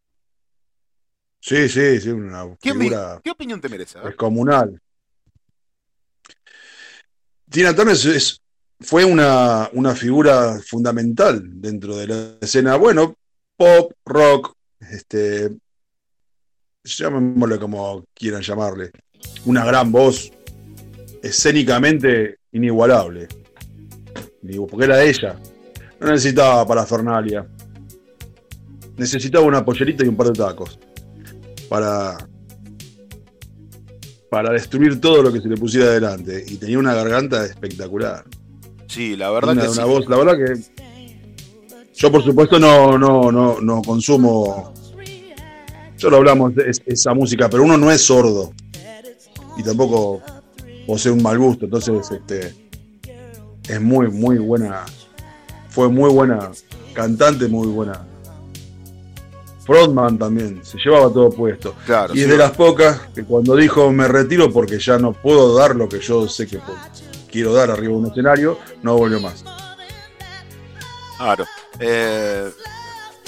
[1.40, 3.98] Sí, sí, sí, una ¿Qué, opi- figura qué opinión te merece?
[4.00, 4.16] A ver.
[7.50, 8.42] Tina Turner es-
[8.80, 13.16] fue una, una figura fundamental dentro de la escena, bueno,
[13.56, 15.50] pop, rock, este,
[16.84, 18.92] llamémosle como quieran llamarle,
[19.46, 20.32] una gran voz,
[21.24, 23.28] escénicamente inigualable,
[24.70, 25.40] porque era ella,
[26.00, 27.48] no necesitaba parafernalia,
[28.98, 30.80] necesitaba una pollerita y un par de tacos
[31.68, 32.16] para,
[34.30, 36.44] para destruir todo lo que se le pusiera adelante.
[36.48, 38.24] Y tenía una garganta espectacular.
[38.88, 39.90] Sí, la verdad Una, que una sí.
[39.90, 40.62] voz, la verdad que.
[41.96, 44.74] Yo, por supuesto, no, no, no, no consumo.
[45.98, 48.54] Ya lo hablamos, es- esa música, pero uno no es sordo.
[49.58, 50.22] Y tampoco
[50.86, 51.66] posee un mal gusto.
[51.66, 52.54] Entonces, este.
[53.68, 54.86] Es muy, muy buena.
[55.70, 56.52] Fue muy buena
[56.94, 58.06] cantante, muy buena.
[59.68, 61.76] Frontman también, se llevaba todo puesto.
[61.86, 62.32] Claro, Y es sí.
[62.32, 66.00] de las pocas que cuando dijo me retiro porque ya no puedo dar lo que
[66.00, 66.60] yo sé que
[67.30, 69.44] quiero dar arriba de un escenario, no volvió más.
[71.18, 71.46] Claro.
[71.80, 72.50] Eh,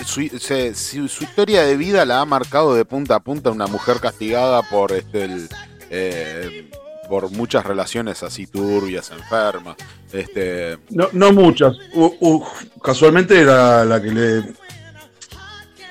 [0.06, 3.68] su, se- su- su historia de vida la ha marcado de punta a punta una
[3.68, 5.50] mujer castigada por este el,
[5.90, 6.70] eh,
[7.10, 9.76] por muchas relaciones así turbias, enfermas.
[10.14, 11.76] Este, No, no muchas.
[11.94, 12.46] U- u-
[12.82, 14.44] casualmente era la que le.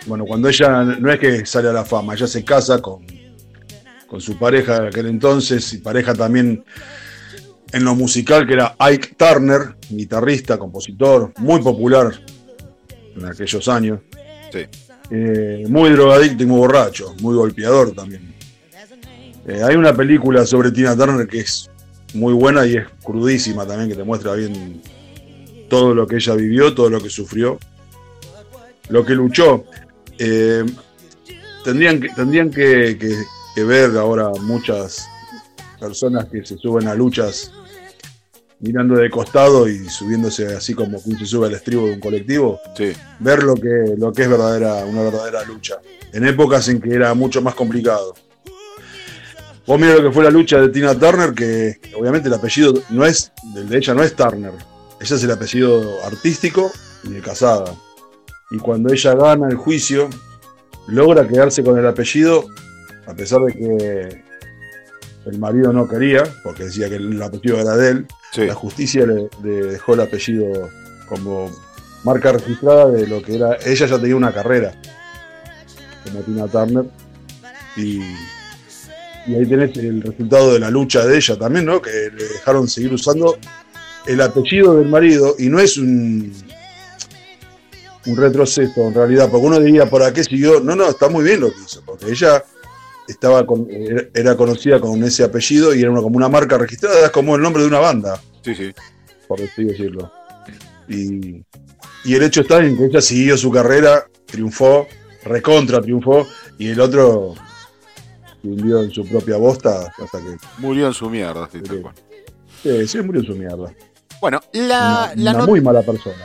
[0.08, 3.04] Bueno, cuando ella no es que sale a la fama, ella se casa con,
[4.06, 6.64] con su pareja de aquel entonces y pareja también
[7.72, 12.10] en lo musical, que era Ike Turner, guitarrista, compositor, muy popular
[13.14, 14.00] en aquellos años.
[14.50, 14.60] Sí.
[15.10, 18.34] Eh, muy drogadicto y muy borracho, muy golpeador también.
[19.46, 21.70] Eh, hay una película sobre Tina Turner que es
[22.14, 24.80] muy buena y es crudísima también, que te muestra bien
[25.68, 27.58] todo lo que ella vivió, todo lo que sufrió,
[28.88, 29.64] lo que luchó.
[30.18, 30.64] Eh,
[31.64, 33.24] tendrían que, tendrían que, que-
[33.54, 35.08] que ver ahora muchas
[35.80, 37.50] personas que se suben a luchas
[38.60, 42.60] mirando de costado y subiéndose así como quien se sube al estribo de un colectivo,
[42.76, 45.76] sí, ver lo que, lo que es verdadera, una verdadera lucha.
[46.12, 48.14] En épocas en que era mucho más complicado.
[49.66, 53.04] Vos mirá lo que fue la lucha de Tina Turner, que obviamente el apellido no
[53.04, 54.52] es, el de ella no es Turner.
[55.00, 56.72] Ese es el apellido artístico
[57.04, 57.74] y de casada.
[58.50, 60.08] Y cuando ella gana el juicio,
[60.86, 62.46] logra quedarse con el apellido,
[63.06, 64.22] a pesar de que
[65.26, 68.06] el marido no quería, porque decía que el apellido era de él.
[68.32, 68.46] sí.
[68.46, 70.70] La justicia le, le dejó el apellido
[71.08, 71.50] como
[72.04, 73.56] marca registrada de lo que era.
[73.64, 74.72] Ella ya tenía una carrera
[76.04, 76.84] como Tina Turner.
[77.76, 78.00] Y,
[79.26, 81.80] y ahí tenés el resultado de la lucha de ella también, ¿no?
[81.80, 83.38] Que le dejaron seguir usando
[84.06, 85.34] el apellido del marido.
[85.38, 86.32] Y no es un,
[88.06, 90.60] un retroceso en realidad, porque uno diría, ¿por qué siguió?
[90.60, 92.42] No, no, está muy bien lo que hizo, porque ella
[93.06, 93.66] estaba con-
[94.14, 97.42] era- conocida con ese apellido y era una- como una marca registrada, es como el
[97.42, 98.72] nombre de una banda Sí, sí.
[99.26, 100.10] por así decirlo.
[100.88, 101.42] Y,
[102.04, 104.86] y el hecho está en que ella siguió su carrera, triunfó,
[105.24, 106.26] recontra triunfó,
[106.58, 107.34] y el otro
[108.40, 111.82] se hundió en su propia bosta hasta que Murió en su mierda, sí, tal Sí.
[111.82, 111.94] cual.
[112.88, 113.72] sí, murió en su mierda.
[114.20, 116.24] Bueno, la, una la una muy mala persona.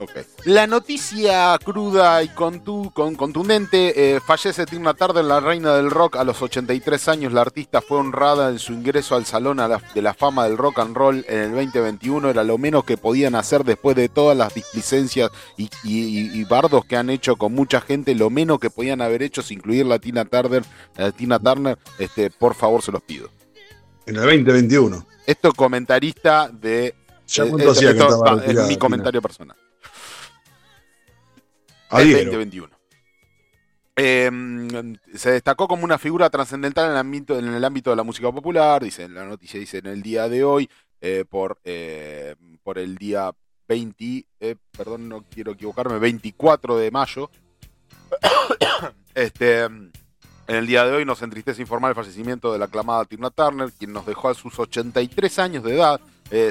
[0.00, 0.10] Ok.
[0.44, 6.16] La noticia cruda y contu- con, contundente, eh, fallece Tina Turner, la reina del rock,
[6.16, 7.32] a los 83 años.
[7.32, 10.56] La artista fue honrada en su ingreso al Salón a la- de la Fama del
[10.56, 12.30] Rock and Roll en el 2021.
[12.30, 16.44] Era lo menos que podían hacer después de todas las displicencias y, y- y- y
[16.44, 18.14] bardos que han hecho con mucha gente.
[18.14, 20.62] Lo menos que podían haber hecho es incluir la Tina Turner.
[20.96, 23.28] La Tina Turner este, por favor, se los pido.
[24.06, 25.04] En el 2021.
[25.26, 26.94] Esto comentarista de...
[27.26, 28.78] Ya eh, eh, esto estaba va, es mi Tina.
[28.78, 29.56] comentario personal.
[31.90, 32.18] Adhiero.
[32.18, 32.78] El 2021.
[34.00, 34.30] Eh,
[35.14, 38.30] se destacó como una figura trascendental en el, ámbito, en el ámbito de la música
[38.30, 40.70] popular, dice la noticia dice en el día de hoy,
[41.00, 43.32] eh, por, eh, por el día
[43.68, 47.30] 20, eh, perdón, no quiero equivocarme, 24 de mayo.
[49.14, 49.90] este, en
[50.46, 53.92] el día de hoy nos entristece informar el fallecimiento de la aclamada Tina Turner, quien
[53.92, 56.00] nos dejó a sus 83 años de edad,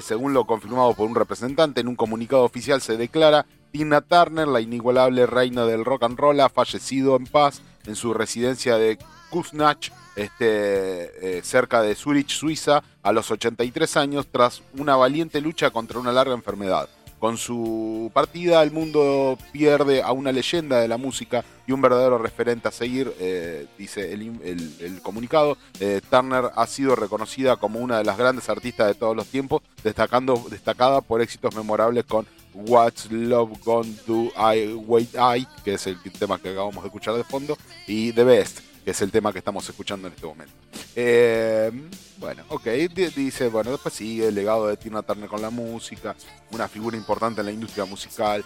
[0.02, 1.82] según lo confirmado por un representante.
[1.82, 6.40] En un comunicado oficial se declara Tina Turner, la inigualable reina del rock and roll,
[6.40, 8.98] ha fallecido en paz en su residencia de
[9.30, 15.70] Kuznach, este, eh, cerca de Zurich, Suiza, a los 83 años, tras una valiente lucha
[15.70, 16.90] contra una larga enfermedad.
[17.20, 22.20] Con su partida, el mundo pierde a una leyenda de la música y un verdadero
[22.20, 25.58] referente a seguir, eh, dice el, comunicado.
[25.80, 29.64] Eh, Turner ha sido reconocida como una de las grandes artistas de todos los tiempos,
[29.84, 32.28] destacando, destacada por éxitos memorables con
[32.66, 37.14] What's Love Gonna Do I Wait I, que es el tema que acabamos de escuchar
[37.16, 40.54] de fondo, y The Best, que es el tema que estamos escuchando en este momento.
[40.96, 41.72] Eh,
[42.18, 46.16] bueno, ok, di- dice, bueno, después sigue el legado de Tina Turner con la música,
[46.52, 48.44] una figura importante en la industria musical,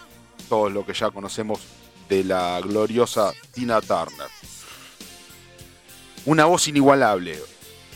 [0.48, 1.60] todo lo que ya conocemos
[2.08, 4.28] de la gloriosa Tina Turner.
[6.26, 7.38] Una voz inigualable.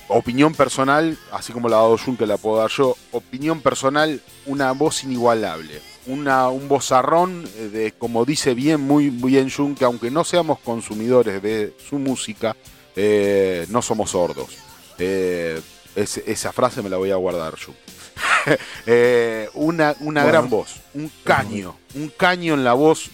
[0.09, 2.97] Opinión personal, así como la ha dado Jun, que la puedo dar yo.
[3.13, 5.81] Opinión personal, una voz inigualable.
[6.07, 10.59] Una, un vozarrón eh, de, como dice bien, muy bien Jun, que aunque no seamos
[10.61, 12.55] consumidores de su música,
[12.95, 14.51] eh, no somos sordos.
[14.99, 15.61] Eh,
[15.97, 17.75] es- esa frase me la voy a guardar, Jun.
[18.87, 20.39] Eh, una una Bueno.
[20.39, 23.11] gran voz, un caño, un caño en la voz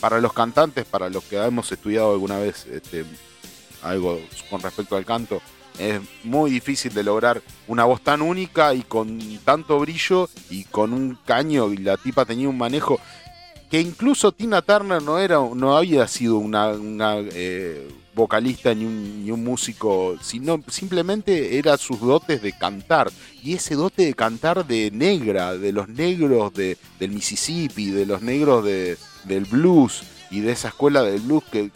[0.00, 3.04] para los cantantes, para los que hemos estudiado alguna vez este,
[3.82, 4.18] algo
[4.48, 5.42] con respecto al canto.
[5.78, 10.92] Es muy difícil de lograr una voz tan única y con tanto brillo y con
[10.92, 13.00] un caño y la tipa tenía un manejo
[13.70, 19.24] que incluso Tina Turner no era no había sido una, una, eh, vocalista ni un,
[19.24, 23.10] ni un músico sino simplemente era sus dotes de cantar.
[23.42, 28.22] Y ese dote de cantar de negra de los negros de, del Mississippi de los
[28.22, 31.70] negros de, del blues y de esa escuela del blues que,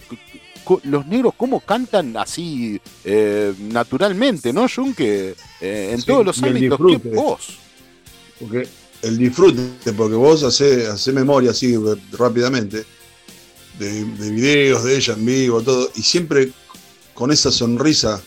[0.84, 6.42] los negros cómo cantan así eh, naturalmente no Jun que eh, en Sí, todos los
[6.42, 7.58] ámbitos qué voz
[8.40, 8.68] Porque
[9.02, 11.76] el disfrute, porque vos hacés hace memoria así
[12.12, 12.84] rápidamente
[13.78, 16.52] de, de videos de ella en vivo, todo, y siempre
[17.12, 18.20] con esa sonrisa,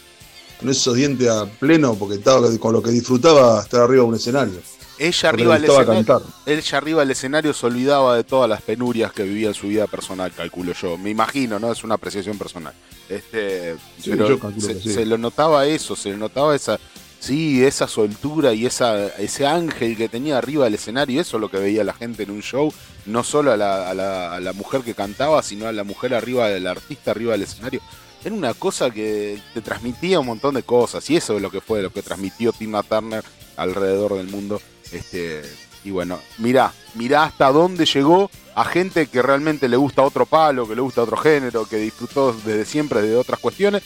[0.59, 4.15] con esos dientes a pleno, porque estaba con lo que disfrutaba estar arriba de un
[4.15, 4.59] escenario.
[4.99, 5.53] Ella arriba
[5.84, 6.03] escenario
[6.45, 9.88] ella arriba del escenario se olvidaba de todas las penurias que vivía en su vida
[9.88, 10.98] personal, calculo yo.
[10.98, 11.72] Me imagino, ¿no?
[11.72, 12.74] Es una apreciación personal.
[13.10, 14.94] Este, Sí, pero yo calculo se, que sí.
[14.94, 16.80] se lo notaba eso, se le notaba esa,
[17.19, 21.22] sí, esa soltura y esa, ese ángel que tenía arriba del escenario.
[21.22, 22.74] Eso es lo que veía la gente en un show,
[23.06, 26.14] no solo a la, a la- a la mujer que cantaba, sino a la mujer
[26.14, 27.82] arriba del artista arriba del escenario.
[28.26, 31.61] Era una cosa que te transmitía un montón de cosas, y eso es lo que
[31.61, 33.24] fue, lo que transmitió Tina Turner
[33.56, 34.61] alrededor del mundo.
[34.91, 35.41] Este,
[35.84, 40.68] y bueno, mirá, mirá hasta dónde llegó a gente que realmente le gusta otro palo,
[40.68, 43.84] que le gusta otro género, que disfrutó desde siempre de otras cuestiones,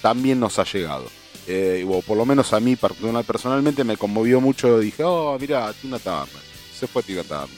[0.00, 1.04] también nos ha llegado.
[1.46, 5.72] Eh, o por lo menos a mí personal- personalmente me conmovió mucho, dije, oh, mirá,
[5.72, 6.42] Tina Turner,
[6.78, 7.48] se fue Tina Turner.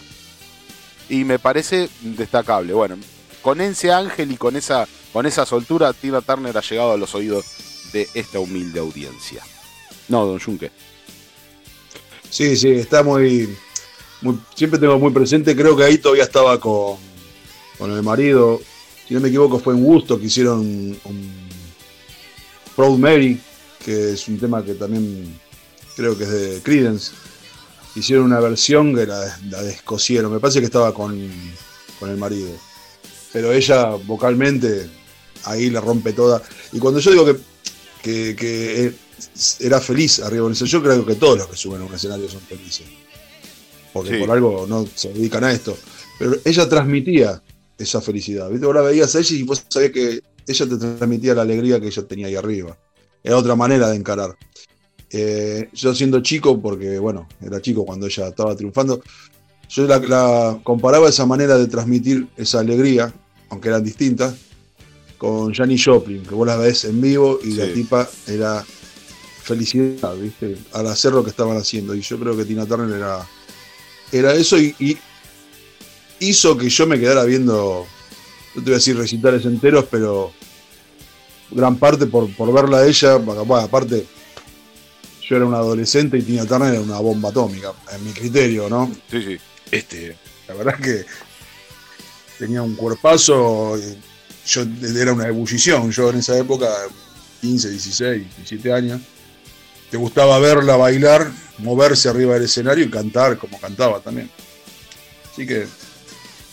[1.08, 2.72] Y me parece destacable.
[2.72, 2.96] Bueno,
[3.42, 7.14] con ese ángel y con esa, con esa soltura, Tina Turner ha llegado a los
[7.14, 7.44] oídos
[7.92, 9.42] de esta humilde audiencia.
[10.08, 10.70] No, don Junque.
[12.30, 13.48] Sí, sí, está muy,
[14.54, 16.96] Siempre tengo muy presente, creo que ahí todavía estaba con,
[17.78, 18.60] con el marido.
[19.08, 20.60] Si no me equivoco, fue en Gusto que hicieron
[21.04, 21.32] un
[22.76, 23.40] Proud Mary,
[23.84, 25.40] que es un tema que también
[25.96, 27.12] creo que es de Credence.
[27.96, 30.32] Hicieron una versión que la, la descosieron.
[30.32, 31.18] Me parece que estaba con,
[31.98, 32.50] con el marido.
[33.32, 34.88] Pero ella vocalmente
[35.44, 36.42] ahí la rompe toda.
[36.72, 37.36] Y cuando yo digo que,
[38.02, 38.94] que, que eh,
[39.60, 41.94] era feliz arriba de un escenario, yo creo que todos los que suben a un
[41.94, 42.86] escenario son felices.
[43.92, 44.16] Porque Sí.
[44.20, 45.76] por algo no se dedican a esto.
[46.18, 47.42] Pero ella transmitía
[47.78, 48.48] esa felicidad.
[48.50, 48.66] ¿viste?
[48.66, 51.86] Vos la veías a ella y vos sabías que ella te transmitía la alegría que
[51.86, 52.76] ella tenía ahí arriba.
[53.22, 54.36] Era otra manera de encarar.
[55.10, 59.02] Eh, yo siendo chico, porque bueno, era chico cuando ella estaba triunfando,
[59.68, 63.12] yo la, la comparaba esa manera de transmitir esa alegría,
[63.48, 64.34] aunque eran distintas,
[65.18, 68.64] con Janis Joplin, que vos la ves en vivo y la tipa era
[69.42, 70.56] felicidad, ¿viste?
[70.72, 71.94] Al hacer lo que estaban haciendo.
[71.94, 73.26] Y yo creo que Tina Turner era,
[74.12, 74.96] era eso y, y
[76.20, 77.86] hizo que yo me quedara viendo,
[78.54, 80.32] no te voy a decir recitales enteros, pero
[81.50, 84.06] gran parte por, por verla a ella, bueno, aparte
[85.28, 88.92] yo era un adolescente y Tina Turner era una bomba atómica, en mi criterio, ¿no?
[89.10, 89.38] Sí, sí.
[89.70, 90.16] Este,
[90.48, 91.06] la verdad es que
[92.38, 93.78] tenía un cuerpazo,
[94.46, 94.62] yo
[94.96, 96.68] era una ebullición, yo en esa época,
[97.40, 99.00] 15, 16, 17 años,
[99.90, 104.30] te gustaba verla bailar, moverse arriba del escenario y cantar como cantaba también.
[105.32, 105.66] Así que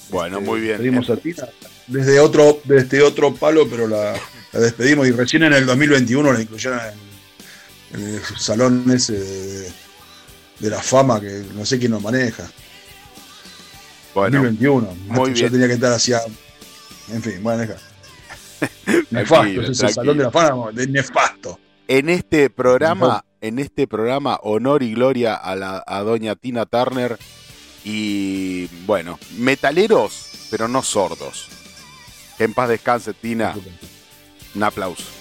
[0.10, 0.74] Bueno, eh, muy bien.
[0.78, 1.48] despedimos a Tina
[1.88, 4.14] desde otro, desde otro palo, pero la,
[4.54, 6.80] la despedimos y recién en el 2021 la incluyeron
[7.94, 9.72] en, en el salón ese de,
[10.60, 12.50] de la fama que no sé quién lo maneja.
[14.14, 14.96] Bueno, 2021.
[15.08, 15.52] muy Yo bien.
[15.52, 16.20] tenía que estar hacia.
[17.14, 17.76] En fin, bueno, deja.
[19.12, 19.94] Nefasto, Tranquilo, es el tranquilo.
[19.94, 21.60] salón de la fama de nefasto.
[21.88, 27.18] En este programa, en este programa, honor y gloria a, la, a doña Tina Turner
[27.84, 31.48] y, bueno, metaleros, pero no sordos.
[32.38, 33.56] Que en paz descanse, Tina.
[34.56, 35.17] Un aplauso.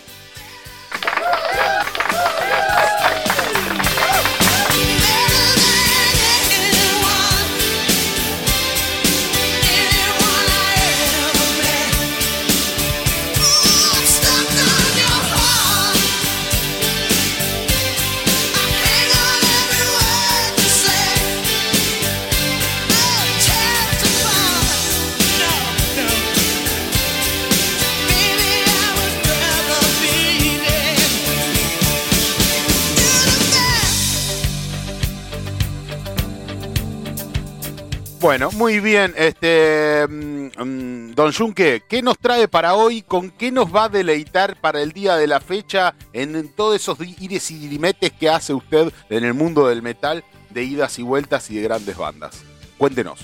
[38.20, 39.14] Bueno, muy bien.
[39.16, 43.02] Este, mm, mm, don Junque, ¿qué nos trae para hoy?
[43.02, 46.98] ¿Con qué nos va a deleitar para el día de la fecha en todos esos
[47.20, 51.50] ires y dirimetes que hace usted en el mundo del metal, de idas y vueltas
[51.50, 52.42] y de grandes bandas?
[52.78, 53.20] Cuéntenos.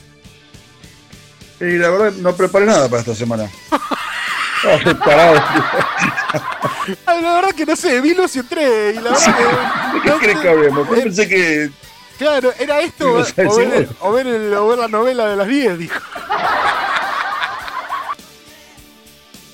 [1.59, 3.51] Y la verdad, no preparé nada para esta semana.
[4.85, 5.43] No, parado.
[7.05, 9.97] La verdad que no sé, vi Lucio entré y la verdad que.
[9.97, 10.89] ¿De qué crees que hablemos?
[10.89, 11.70] Yo pensé que.
[12.23, 13.97] Claro, era esto ¿Qué o, ver, vos?
[14.01, 15.99] o ver el- o ver la novela de las 10, dijo.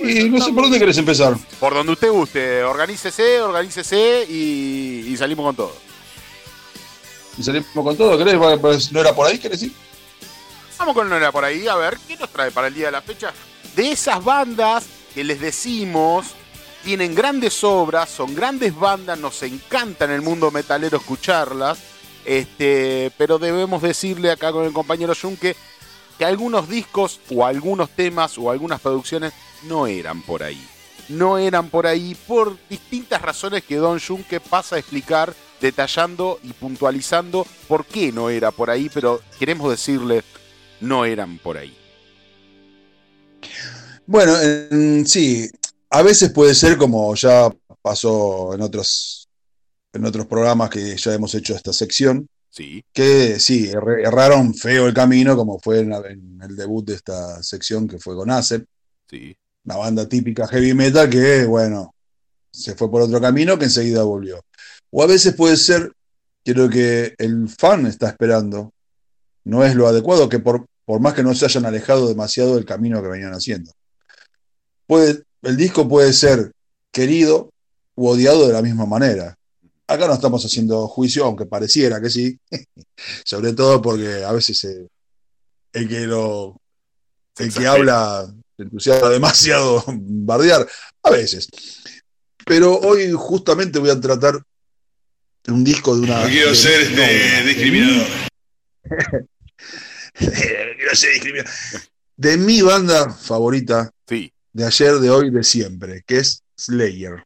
[0.00, 1.34] Y no sé por dónde querés empezar.
[1.58, 5.76] Por donde usted guste, organícese, organícese y, y salimos con todo.
[7.36, 8.92] Y salimos con todo, ¿querés?
[8.92, 9.74] ¿No era por ahí, querés decir?
[10.78, 13.02] Vamos con Nora por ahí, a ver, ¿qué nos trae para el día de la
[13.02, 13.32] fecha?
[13.74, 16.26] De esas bandas que les decimos,
[16.84, 21.78] tienen grandes obras, son grandes bandas, nos encanta en el mundo metalero escucharlas,
[22.28, 25.56] este, pero debemos decirle acá con el compañero Junque
[26.18, 29.32] que algunos discos o algunos temas o algunas producciones
[29.62, 30.62] no eran por ahí.
[31.08, 36.52] No eran por ahí por distintas razones que Don Junque pasa a explicar detallando y
[36.52, 40.22] puntualizando por qué no era por ahí, pero queremos decirle
[40.80, 41.74] no eran por ahí.
[44.06, 45.48] Bueno, en- sí,
[45.90, 47.50] a veces puede ser como ya
[47.80, 49.17] pasó en otros,
[49.98, 54.86] en otros programas que ya hemos hecho esta sección, Sí, que sí, err- erraron feo
[54.88, 58.30] el camino, como fue en, la- en el debut de esta sección que fue con
[58.30, 58.64] Acep,
[59.08, 59.36] sí.
[59.64, 61.94] una banda típica heavy metal que, bueno,
[62.50, 64.40] se fue por otro camino que enseguida volvió.
[64.90, 65.92] O a veces puede ser
[66.42, 68.72] que lo que el fan está esperando
[69.44, 72.64] no es lo adecuado, que por, por más que no se hayan alejado demasiado del
[72.64, 73.72] camino que venían haciendo.
[74.86, 76.52] Puede, el disco puede ser
[76.90, 77.50] querido
[77.94, 79.36] u odiado de la misma manera.
[79.88, 82.38] Acá no estamos haciendo juicio, aunque pareciera que sí,
[83.24, 84.86] sobre todo porque a veces eh,
[85.72, 86.60] el que lo
[87.36, 90.68] Se el que habla se entusiasma demasiado bardear,
[91.02, 91.48] a veces.
[92.44, 94.40] Pero hoy justamente voy a tratar
[95.48, 96.22] un disco de una.
[96.24, 98.06] No quiero de- ser no, este de- discriminador.
[100.14, 101.50] quiero ser discriminador.
[102.16, 107.24] De mi banda favorita Sí, de ayer, de hoy, de siempre, que es Slayer.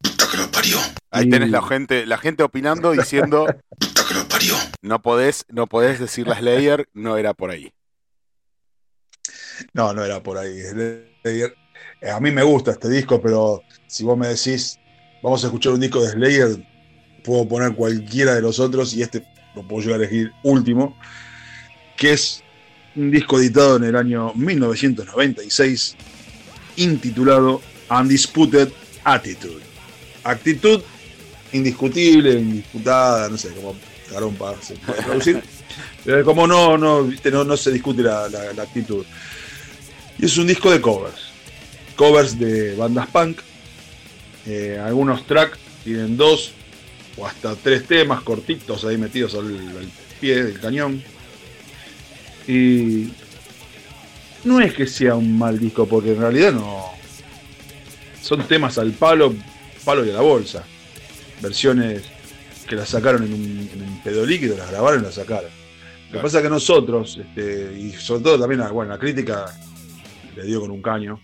[0.00, 0.78] Puta que lo parió.
[1.10, 3.46] ahí tenés la gente, la gente opinando diciendo
[3.78, 4.54] Puta que lo parió.
[4.82, 7.72] no podés, no podés decir la Slayer, no era por ahí.
[9.72, 10.60] No, no era por ahí.
[10.62, 11.54] Slayer.
[12.00, 14.78] eh, A mí me gusta este disco, pero si vos me decís,
[15.22, 16.66] vamos a escuchar un disco de Slayer,
[17.24, 20.96] puedo poner cualquiera de los otros y este lo puedo llegar a elegir último,
[21.96, 22.44] que es
[22.94, 25.96] un disco editado en el año 1996,
[26.76, 27.60] intitulado
[27.90, 28.68] Undisputed
[29.04, 29.62] Attitude.
[30.24, 30.82] Actitud
[31.52, 33.74] indiscutible, indisputada, no sé cómo
[34.10, 35.42] garompa se puede traducir.
[36.04, 39.04] Pero como no, no, viste, no, no se discute la, la- la actitud.
[40.18, 41.28] Y es un disco de covers.
[41.96, 43.40] Covers de bandas punk.
[44.46, 46.52] Eh, algunos tracks tienen dos
[47.16, 49.88] o hasta tres temas cortitos ahí metidos al, al
[50.20, 51.02] pie del cañón.
[52.46, 53.08] Y
[54.44, 56.84] no es que sea un mal disco, porque en realidad no.
[58.22, 59.34] Son temas al palo,
[59.88, 60.62] palo y a la bolsa.
[61.40, 62.02] Versiones
[62.68, 65.50] que las sacaron en un, en un pedo líquido, las grabaron y las sacaron.
[66.10, 69.46] Lo que pasa es que nosotros, este, y sobre todo también, la- bueno, la crítica
[70.36, 71.18] le dio con un caño.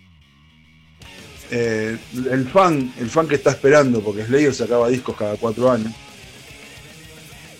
[1.51, 1.95] Eh,
[2.31, 5.93] el fan, el fan que está esperando, porque Slayer sacaba discos cada cuatro años.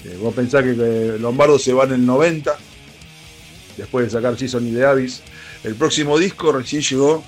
[0.05, 2.55] Eh, vos pensás que, que Lombardo se va en el 90,
[3.77, 5.21] después de sacar Season y The Abyss.
[5.63, 7.23] El próximo disco recién llegó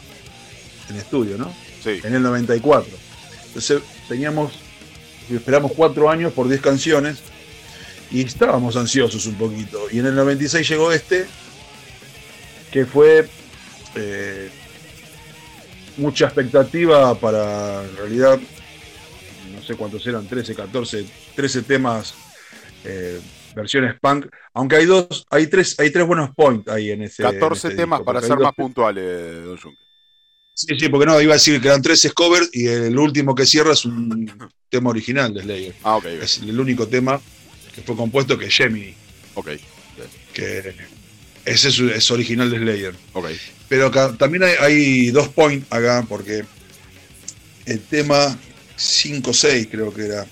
[0.90, 1.54] en estudio, ¿no?
[1.84, 2.92] Sí, en el 94.
[3.58, 4.54] Entonces teníamos,
[5.32, 7.24] esperamos cuatro años por 10 canciones
[8.12, 9.88] y estábamos ansiosos un poquito.
[9.92, 11.26] Y en el 96 llegó este,
[12.72, 13.28] que fue,
[13.96, 14.52] eh,
[15.98, 18.40] mucha expectativa para, en realidad,
[19.56, 21.06] no sé cuántos eran, 13, 14,
[21.36, 22.14] 13 temas,
[22.84, 23.20] eh,
[23.56, 24.28] versiones punk.
[24.54, 27.24] Aunque hay dos, hay tres, hay tres buenos points ahí en ese.
[27.24, 29.87] 14 en este temas disco, para ser más puntuales, Don Juncker.
[30.60, 33.46] Sí, sí, porque no, iba a decir que eran 13 covers y el último que
[33.46, 34.32] cierra es un
[34.70, 35.76] tema original de Slayer.
[35.84, 36.06] Ah, ok.
[36.06, 37.22] Es el único tema
[37.76, 38.96] que fue compuesto que es Gemini,
[39.36, 39.50] Ok,
[40.34, 40.74] que
[41.46, 42.96] ese es, es original de Slayer.
[43.14, 43.28] ok.
[43.70, 46.44] Pero acá también hay, hay dos points acá, porque
[47.66, 48.36] el tema
[48.78, 50.26] 5-6 creo que era.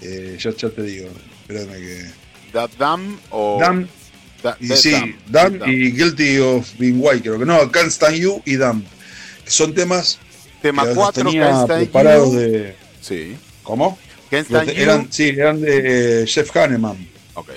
[0.00, 1.08] Eh, ya, ya te digo,
[1.42, 2.06] espérame que.
[2.52, 3.58] Da- Dam o.
[3.60, 3.86] Damn,
[4.42, 5.14] Da- y sí, Dam.
[5.28, 5.70] Damn Dam.
[5.70, 8.84] y Guilty of Being White, creo que no, Can't Stand You y Damn.
[9.46, 10.18] Son temas
[10.60, 12.76] Tema que los 4, tenía Can't Stand preparados de.
[13.00, 13.36] Sí.
[13.62, 13.98] ¿Cómo?
[14.30, 16.96] Eran, sí, eran de Jeff Hanneman.
[17.34, 17.50] Ok.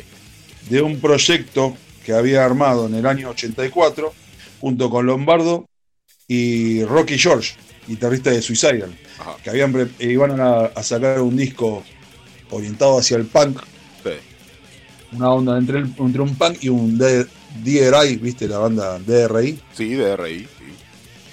[0.70, 1.76] de un proyecto
[2.06, 4.14] que había armado en el año 84
[4.60, 5.68] junto con Lombardo
[6.28, 7.54] y Rocky George,
[7.88, 9.36] guitarrista de Suicidal, Ajá.
[9.44, 11.84] que habían eh, iban a, a sacar un disco
[12.50, 13.60] orientado hacia el punk,
[14.04, 14.12] Sí.
[15.12, 17.28] una onda entre, el- entre un punk y un D-
[17.64, 18.48] DRI, ¿viste?
[18.48, 19.60] La banda DRI.
[19.74, 20.40] Sí, DRI.
[20.40, 20.48] Sí.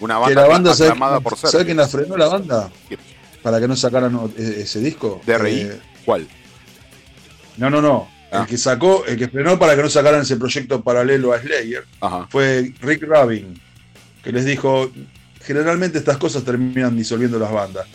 [0.02, 1.50] Una Que banda, la banda, ¿sabes aclamada por ser.
[1.50, 2.70] ¿sabe quién la frenó la banda?
[2.88, 2.98] ¿Quién?
[3.42, 5.20] Para que no sacaran o- e- ese disco.
[5.24, 5.60] DRI.
[5.60, 6.26] Eh, ¿Cuál?
[7.56, 8.08] no, no, no.
[8.32, 8.40] Ah.
[8.40, 11.84] El que sacó, el que frenó para que no sacaran ese proyecto paralelo a Slayer
[12.00, 12.26] Ajá.
[12.30, 13.60] fue Rick Rabin,
[14.24, 14.90] que les dijo,
[15.42, 17.86] generalmente estas cosas terminan disolviendo las bandas.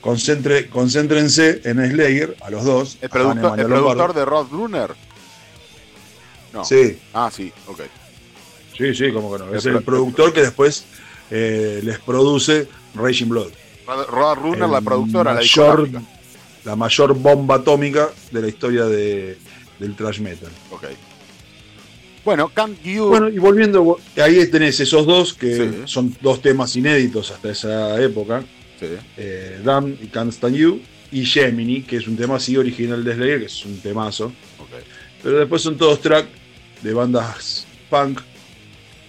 [0.00, 2.98] Concentre, concéntrense en Slayer, a los dos.
[3.02, 4.90] ¿El productor, el productor de Rod Brunner?
[6.52, 6.64] No.
[6.64, 7.80] Sí, Ah, sí, ok.
[8.76, 9.54] sí, sí, como que no.
[9.54, 10.84] Es el pro- productor que después
[11.34, 13.50] eh, les produce Raging Blood.
[14.08, 16.02] Rod, Brunner, la productora, la mayor, discográfica.
[16.66, 19.38] la mayor bomba atómica de la historia de-
[19.78, 20.50] del thrash metal.
[20.70, 20.84] Ok.
[22.24, 23.06] Bueno, Can't You.
[23.08, 25.70] Bueno, y volviendo, ahí tenés esos dos que Sí.
[25.86, 28.44] son dos temas inéditos hasta esa época.
[28.78, 28.86] Sí.
[29.16, 30.80] eh, Damn y Can't Stand You,
[31.12, 34.26] y Gemini, que es un tema así original de Slayer, que es un temazo.
[34.58, 34.70] ok.
[35.22, 36.28] Pero después son todos tracks
[36.82, 38.20] de bandas punk,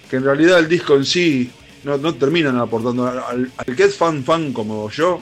[0.10, 1.50] que en realidad el disco en sí
[1.84, 3.05] no, terminan aportando.
[3.07, 5.22] Al, al que es fan fan como yo,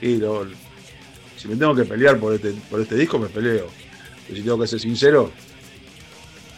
[0.00, 0.20] y
[1.36, 3.68] si me tengo que pelear por este, por este disco, me peleo.
[4.26, 5.32] Pero si tengo que ser sincero,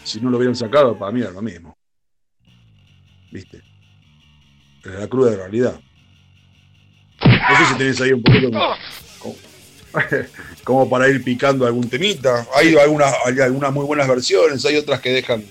[0.05, 1.77] si no lo hubieran sacado, para mí era lo mismo.
[3.31, 3.63] ¿Viste?
[4.85, 5.79] Es la cruda realidad.
[7.23, 8.77] No sé si tenés ahí un poquito como,
[9.19, 9.37] como-
[10.65, 12.47] como para ir picando algún temita.
[12.55, 15.45] Hay algunas, hay algunas muy buenas versiones, hay otras que dejan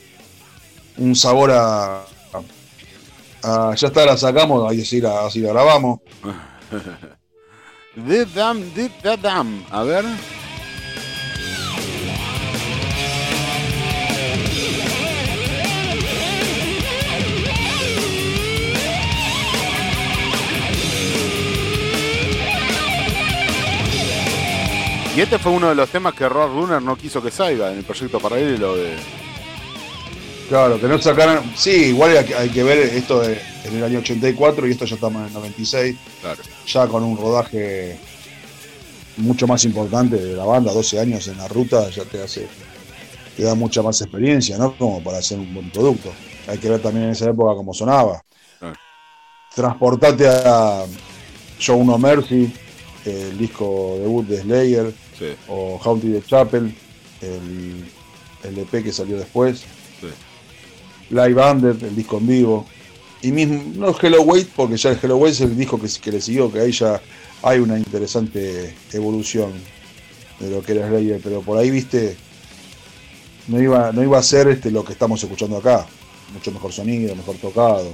[0.97, 2.05] un sabor a.
[3.43, 5.99] a- ya está, la sacamos, ahí sí la, así la grabamos.
[8.07, 9.63] The Dam, The Dam.
[9.71, 10.05] A ver.
[25.15, 27.79] Y este fue uno de los temas que Rod Runner no quiso que salga en
[27.79, 28.95] el proyecto paralelo de.
[30.49, 31.43] Claro, que no sacaran.
[31.55, 34.85] Sí, igual hay que, hay que ver esto de- en el año 84 y esto
[34.85, 36.41] ya estamos en el 96, Claro.
[36.67, 37.99] ya con un rodaje
[39.17, 42.47] mucho más importante de la banda, 12 años en la ruta, ya te hace.
[43.37, 44.75] te da mucha más experiencia, ¿no?
[44.75, 46.11] Como para hacer un buen producto.
[46.47, 48.21] Hay que ver también en esa época cómo sonaba.
[48.59, 48.75] Claro.
[49.55, 50.83] Transportate a
[51.57, 52.51] Show No Mercy,
[53.05, 55.27] el disco debut de Slayer, Sí.
[55.47, 56.75] o Haunted the Chapel,
[57.21, 57.85] el,
[58.43, 59.59] el EP que salió después.
[60.01, 60.07] Sí.
[61.09, 62.65] Live Under, el disco en vivo.
[63.21, 66.11] Y mismo, no Hello Wait, porque ya el Hello Wait es el disco que, que
[66.11, 67.01] le siguió, que ahí ya
[67.43, 69.51] hay una interesante evolución
[70.39, 72.15] de lo que era Slayer, pero por ahí, viste,
[73.47, 75.85] no iba, no iba a ser este, lo que estamos escuchando acá.
[76.33, 77.93] Mucho mejor sonido, mejor tocado,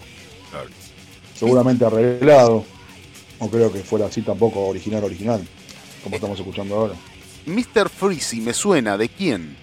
[0.52, 0.70] Claro.
[1.38, 2.66] seguramente arreglado.
[3.40, 5.46] No creo que fuera así tampoco original, original,
[6.04, 6.94] como estamos escuchando ahora.
[7.46, 7.90] Mr.
[7.90, 9.56] Freezy, me suena, ¿de quién?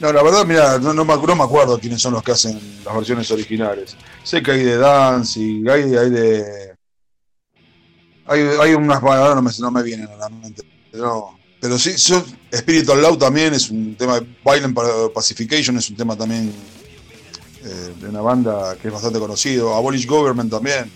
[0.00, 2.94] No, la verdad, mira, no, no no me acuerdo quiénes son los que hacen las
[2.94, 3.96] versiones originales.
[4.22, 6.74] Sé que hay de Danzig, hay, hay de.
[8.26, 9.02] Hay, hay unas.
[9.02, 10.62] ahora no me, no me vienen a la mente.
[10.90, 14.20] Pero, pero sí, son, Spiritual Law también es un tema.
[14.44, 14.76] Violent
[15.14, 16.52] Pacification es un tema también
[17.64, 19.74] eh, de una banda que es bastante conocido.
[19.74, 20.90] Abolish Government también.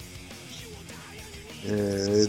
[1.65, 2.27] Eh,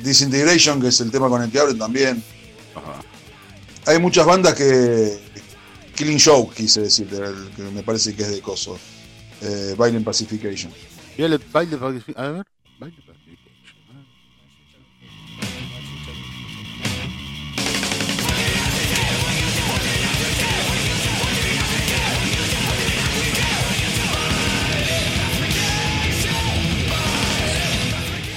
[0.00, 2.22] Disintegration, que es el tema con el que también
[2.74, 3.00] Ajá
[3.86, 5.18] hay muchas bandas que.
[5.94, 8.76] Killing Show, quise decir, que me parece que es de Coso.
[9.40, 10.72] Eh, Violent Pacification.
[11.16, 12.14] Violent Pacification.
[12.16, 12.44] A ver,
[12.80, 13.44] Violent Pacification.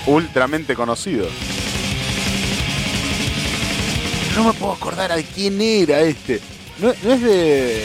[0.05, 1.27] Ultramente conocido.
[4.37, 6.39] No me puedo acordar de quién era este.
[6.77, 7.83] No, no es de.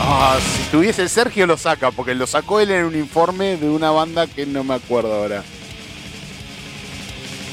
[0.00, 3.92] Ah, si tuviese Sergio lo saca, porque lo sacó él en un informe de una
[3.92, 5.44] banda que no me acuerdo ahora.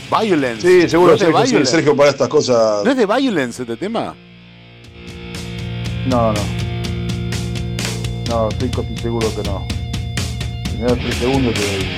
[0.10, 0.68] Violence.
[0.68, 1.72] Sí, seguro ¿No Sergio, sí, Violence?
[1.72, 2.84] Sergio para estas cosas.
[2.84, 4.16] ¿No es de Violence este tema?
[6.08, 6.42] No, no.
[8.30, 9.77] No, estoy casi seguro que no.
[10.80, 11.92] Das tres segundos te digo.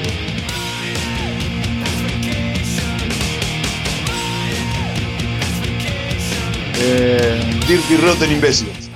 [6.82, 8.90] Eh, Dirty Rotten Imbéciles.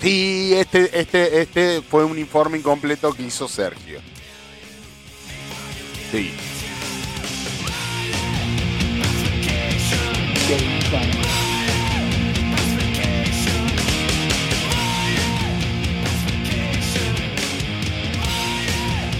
[0.00, 4.00] Sí, este, este, este fue un informe incompleto que hizo Sergio.
[6.12, 6.32] Sí.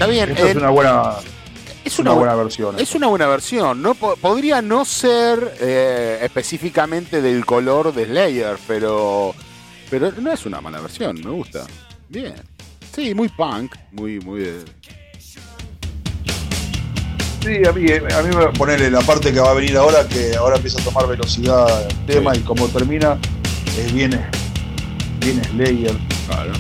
[0.01, 0.31] Está bien.
[0.31, 1.13] Es una buena,
[1.85, 2.81] es una bu- buena versión.
[2.81, 3.83] Es una buena versión.
[3.83, 9.35] No po- podría no ser eh, específicamente del color de Slayer, pero
[9.91, 11.21] pero no es una mala versión.
[11.23, 11.67] Me gusta.
[12.09, 12.35] Bien.
[12.95, 14.43] Sí, muy punk, muy muy.
[14.45, 14.65] eh,
[17.43, 20.35] Sí, a mí, a mí me ponerle la parte que va a venir ahora, que
[20.37, 22.41] ahora empieza a tomar velocidad el tema Sí.
[22.41, 23.19] y como termina,
[23.79, 24.11] es bien,
[25.21, 25.95] bien Slayer.
[26.27, 26.53] claro.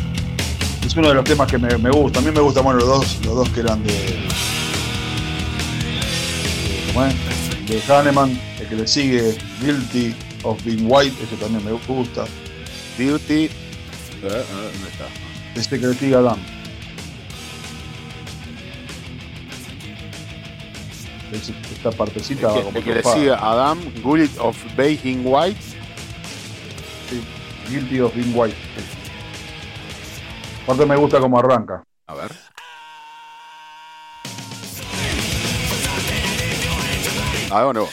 [0.91, 2.19] Es uno de los temas que me, me gusta.
[2.19, 4.29] A mí me gustan bueno, los dos, los dos que eran de.
[6.93, 7.15] ¿Cómo es?
[7.69, 10.13] De Hahnemann, el que le sigue, Guilty
[10.43, 12.25] of Being White, ese también me gusta.
[12.99, 13.35] Duty.
[13.45, 13.51] eh,
[14.25, 15.07] eh, ¿Dónde está?
[15.55, 16.39] Este que le sigue Adam.
[21.31, 25.61] Es- Esta partecita El que, como el que le sigue Adam, Gullet of Baking White.
[27.09, 27.21] Sí,
[27.71, 28.57] Guilty of Being White.
[30.61, 30.65] Sí.
[30.65, 31.83] Aparte me gusta cómo arranca.
[32.07, 32.33] A ver.
[37.51, 37.89] Ah, bueno.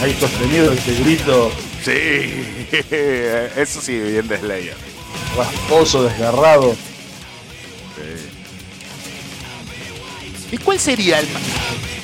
[0.00, 1.52] Ahí sostenido este grito
[1.84, 1.90] Sí,
[3.56, 4.76] eso sí, bien de Slayer.
[5.36, 6.76] rasposo, desgarrado.
[10.52, 11.26] ¿Y cuál sería el,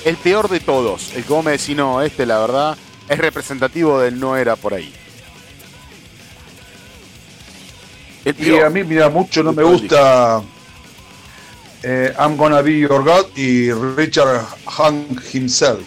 [0.04, 1.14] el peor de todos?
[1.14, 2.76] El que vos me decís, no, este la verdad
[3.08, 4.92] es representativo del no era por ahí.
[8.30, 8.64] Y peor.
[8.66, 10.42] a mí, mira, mucho no me gusta
[11.82, 15.80] eh, I'm Gonna Be Your God y Richard Hung Himself.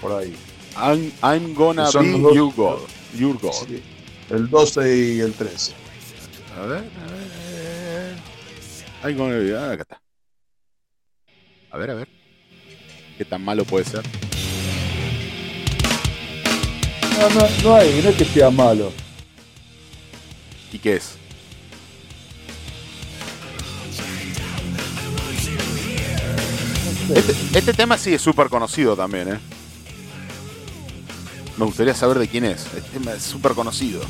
[0.00, 0.34] Por ahí.
[0.76, 2.78] I'm, I'm gonna be dos- your God.
[3.14, 3.52] Your God.
[3.66, 3.82] Sí.
[4.30, 5.72] El 12 y el 13.
[6.56, 8.16] A ver, a ver.
[9.02, 10.00] I'm gonna be, ah, acá está.
[11.72, 12.08] A ver, a ver.
[13.18, 14.02] ¿Qué tan malo puede ser?
[17.18, 18.92] No, no, no hay, no es que sea malo.
[20.72, 21.16] ¿Y qué es?
[27.14, 29.40] Este, este tema sí es súper conocido también, ¿eh?
[31.56, 32.66] Me gustaría saber de quién es.
[32.66, 34.00] Este tema es súper conocido.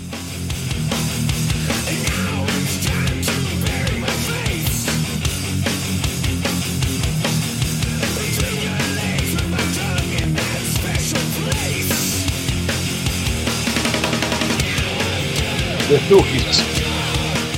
[15.90, 16.62] The Stooges.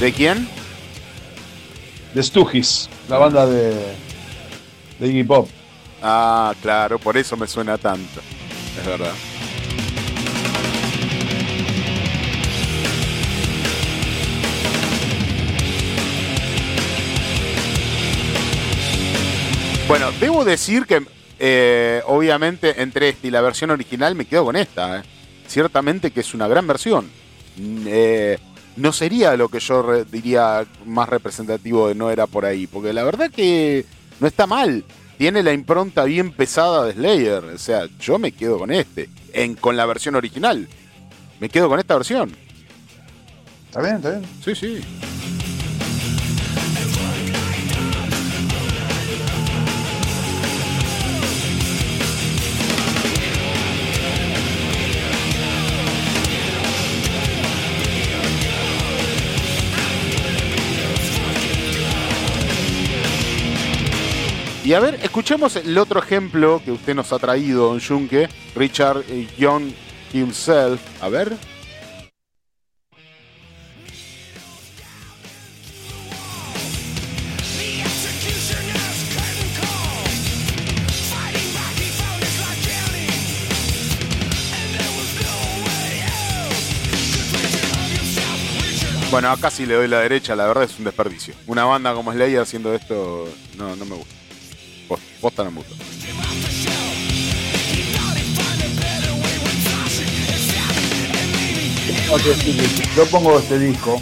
[0.01, 0.49] ¿De quién?
[2.15, 3.75] The Stooges, la banda de,
[4.99, 5.49] de Iggy Pop.
[6.03, 8.23] Ah, claro, por eso me suena tanto.
[8.81, 9.13] Es verdad.
[19.87, 21.03] Bueno, debo decir que
[21.39, 25.01] eh, obviamente entre este y la versión original me quedo con esta.
[25.01, 25.03] eh.
[25.47, 27.22] Ciertamente que es una gran versión.
[27.57, 28.39] Mm, eh,
[28.77, 32.93] no sería lo que yo re- diría más representativo de No era por ahí, porque
[32.93, 33.85] la verdad que
[34.21, 34.85] no está mal.
[35.19, 37.45] Tiene la impronta bien pesada de Slayer.
[37.45, 39.09] O sea, yo me quedo con este.
[39.33, 40.67] En, con la versión original.
[41.39, 42.35] Me quedo con esta versión.
[43.69, 43.97] ¿Está bien?
[43.97, 44.25] ¿Está bien?
[44.45, 44.81] Sí, sí.
[64.65, 69.03] Y a ver, escuchemos el otro ejemplo que usted nos ha traído, don Junke, Richard
[69.09, 69.73] eh, Young
[70.13, 70.81] himself.
[71.03, 71.37] A ver.
[89.11, 91.35] Bueno, acá sí le doy la derecha, la verdad es un desperdicio.
[91.47, 93.29] Una banda como Slayer haciendo esto
[93.59, 94.22] no, no me gusta.
[102.05, 102.65] Tengo que decirle,
[102.97, 104.01] Yo pongo este disco.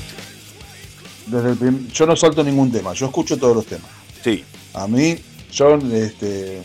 [1.27, 3.87] Desde el prim- yo no salto ningún tema, yo escucho todos los temas.
[4.25, 4.45] Sí,
[4.75, 5.17] A mí,
[5.53, 6.63] yo este,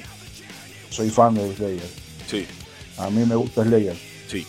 [0.90, 1.90] soy fan de Slayer.
[2.27, 2.45] sí,
[2.98, 3.95] A mí me gusta Slayer.
[4.27, 4.45] sí.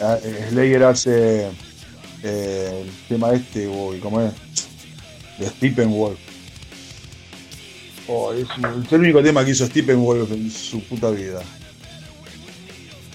[0.00, 1.48] Ah, eh, Slayer hace
[2.22, 4.32] eh, el tema este, uy, ¿cómo es?
[5.38, 6.18] De Steppenwolf.
[8.08, 8.46] Oh, es,
[8.86, 11.42] es el único tema que hizo Steppenwolf en su puta vida.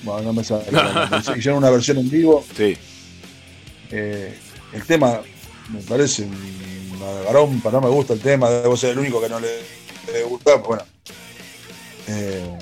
[0.04, 0.66] Bueno, no me sale.
[1.38, 2.44] Hicieron una versión en vivo.
[2.56, 2.78] Sí,
[3.92, 4.38] Eh,
[4.74, 5.22] el tema
[5.72, 6.28] me parece
[7.26, 9.60] garompa, no me gusta el tema, debo ser el único que no le,
[10.12, 10.84] le gusta, pero bueno.
[12.08, 12.58] Eh,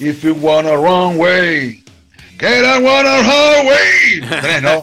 [0.00, 1.82] if you wanna run way,
[2.38, 4.40] get I wanna run way.
[4.40, 4.82] ¿Tenés, no?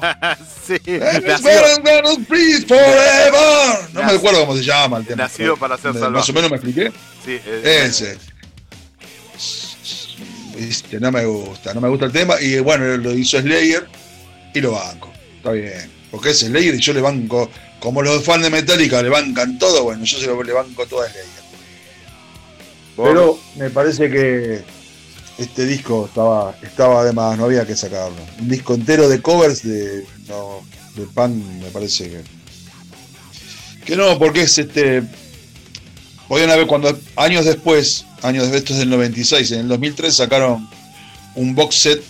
[0.66, 0.78] sí.
[1.26, 3.90] Nacido, please forever.
[3.94, 5.24] No me acuerdo cómo se llama el tema.
[5.24, 5.94] nacido para ser.
[5.94, 6.92] Más o menos me expliqué.
[7.24, 8.18] sí, eh, Ese.
[10.58, 12.40] Viste, no me gusta, no me gusta el tema.
[12.40, 13.88] Y bueno, lo hizo Slayer
[14.54, 15.12] y lo banco.
[15.38, 15.92] Está bien.
[16.12, 17.50] Porque es Slayer y yo le banco,
[17.80, 21.02] como los fans de Metallica le bancan todo, bueno, yo se lo le banco todo
[21.02, 21.46] a Slayer.
[22.96, 24.64] Pero me parece que
[25.38, 28.18] este disco estaba, estaba además, no había que sacarlo.
[28.40, 30.62] Un disco entero de covers de, no,
[30.96, 32.22] de pan, me parece que.
[33.86, 35.04] Que no, porque es este.
[36.28, 40.68] Podían haber, cuando años después, años después, esto es del 96, en el 2003 sacaron
[41.36, 42.04] un box set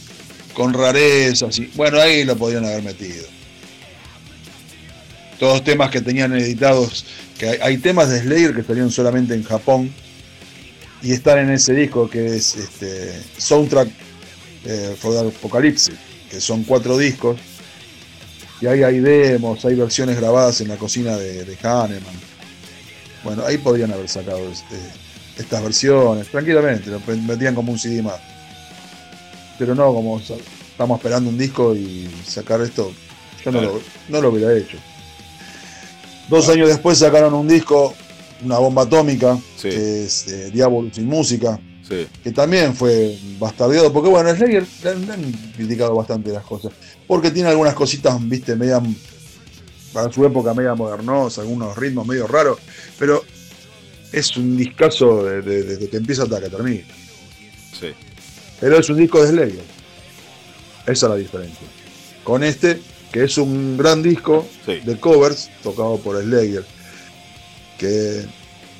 [0.53, 1.65] con rarezas y.
[1.75, 3.25] Bueno, ahí lo podían haber metido.
[5.39, 7.05] Todos temas que tenían editados,
[7.37, 9.93] que hay, hay temas de Slayer que salieron solamente en Japón
[11.01, 13.89] y están en ese disco que es este Soundtrack
[14.65, 15.91] eh, for the Apocalypse,
[16.29, 17.37] que son cuatro discos.
[18.61, 22.15] Y ahí hay demos, hay versiones grabadas en la cocina de, de Hahnemann.
[23.23, 24.77] Bueno, ahí podrían haber sacado este,
[25.37, 28.19] estas versiones, tranquilamente, lo metían como un CD más.
[29.59, 32.91] Pero no como estamos esperando un disco y sacar esto,
[33.43, 34.77] yo no, lo, no lo hubiera hecho.
[36.29, 37.93] Dos años después sacaron un disco,
[38.43, 39.69] una bomba atómica, Sí.
[39.69, 44.89] que es eh, Diablo sin música, sí, que también fue bastardeado, porque bueno, Slayer le,
[44.89, 46.71] han- le han criticado bastante las cosas,
[47.07, 48.81] porque tiene algunas cositas, viste, media,
[49.93, 52.59] para su época media modernos, algunos ritmos medio raros,
[52.99, 53.23] pero
[54.11, 56.83] es un discazo de- de- desde que empieza hasta que termina.
[57.79, 57.87] sí.
[58.59, 59.63] Pero es un disco de Slayer.
[60.83, 61.67] Esa es la diferencia.
[62.23, 62.79] Con este,
[63.11, 64.79] que es un gran disco Sí.
[64.79, 66.63] de covers tocado por Slayer.
[67.77, 68.25] Que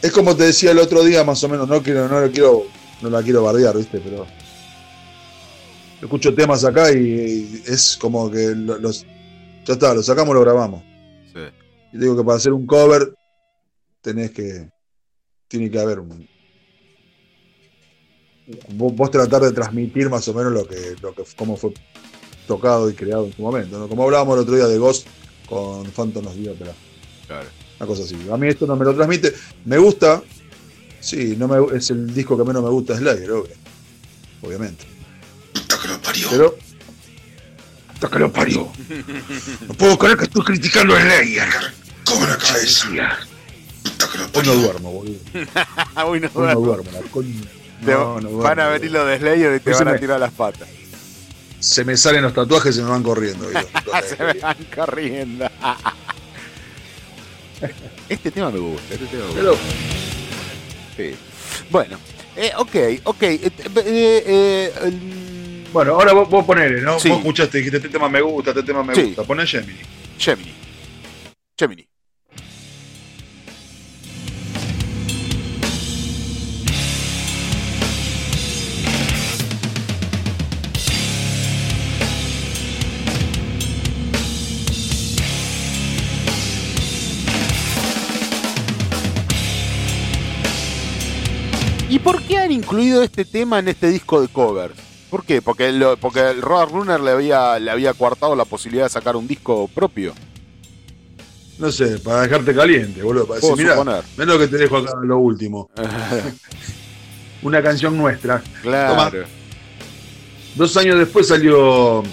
[0.01, 2.63] es como te decía el otro día, más o menos, no quiero, no lo quiero,
[3.01, 4.25] no la quiero bardear, viste, pero
[6.01, 9.05] escucho temas acá y, y es como que lo- los
[9.65, 10.83] ya está, lo sacamos, lo grabamos.
[11.33, 11.39] sí.
[11.93, 13.13] Y digo que para hacer un cover
[14.01, 14.69] tenés que.
[15.47, 16.27] Tiene que haber un.
[18.73, 21.71] Vos, vos tratar de transmitir más o menos lo que, lo que cómo fue
[22.47, 23.79] tocado y creado en su momento.
[23.79, 23.87] ¿no?
[23.87, 25.07] Como hablábamos el otro día de Ghost
[25.47, 26.73] con Phantom the Opera.
[27.27, 27.47] Claro.
[27.79, 28.15] Una cosa así.
[28.31, 29.33] A mí esto no me lo transmite.
[29.65, 30.21] Me gusta.
[31.01, 33.53] Sí, no me, es el disco que menos me gusta Slayer, obvio.
[34.41, 34.85] Obviamente.
[35.53, 36.27] Puta que lo parió.
[36.31, 36.57] Pero.
[37.93, 38.71] ¡Puta que lo parió!
[39.67, 41.47] No puedo creer que estoy criticando a Slayer.
[42.05, 42.87] Come la cabeza.
[43.83, 44.53] Puta que lo Hoy no parió.
[44.55, 45.15] duermo, boludo.
[46.09, 46.91] Uy, no, Hoy no duermo.
[46.91, 47.41] la coña.
[47.85, 49.91] Te No, no van a duermo, venir los de Slayer y te Hoy van a
[49.93, 50.67] me- tirar las patas.
[51.59, 53.47] se me salen los tatuajes y se me van corriendo.
[54.09, 55.45] Se me van corriendo.
[58.09, 59.65] Este tema me gusta, este tema me gusta.
[60.97, 61.15] Sí.
[61.69, 61.97] Bueno,
[62.35, 62.75] eh, ok,
[63.05, 63.23] ok.
[63.23, 63.39] eh,
[63.85, 64.99] eh, eh,
[65.73, 66.99] bueno, ahora vos, vos ponele, ¿no?
[66.99, 67.09] Sí.
[67.09, 69.03] Vos escuchaste, dijiste este tema me gusta, este tema me Sí.
[69.03, 69.23] gusta.
[69.23, 69.79] Poné Gemini.
[70.17, 70.53] Gemini.
[71.57, 71.87] Gemini.
[92.05, 94.75] Por qué han incluido este tema en este disco de covers?
[95.09, 95.41] ¿Por qué?
[95.41, 99.27] Porque, porque el Road Runner le había, le había coartado la posibilidad de sacar un
[99.27, 100.13] disco propio.
[101.57, 103.25] No sé, para dejarte caliente, boludo.
[103.25, 105.71] Para decir, mirá, lo que te dejo acá lo último.
[107.41, 108.43] Una canción nuestra.
[108.61, 109.23] Claro.
[110.53, 112.03] Dos años después salió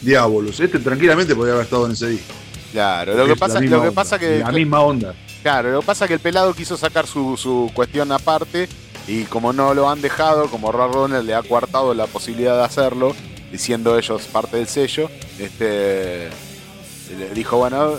[0.00, 0.58] Diabolus.
[0.60, 2.32] Este tranquilamente podría haber estado en ese disco.
[2.72, 5.14] Claro, lo que Es pasa, lo que pasa que La misma onda.
[5.42, 8.68] claro, lo que pasa que el pelado quiso sacar su, su cuestión aparte
[9.06, 12.64] y como no lo han dejado, como Road Runner le ha coartado la posibilidad de
[12.64, 13.14] hacerlo,
[13.52, 16.30] diciendo ellos parte del sello, este
[17.16, 17.94] le dijo, bueno,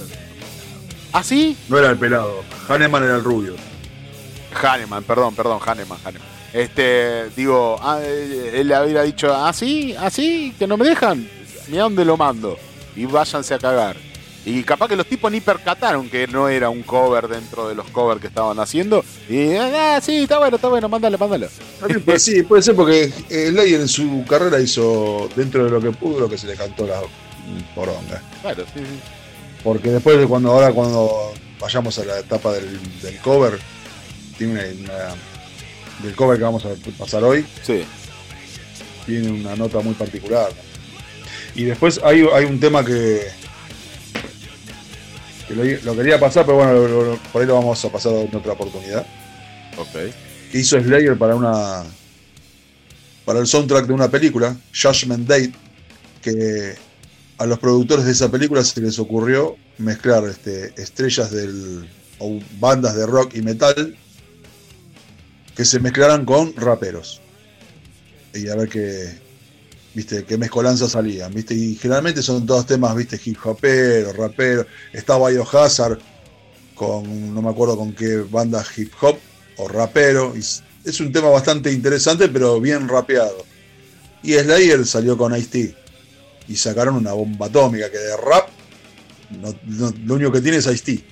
[1.13, 1.55] ¿ah, sí?
[1.69, 2.43] No era el pelado.
[2.67, 3.55] Hahnemann era el rubio.
[4.61, 6.27] Hahnemann, perdón, perdón, Hahnemann, Hahnemann.
[6.53, 9.95] Este, digo, ah, eh, él le había dicho, ¿ah, sí?
[9.97, 10.09] ¿Ah?
[10.09, 11.29] ¿Que no me dejan?
[11.67, 12.57] Mira dónde lo mando.
[12.95, 13.97] Y váyanse a cagar.
[14.45, 17.87] Y capaz que los tipos ni percataron que no era un cover dentro de los
[17.89, 19.03] covers que estaban haciendo.
[19.27, 21.49] Y, ah, sí, está bueno, está bueno, mándale, mándale.
[22.05, 25.89] Pues, sí, puede ser porque eh, Slayer en su carrera hizo dentro de lo que
[25.91, 27.01] pudo lo que se le cantó la
[27.73, 28.21] poronga.
[28.43, 28.99] Claro, sí, sí.
[29.63, 33.57] Porque después de cuando ahora cuando vayamos a la etapa del, del cover,
[34.37, 34.63] tiene una,
[34.93, 35.15] una-
[36.03, 36.69] del cover que vamos a
[36.99, 37.83] pasar hoy, Sí.
[39.07, 40.49] tiene una nota muy particular.
[41.55, 43.21] Y después hay, hay un tema que,
[45.47, 48.35] que lo, lo quería pasar, pero bueno, lo- por ahí lo vamos a pasar en
[48.35, 49.05] otra oportunidad.
[49.77, 50.11] Ok.
[50.51, 51.83] Que hizo Slayer para una
[53.25, 55.51] para el soundtrack de una película, Judgment Day,
[56.21, 56.75] que
[57.39, 61.89] a los productores de esa película se les ocurrió mezclar este, estrellas del
[62.19, 63.97] o bandas de rock y metal
[65.55, 67.19] que se mezclaran con raperos.
[68.33, 69.17] Y a ver qué,
[69.95, 75.17] viste, qué mezcolanza salían, viste, y generalmente son todos temas, viste, hip hopero, rapero, está
[75.17, 75.97] Biohazard
[76.75, 79.17] con no me acuerdo con qué banda hip hop
[79.57, 83.43] o rapero, es un tema bastante interesante, pero bien rapeado.
[84.21, 85.75] Y Slayer salió con Ice-T.
[86.47, 88.49] Y sacaron una bomba atómica que de rap
[90.05, 91.03] lo único que tiene es Ice-T.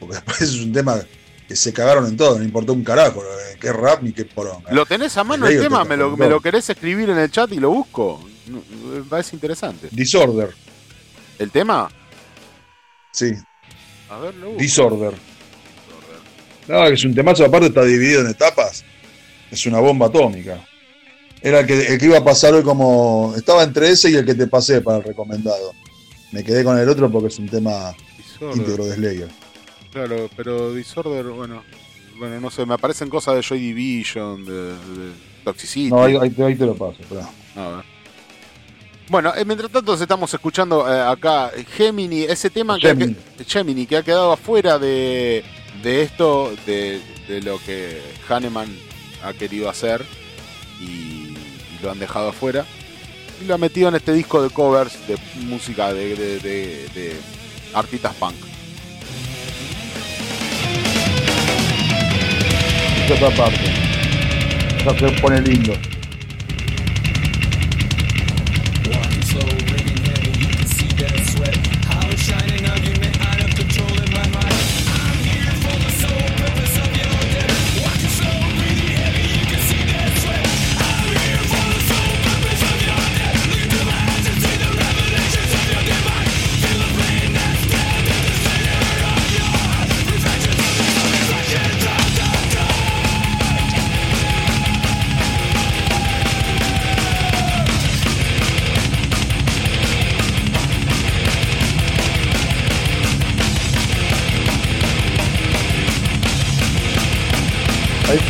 [0.00, 1.00] Porque después es un tema
[1.48, 4.70] que se cagaron en todo, no importó un carajo, eh, qué rap ni qué poronga.
[4.70, 5.82] ¿Lo tenés a mano el tema?
[5.82, 6.14] te ¿Me lo.
[6.16, 8.20] ¿Me lo querés escribir en el chat y lo busco?
[8.46, 9.88] Me parece interesante.
[9.90, 10.50] Disorder,
[11.38, 11.88] ¿El tema?
[13.12, 13.32] sí,
[14.10, 14.60] A ver, lo busco.
[14.62, 15.14] Disorder.
[16.66, 18.84] No, que es un temazo, aparte está dividido en etapas.
[19.50, 20.62] Es una bomba atómica.
[21.40, 23.32] Era el que, el que iba a pasar hoy como.
[23.36, 25.72] Estaba entre ese y el que te pasé para el recomendado.
[26.32, 28.56] Me quedé con el otro porque es un tema Disorder.
[28.58, 29.28] íntegro de Slayer.
[29.92, 31.62] Claro, pero Disorder, bueno,
[32.18, 35.12] bueno, no sé, me aparecen cosas de Joy Division, de, de
[35.44, 35.88] Toxicity.
[35.90, 36.96] No, ahí, ahí te, ahí te lo paso.
[37.00, 37.28] esperá.
[37.56, 37.84] A ver.
[39.08, 43.16] Bueno, eh, mientras tanto estamos escuchando eh, acá Gemini, ese tema que ha, Gemini.
[43.38, 45.42] que- Gemini, que ha quedado afuera de,
[45.82, 48.68] de esto, de, de lo que Hahnemann
[49.24, 50.04] ha querido hacer
[50.80, 50.84] y,
[51.30, 52.66] y lo han dejado afuera.
[53.42, 55.16] Y lo ha metido en este disco de covers de
[55.46, 57.16] música de
[57.72, 58.34] artistas punk.
[63.08, 63.64] Esta otra parte.
[64.76, 65.72] Esta se pone lindo.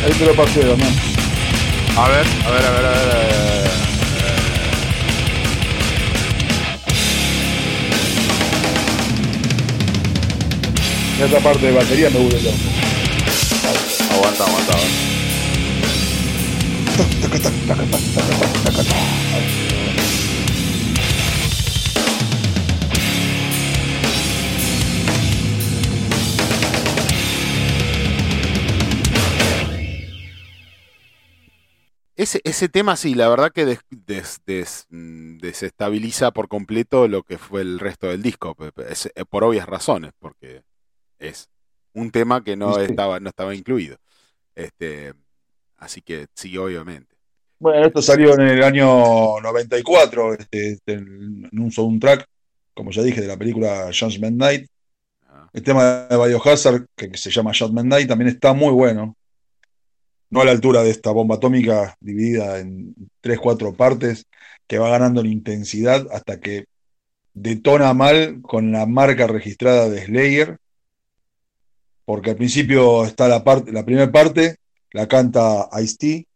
[0.09, 0.89] Ahí, te lo pasé, Damián.
[1.95, 2.99] A ver, a ver, a ver, a ver.
[2.99, 3.29] a ver.
[11.25, 12.57] Esta parte de batería me loco.
[14.15, 14.73] Aguanta, aguanta,
[18.67, 19.08] aguanta.
[32.19, 37.23] Ese, ese tema sí, la verdad que des- des- des- mm, desestabiliza por completo lo
[37.23, 38.57] que fue el resto del disco,
[38.89, 40.63] es- eh, por obvias razones, porque
[41.17, 41.47] es
[41.93, 42.81] un tema que no Sí.
[42.81, 43.95] estaba, no estaba incluido.
[44.53, 45.13] Este,
[45.77, 47.15] así que sí, obviamente.
[47.57, 52.25] Bueno, esto salió en el año 94, este, este, en un soundtrack,
[52.73, 54.67] como ya dije, de la película Judgment Night.
[55.25, 59.15] Ah, El tema de Biohazard, que, que se llama Judgment Night, también está muy bueno.
[60.29, 64.27] No a la altura de esta bomba atómica dividida en tres, cuatro partes,
[64.67, 66.65] que va ganando en intensidad hasta que
[67.33, 70.57] detona mal con la marca registrada de Slayer.
[72.05, 74.57] Porque al principio está la la primera parte,
[74.91, 76.27] la canta Ice-T,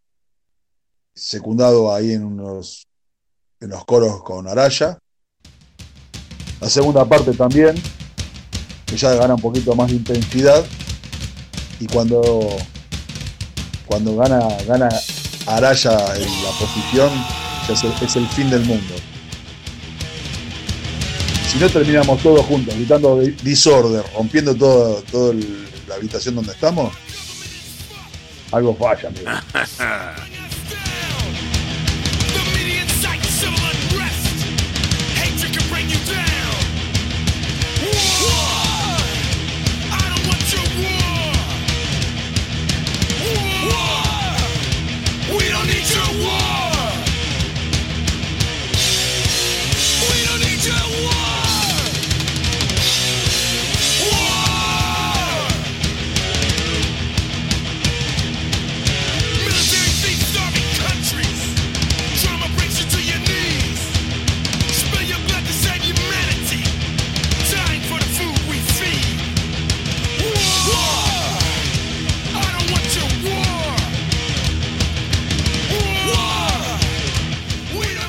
[1.13, 2.87] secundado ahí en unos
[3.63, 4.99] en los coros con Araya.
[6.59, 7.75] La segunda parte también,
[8.85, 10.65] que ya gana un poquito más de intensidad.
[11.79, 12.47] Y cuando,
[13.85, 14.89] cuando gana, gana
[15.45, 17.09] Araya la posición,
[17.67, 17.73] ya
[18.05, 18.93] es el, fin del mundo.
[21.51, 25.33] Si no terminamos todos juntos, gritando di- disorder, rompiendo todo, todo
[25.87, 26.93] la habitación donde estamos,
[28.51, 29.29] algo falla, amigo.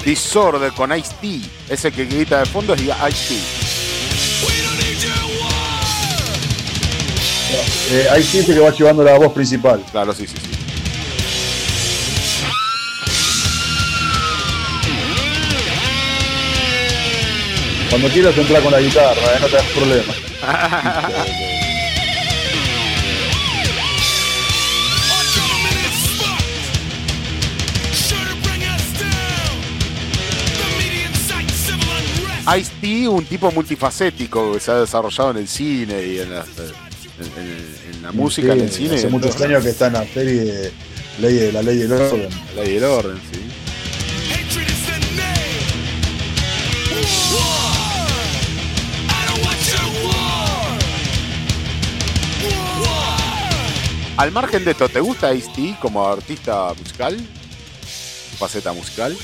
[0.05, 1.41] Disorder con Ice-T.
[1.69, 3.35] Ese que grita de fondo es Ice-T.
[7.91, 9.83] Eh, hay gente que va llevando la voz principal.
[9.91, 10.51] Claro, sí, sí, sí.
[17.91, 20.15] Cuando quieras entrar con la guitarra, eh, no te das problema.
[32.59, 37.43] Ice-T, un tipo multifacético que se ha desarrollado en el cine y en la, en-
[37.43, 38.97] en- en la música, en el cine.
[38.97, 40.73] Hace muchos años que está en la serie
[41.21, 42.29] ley de, La Ley del Orden.
[42.57, 43.41] La ley del orden, sí.
[54.17, 57.19] Al margen de esto, ¿te gusta Ice-T como artista musical?
[58.39, 59.17] Faceta musical.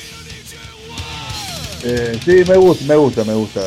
[1.82, 3.61] Eh, sí, me gusta, me gusta, me gusta.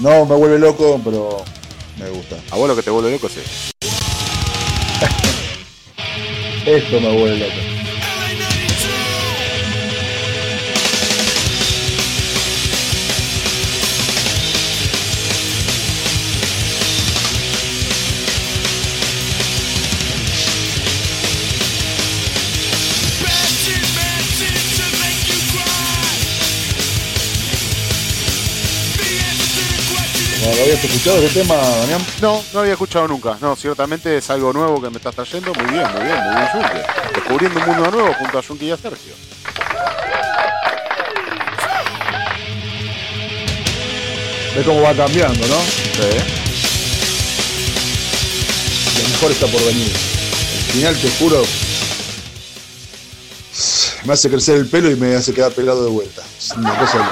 [0.00, 1.44] No me vuelve loco, pero
[1.98, 2.36] me gusta.
[2.50, 3.40] A vos lo que te vuelve loco eso.
[6.66, 7.69] Esto me vuelve loco.
[30.56, 32.04] ¿Lo habías escuchado ese tema, Damián?
[32.20, 33.36] No, no había escuchado nunca.
[33.40, 35.54] No, ciertamente es algo nuevo que me estás trayendo.
[35.54, 36.82] Muy bien, muy bien, muy bien, Junque.
[37.14, 39.14] Descubriendo un mundo nuevo junto a Junque y a Sergio.
[44.56, 45.56] Ves cómo va cambiando, ¿no?
[45.60, 46.02] Sí.
[49.02, 49.92] Lo mejor está por venir.
[49.92, 51.44] Al final, te juro,
[54.04, 56.22] me hace crecer el pelo y me hace quedar pelado de vuelta.
[56.38, 57.04] Es una cosa de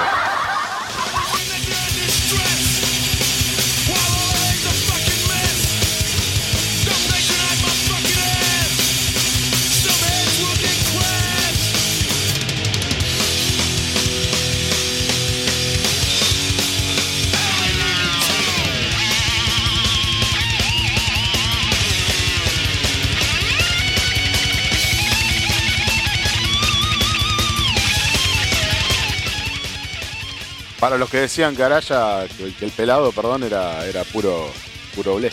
[30.89, 34.51] Para los que decían que Araya, que, el pelado, perdón, era, era puro,
[34.95, 35.31] puro blé.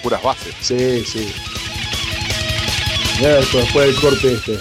[0.00, 0.54] Puras bases.
[0.60, 1.34] Sí, sí.
[3.18, 4.60] Mira esto después del corte este.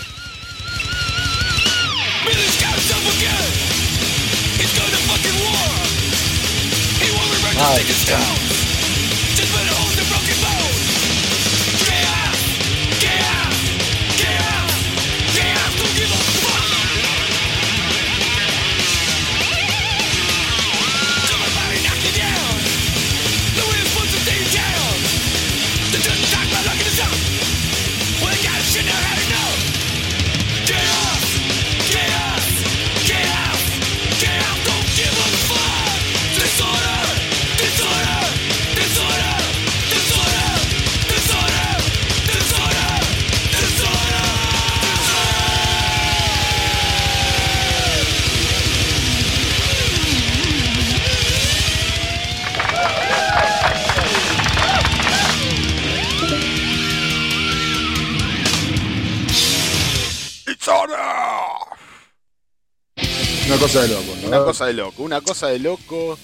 [63.76, 64.28] Cosa de loco, ¿no?
[64.28, 66.18] Una cosa de loco, una cosa de loco.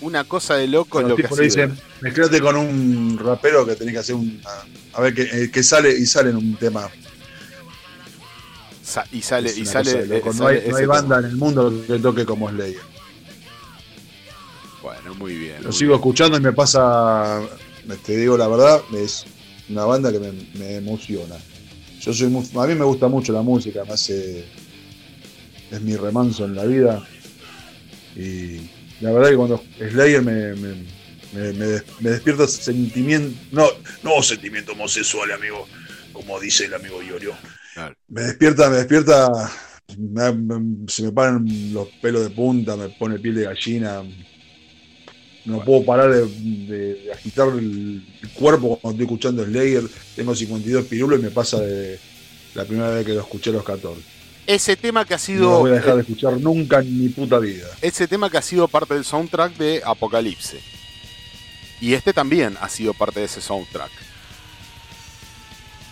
[0.00, 3.98] Una cosa de loco es lo que dicen, mezclate con un rapero que tenés que
[3.98, 4.40] hacer un.
[4.92, 6.88] A ver, que, eh, que sale y sale en un tema.
[8.84, 10.30] Sa- y sale, y sale, loco.
[10.30, 12.80] eh, No hay, sale no hay banda en el mundo que toque como Slayer.
[14.82, 15.56] Bueno, muy bien.
[15.64, 15.98] Lo muy sigo bien.
[16.00, 17.40] escuchando y me pasa,
[18.06, 19.24] te digo la verdad, es
[19.68, 21.34] una banda que me, me emociona.
[22.00, 24.46] Yo soy muy- a mí me gusta mucho la música, me hace,
[25.70, 27.06] es mi remanso en la vida.
[28.16, 28.70] Y
[29.00, 30.74] la verdad que cuando Slayer me, me,
[31.32, 33.66] me, me des- me despierta sentimiento, no,
[34.02, 35.66] no sentimiento homosexual, amigo,
[36.12, 37.34] como dice el amigo Iorio.
[37.74, 37.94] Claro.
[38.08, 39.30] Me despierta, me despierta,
[40.88, 44.02] se me paran los pelos de punta, me pone piel de gallina.
[45.44, 49.82] No puedo parar de, de- de agitar el, el cuerpo cuando estoy escuchando Slayer.
[50.14, 51.98] Tengo 52 pirulos y me pasa de
[52.54, 54.02] la primera vez que lo escuché a los 14.
[54.48, 55.50] Ese tema que ha No sido.
[55.50, 57.66] lo voy a dejar de escuchar nunca en mi puta vida.
[57.82, 60.58] ese tema que ha sido parte del soundtrack de Apocalipse.
[61.82, 63.90] Y este también ha sido parte de ese soundtrack.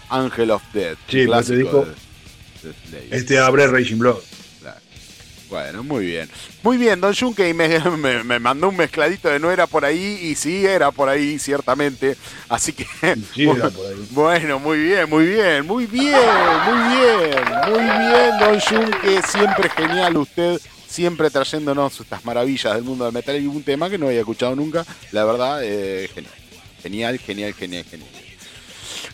[0.08, 0.98] Angel of Death.
[1.08, 3.08] Sí, pero te de- de.
[3.16, 4.20] Este abre Raging Blood.
[5.48, 6.28] Bueno, muy bien.
[6.62, 10.18] Muy bien, Don Junckey me, me, me mandó un mezcladito de no era por ahí
[10.22, 12.16] y sí era por ahí, ciertamente.
[12.48, 12.86] Así que.
[13.34, 14.06] Sí, era por ahí.
[14.10, 20.16] Bueno, muy bien, muy bien, muy bien, muy bien, muy bien, Don Junque, siempre genial
[20.16, 24.20] usted, siempre trayéndonos estas maravillas del mundo del metal y un tema que no había
[24.20, 26.32] escuchado nunca, la verdad, eh, genial,
[26.82, 28.10] genial, genial, genial, genial.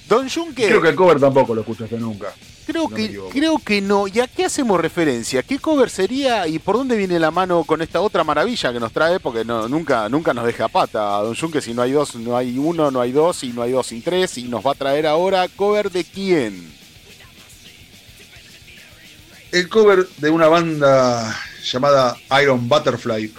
[0.08, 2.32] Don Junque, Creo que el cover tampoco lo escuchaste nunca.
[2.66, 4.06] Creo no que, creo que no.
[4.08, 5.42] ¿Y a qué hacemos referencia?
[5.42, 8.92] ¿Qué cover sería y por dónde viene la mano con esta otra maravilla que nos
[8.92, 9.20] trae?
[9.20, 12.56] Porque no, nunca, nunca nos deja pata, Don Junque, si no hay dos, no hay
[12.58, 15.06] uno, no hay dos, y no hay dos sin tres, y nos va a traer
[15.06, 16.72] ahora cover de quién.
[19.50, 21.36] El cover de una banda
[21.70, 23.32] llamada Iron Butterfly,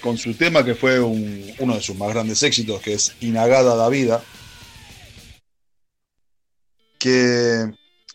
[0.00, 3.74] con su tema que fue un- uno de sus más grandes éxitos, que es Inagada
[3.76, 4.22] da Vida.
[6.98, 7.70] Que,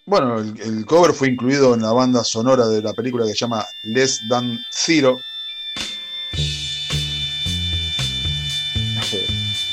[0.06, 3.40] bueno, el, el cover fue incluido en la banda sonora de la película que se
[3.40, 5.20] llama Less Than Zero.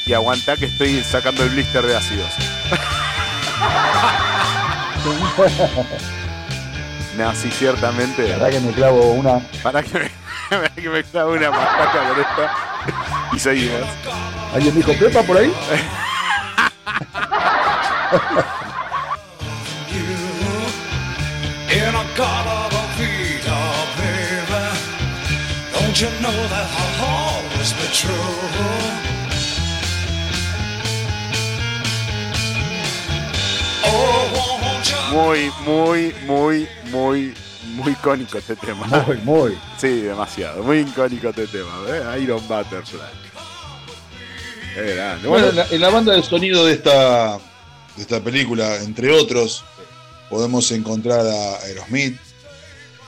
[0.07, 2.31] Y aguanta que estoy sacando el blister de ácidos.
[7.19, 8.23] no, sí, ciertamente.
[8.23, 9.41] Verdad que me clavo una.
[9.63, 10.11] Para que me,
[10.49, 12.47] para que me clave una mastaca con esto.
[13.33, 13.87] Y seguimos.
[14.55, 15.53] ¿Alguien dijo Pepa por ahí?
[25.99, 28.15] Don't you know that I'll always be true?
[33.85, 34.61] Oh?
[35.11, 37.35] Muy, muy, muy, muy,
[37.75, 38.87] muy icónico este tema.
[38.87, 39.59] Muy, muy.
[39.77, 40.63] Sí, demasiado.
[40.63, 41.71] Muy icónico este tema.
[41.89, 42.23] ¿eh?
[42.23, 43.01] Iron Butterfly.
[44.77, 47.39] Bueno, Bueno, en la, en la banda de sonido de esta,
[47.97, 49.65] de esta película, entre otros,
[50.31, 52.17] podemos encontrar a Aerosmith,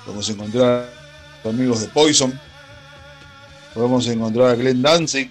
[0.05, 2.50] podemos encontrar a los amigos de Poison,
[3.75, 5.31] podemos encontrar a Glenn Danzig,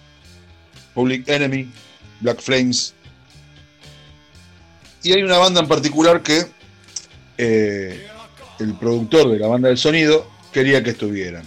[0.94, 1.70] Public Enemy,
[2.22, 2.94] Black Flames.
[5.04, 6.46] Y hay una banda en particular que
[7.38, 8.08] eh,
[8.60, 11.44] el productor de la banda del sonido quería que estuvieran.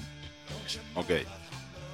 [0.95, 1.11] ok.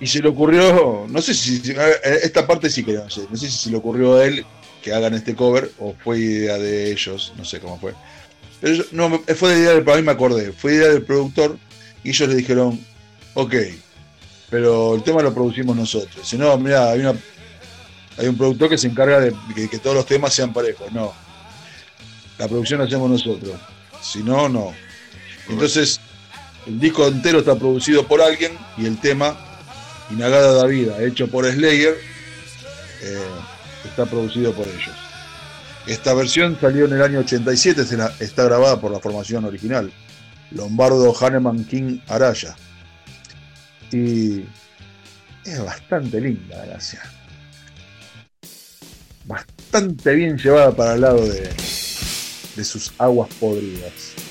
[0.00, 1.88] Y se le ocurrió, no sé si, a-
[2.22, 4.46] esta parte sí que no sé, no sé si se le ocurrió a él
[4.80, 7.94] que hagan este cover o fue idea de ellos, no sé cómo fue.
[8.60, 11.58] Pero yo- no, fue idea del, para mí me acordé, fue idea del productor
[12.04, 12.78] y ellos le dijeron,
[13.34, 13.54] ok,
[14.50, 16.26] pero el tema lo producimos nosotros.
[16.26, 17.14] Si no, mira, hay, una,
[18.16, 21.12] hay un productor que se encarga de que, que todos los temas sean parejos, no.
[22.38, 23.54] La producción la hacemos nosotros,
[24.00, 24.72] si no, no.
[25.48, 26.00] Entonces,
[26.66, 29.36] el disco entero está producido por alguien y el tema
[30.10, 31.96] Inagada da Vida, hecho por Slayer,
[33.02, 33.22] eh,
[33.84, 34.94] está producido por ellos.
[35.86, 39.90] Esta versión salió en el año 87, se la- está grabada por la formación original,
[40.50, 42.56] Lombardo, Hahnemann, King, Araya.
[43.92, 44.44] Y
[45.44, 47.02] es bastante linda, gracias.
[49.24, 51.48] Bastante bien llevada para el lado de,
[52.56, 54.27] de sus aguas podridas.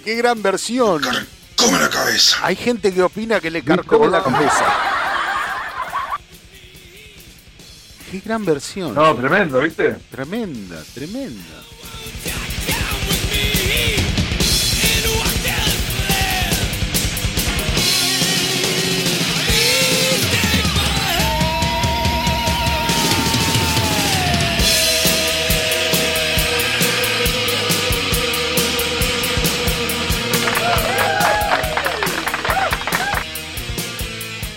[0.00, 1.02] Qué gran versión.
[1.56, 2.38] Come la cabeza.
[2.42, 4.64] Hay gente que opina que le carcome la cabeza.
[8.10, 8.94] Qué gran versión.
[8.94, 9.96] No, tremendo, ¿viste?
[10.10, 11.63] Tremenda, tremenda.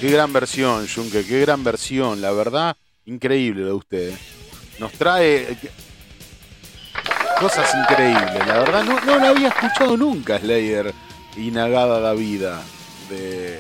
[0.08, 2.22] Qué gran versión, Junque, qué gran versión.
[2.22, 2.78] La verdad,
[3.08, 4.10] increíble lo de usted.
[4.12, 4.18] ¿eh?
[4.80, 5.58] Nos trae eh,
[7.42, 8.48] cosas increíbles.
[8.48, 10.94] La verdad, no, no la había escuchado nunca, Slayer
[11.36, 12.62] y Nagada da Vida
[13.10, 13.60] de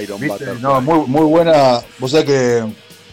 [0.00, 0.20] Iron.
[0.20, 0.62] Butterfly.
[0.62, 1.80] No, muy, muy buena.
[1.98, 2.64] Vos sabés que,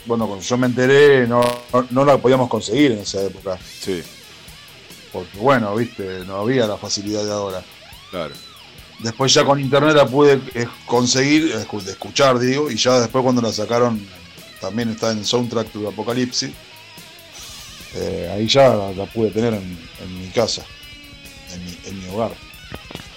[0.06, 1.42] bueno, cuando yo me enteré, no,
[1.74, 3.58] no, no la podíamos conseguir en esa época.
[3.58, 4.04] Sí,
[5.12, 7.64] Porque, bueno, viste, no había la facilidad de ahora.
[8.12, 8.36] claro.
[9.00, 13.42] Después ya con internet la pude eh, conseguir, eh, escuchar, digo, y ya después cuando
[13.42, 14.06] la sacaron,
[14.62, 16.52] también está en Soundtrack to Apocalipsis.
[17.96, 20.64] Eh, ahí ya la, la pude tener en, en mi casa,
[21.54, 22.32] en mi, en mi hogar.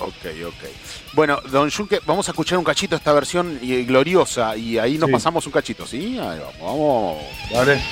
[0.01, 0.69] Ok, ok.
[1.15, 5.13] Bueno, Don Junque, vamos a escuchar un cachito esta versión gloriosa y ahí nos Sí.
[5.13, 6.17] pasamos un cachito, ¿sí?
[6.21, 7.17] Ahí vamos, vamos.
[7.53, 7.83] ¿Vale?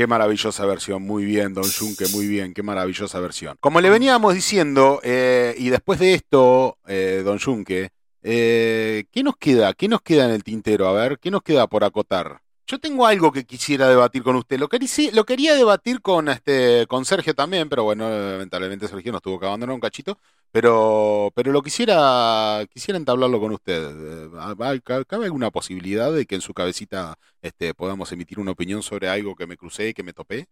[0.00, 3.58] Qué maravillosa versión, muy bien, Don Junque, muy bien, qué maravillosa versión.
[3.60, 7.90] Como le veníamos diciendo, eh, y después de esto, eh, Don Junque,
[8.22, 9.74] eh, ¿qué nos queda?
[9.74, 10.88] ¿Qué nos queda en el tintero?
[10.88, 12.40] A ver, ¿qué nos queda por acotar?
[12.66, 14.58] Yo tengo algo que quisiera debatir con usted.
[14.58, 19.20] Lo, querí- lo quería debatir con, este, con Sergio también, pero bueno, lamentablemente Sergio nos
[19.20, 20.18] tuvo que abandonar un cachito.
[20.52, 24.26] Pero, pero lo quisiera, quisiera entablarlo con usted.
[24.26, 24.30] Eh,
[24.60, 29.08] ¿hay- ¿Cabe alguna posibilidad de que en su cabecita este, podamos emitir una opinión sobre
[29.08, 30.48] algo que me crucé y que me topé?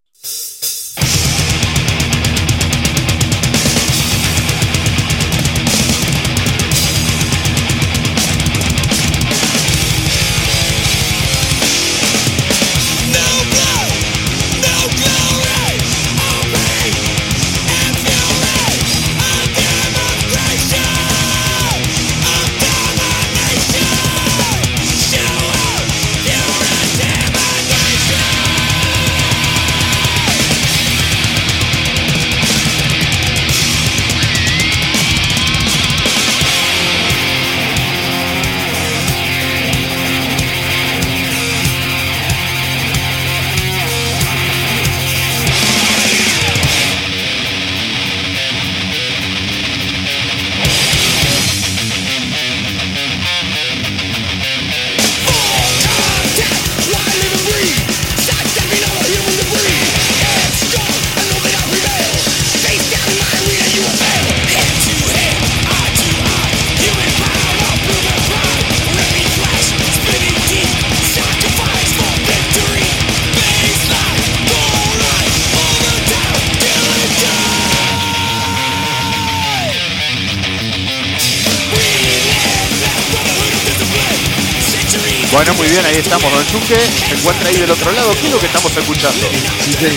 [86.50, 88.12] Se encuentra ahí del otro lado.
[88.20, 89.26] ¿Qué es lo que estamos escuchando?
[89.64, 89.90] Sí, se-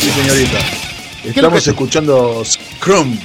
[0.00, 0.58] sí, señorita.
[1.24, 3.18] Estamos que- escuchando Scrum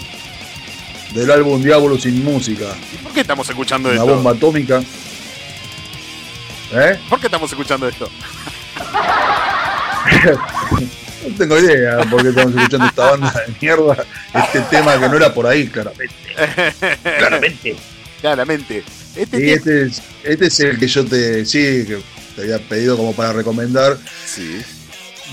[1.13, 2.65] del álbum Diablo sin música.
[2.93, 4.15] ¿Y por qué estamos escuchando Una esto?
[4.15, 4.81] bomba atómica.
[6.73, 6.99] ¿Eh?
[7.09, 8.09] ¿Por qué estamos escuchando esto?
[11.25, 14.05] No tengo idea por qué estamos escuchando esta banda de mierda.
[14.33, 16.13] Este tema que no era por ahí, claramente.
[17.17, 17.75] Claramente.
[18.19, 18.83] Claramente.
[19.15, 22.01] Este Y este es, este es el que yo te, sí, que
[22.35, 23.97] te había pedido como para recomendar.
[24.25, 24.61] Sí.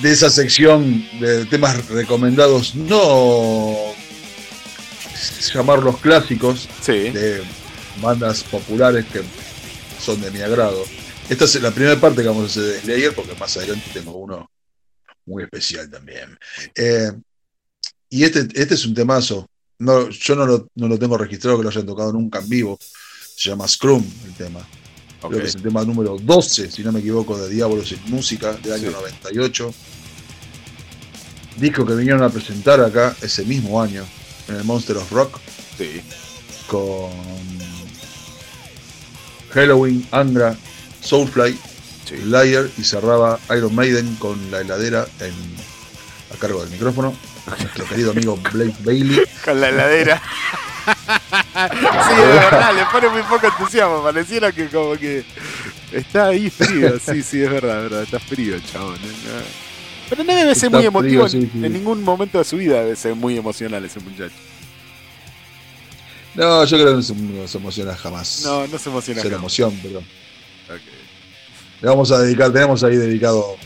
[0.03, 3.75] De esa sección de temas recomendados, no
[5.53, 7.11] llamarlos clásicos, Sí.
[7.11, 7.43] de
[8.01, 9.23] bandas populares que
[10.03, 10.85] son de mi agrado.
[11.29, 14.17] Esta es la primera parte que vamos a hacer de Slayer, porque más adelante tengo
[14.17, 14.51] uno
[15.27, 16.37] muy especial también.
[16.75, 17.13] Eh,
[18.09, 19.47] y este, este es un temazo.
[19.79, 22.79] No, yo no lo, no lo tengo registrado que lo hayan tocado nunca en vivo.
[22.81, 24.67] Se llama Scrum el tema.
[25.23, 25.31] Ok.
[25.31, 28.53] Creo que es el tema número 12, si no me equivoco, de Diablos en Música,
[28.55, 28.95] del año Sí.
[28.95, 29.75] 98.
[31.57, 34.05] Disco que vinieron a presentar acá ese mismo año,
[34.49, 35.39] en el Monster of Rock
[35.77, 36.01] Sí.
[36.67, 37.11] con
[39.53, 40.57] Halloween, Angra,
[41.03, 41.59] Soulfly,
[42.09, 42.17] Sí.
[42.25, 45.33] Liar y cerraba Iron Maiden con la heladera en,
[46.35, 47.15] a cargo del micrófono.
[47.47, 49.21] Nuestro querido amigo Blake Bailey.
[49.45, 50.21] Con la heladera.
[50.81, 54.03] sí, de verdad, le pone muy poco entusiasmo.
[54.03, 55.25] Pareciera que como que
[55.93, 56.99] está ahí frío.
[56.99, 58.03] Sí, sí, es verdad, es verdad.
[58.03, 58.97] Está frío, chabón.
[58.97, 59.43] ¿eh?
[60.09, 61.65] Pero no debe ser Está muy emotivo frío, en- sí, sí.
[61.67, 62.83] en ningún momento de su vida.
[62.83, 64.35] Debe ser muy emocional ese muchacho.
[66.35, 68.43] No, yo creo que no se, no se emociona jamás.
[68.45, 69.21] No, no se emociona.
[69.23, 70.81] Será emoción, pero Ok.
[71.83, 73.57] le vamos a dedicar, tenemos ahí dedicado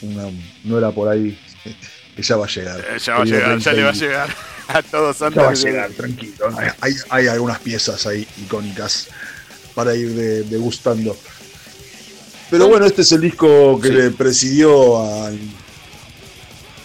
[0.00, 0.24] una,
[0.64, 1.36] no era por ahí,
[2.16, 2.80] que ya va a llegar.
[2.80, 4.36] Eh, ya va a llegar, ya le va a llegar
[4.68, 6.48] a todos va a antes de- llegar, tranquilo.
[6.80, 9.08] Hay, hay- algunas piezas ahí icónicas
[9.74, 11.16] para ir de- degustando.
[12.50, 13.94] Pero bueno, este es el disco que Sí.
[13.94, 15.38] le presidió al,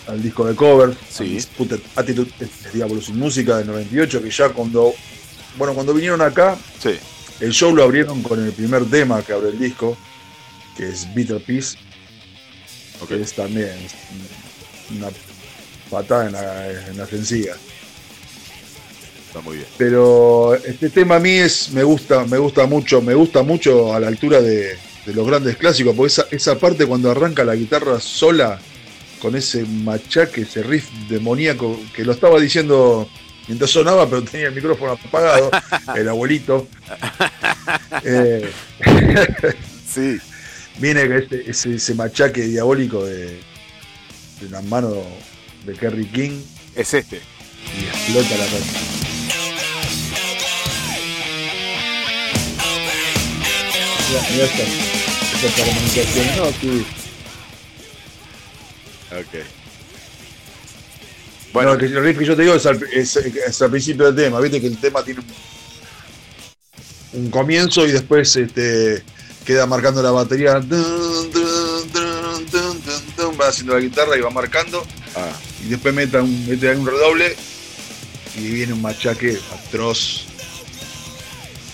[0.08, 1.38] al disco de cover, Sí.
[1.96, 4.94] Attitude de Diablo sin Música del 98, que ya cuando,
[5.58, 6.98] bueno, cuando vinieron acá, Sí,
[7.40, 9.96] el show lo abrieron con el primer tema que abre el disco,
[10.76, 11.78] que es Bitter Peace,
[13.02, 13.08] ok.
[13.10, 13.76] que es también
[14.98, 15.10] una
[15.92, 17.54] patada en la, en la sencilla.
[19.28, 19.68] Está muy bien.
[19.78, 24.00] pero este tema a mí es me gusta me gusta mucho me gusta mucho a
[24.00, 28.02] la altura de, de los grandes clásicos porque esa, esa parte cuando arranca la guitarra
[28.02, 28.60] sola
[29.22, 33.08] con ese machaque ese riff demoníaco que lo estaba diciendo
[33.48, 35.50] mientras sonaba pero tenía el micrófono apagado
[35.96, 36.68] el abuelito
[38.04, 38.52] Eh,
[39.88, 40.18] Sí,
[40.80, 43.28] viene ese, ese, ese machaque diabólico de,
[44.42, 44.98] de las manos
[45.66, 46.42] de Kerry King.
[46.76, 47.22] Es este.
[47.80, 48.92] y explota la canción
[54.42, 54.64] está.
[55.48, 56.86] Esa comunicación, no, sí.
[59.12, 59.44] Ok.
[61.54, 64.06] Bueno, Bueno, que el riff que yo te digo es al, es- es al principio
[64.12, 65.22] del tema, viste que el tema tiene
[67.14, 69.04] un, un comienzo y después este,
[69.46, 71.92] queda marcando la batería, dun, dun,
[73.18, 75.34] dun, va haciendo la guitarra y va marcando, ah,
[75.64, 77.36] y después mete un, mete ahí un redoble
[78.38, 80.26] y viene un machaque atroz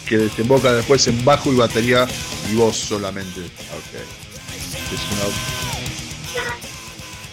[0.08, 2.08] que desemboca después en bajo y batería
[2.52, 3.42] y voz solamente.
[3.42, 3.94] ok.
[4.94, 5.26] Es una.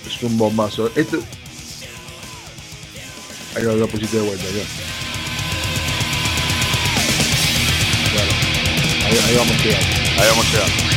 [0.06, 0.90] Es un bombazo.
[0.96, 1.18] Este.
[3.56, 4.64] Ahí lo, lo pusiste de vuelta, ya.
[8.12, 8.32] Claro.
[9.06, 9.86] Ahí, ahí vamos llegando.
[10.20, 10.94] Ahí vamos llegando.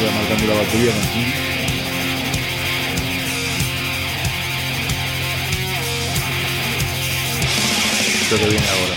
[0.00, 1.49] Va marcando la batería ¿no?
[8.30, 8.94] Que viene ahora.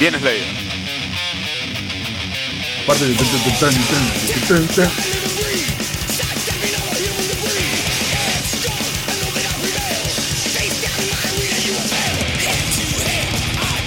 [0.00, 0.44] Bien Slayer.
[2.82, 3.12] Aparte de.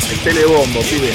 [0.10, 1.12] El telebombo, pibe.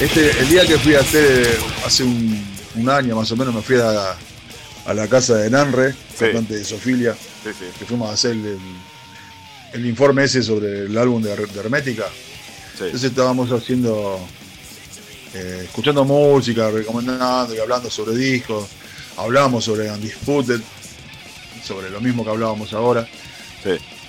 [0.00, 3.60] Este, el día que fui a hacer, hace un, un año más o menos, me
[3.60, 4.16] fui a,
[4.88, 7.66] a la casa de Nanre, cantante de Sofilia, Sí, sí.
[7.78, 8.58] que fuimos a hacer el,
[9.74, 12.06] el informe ese sobre el álbum de, de Hermética.
[12.72, 14.18] Entonces estábamos haciendo,
[15.34, 18.66] eh, escuchando música, recomendando y hablando sobre discos.
[19.16, 20.60] Hablamos sobre Undisputed,
[21.64, 23.06] sobre lo mismo que hablábamos ahora.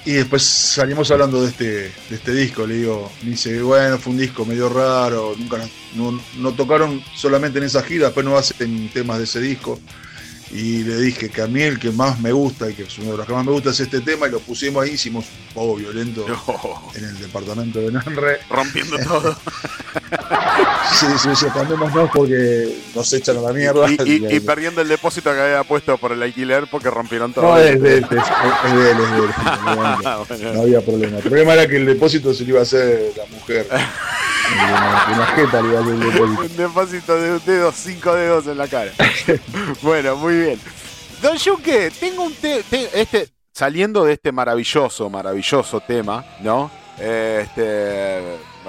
[0.05, 2.65] Y después salimos hablando de este, de este disco.
[2.65, 5.57] Le digo, me dice, bueno, fue un disco medio raro, nunca
[5.95, 9.77] no, no tocaron solamente en esa gira, después no hacen temas de ese disco.
[10.51, 13.11] Y le dije que a mí el que más me gusta, y que es uno
[13.11, 15.53] de los que más me gusta, es este tema, y lo pusimos ahí, hicimos un
[15.53, 18.39] poco violento No, en el departamento de Nanre.
[18.49, 19.37] rompiendo todo.
[20.99, 23.87] Sí, sí, sí, cambiémonos porque nos echan a la mierda.
[23.91, 27.45] Y, y- y perdiendo el depósito que había puesto por el alquiler porque rompieron todo.
[27.45, 28.23] No, es de, este, es,
[28.65, 29.29] es de él, es de él.
[29.65, 30.61] No, bueno.
[30.63, 31.17] había problema.
[31.17, 33.67] El problema era que el depósito se lo iba a hacer la mujer.
[34.53, 35.77] Una, jeta le.
[35.79, 38.91] Un depósito de un dedo, cinco dedos en la cara.
[39.81, 40.59] bueno, muy bien.
[41.21, 46.71] Don Yuque, tengo un te- te- este saliendo de este maravilloso, maravilloso tema, ¿no?
[46.97, 47.63] Eh, Este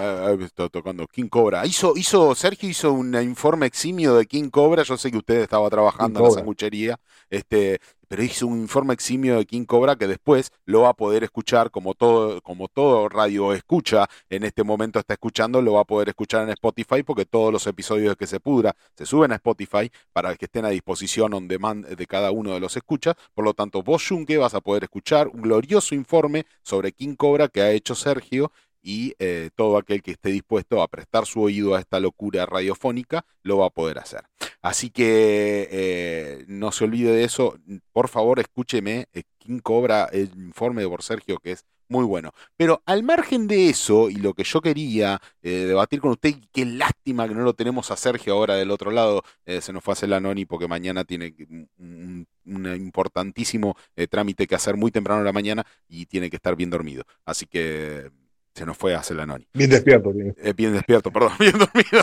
[0.03, 1.65] eh, estoy tocando King Cobra.
[1.67, 4.83] Hizo, hizo, Sergio hizo un informe eximio de King Cobra.
[4.83, 6.41] Yo sé que usted estaba trabajando King en la Cobra.
[6.41, 6.97] sanguchería.
[7.29, 11.23] Este, pero hizo un informe eximio de King Cobra que después lo va a poder
[11.23, 15.85] escuchar como todo, como todo radio escucha en este momento está escuchando, lo va a
[15.85, 19.37] poder escuchar en Spotify porque todos los episodios de que se pudra se suben a
[19.37, 23.15] Spotify para que estén a disposición on demand de cada uno de los escuchas.
[23.33, 27.47] Por lo tanto, vos, Junque, vas a poder escuchar un glorioso informe sobre King Cobra
[27.47, 28.51] que ha hecho Sergio
[28.83, 33.25] y eh, todo aquel que esté dispuesto a prestar su oído a esta locura radiofónica
[33.43, 34.23] lo va a poder hacer.
[34.63, 37.57] Así que eh, no se olvide de eso.
[37.93, 39.23] Por favor, escúcheme eh,
[39.63, 42.33] Cobra, el informe de por Sergio, que es muy bueno.
[42.57, 46.49] Pero al margen de eso, y lo que yo quería eh, debatir con usted, y
[46.53, 49.23] qué lástima que no lo tenemos a Sergio ahora del otro lado,
[49.61, 51.35] se nos fue a hacer la noni porque mañana tiene
[51.79, 53.77] un, un- importantísimo
[54.11, 57.05] trámite que hacer muy temprano en la mañana y tiene que estar bien dormido.
[57.25, 58.11] Así que
[58.55, 59.47] se nos fue a hacer la noni.
[59.55, 60.35] Bien despierto, tiene.
[60.43, 62.03] Eh, bien despierto, perdón, bien dormido.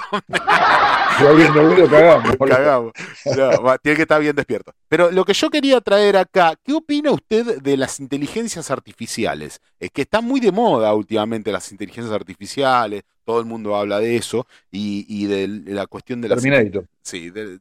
[1.18, 2.36] Si alguien dormido, cagamos.
[2.38, 2.94] Cagamos.
[3.36, 4.72] No, va, tiene que estar bien despierto.
[4.88, 9.60] Pero lo que yo quería traer acá, ¿qué opina usted de las inteligencias artificiales?
[9.80, 14.16] Es que están muy de moda últimamente las inteligencias artificiales, todo el mundo habla de
[14.16, 16.42] eso, y, y de la cuestión de las...
[16.42, 16.86] Terminator.
[17.02, 17.60] Sí, de-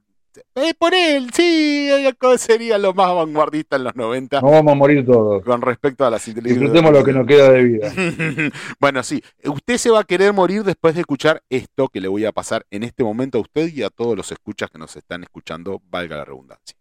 [0.55, 1.91] eh, por él, sí,
[2.39, 5.43] sería lo más vanguardista en los 90 Nos vamos a morir todos.
[5.45, 7.93] con respecto a las inteligencias Disfrutemos lo que nos queda de vida.
[8.81, 12.25] bueno, sí, usted se va a querer morir después de escuchar esto que le voy
[12.25, 15.23] a pasar en este momento a usted y a todos los escuchas que nos están
[15.23, 16.76] escuchando, valga la redundancia.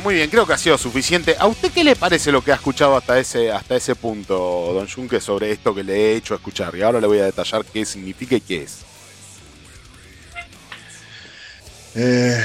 [0.00, 1.36] Bueno, muy bien, creo que ha sido suficiente.
[1.38, 4.88] ¿A usted qué le parece lo que ha escuchado hasta ese, hasta ese punto, don
[4.88, 6.74] Junque, sobre esto que le he hecho escuchar?
[6.74, 8.78] Y ahora le voy a detallar qué significa y qué es.
[11.94, 12.42] Eh,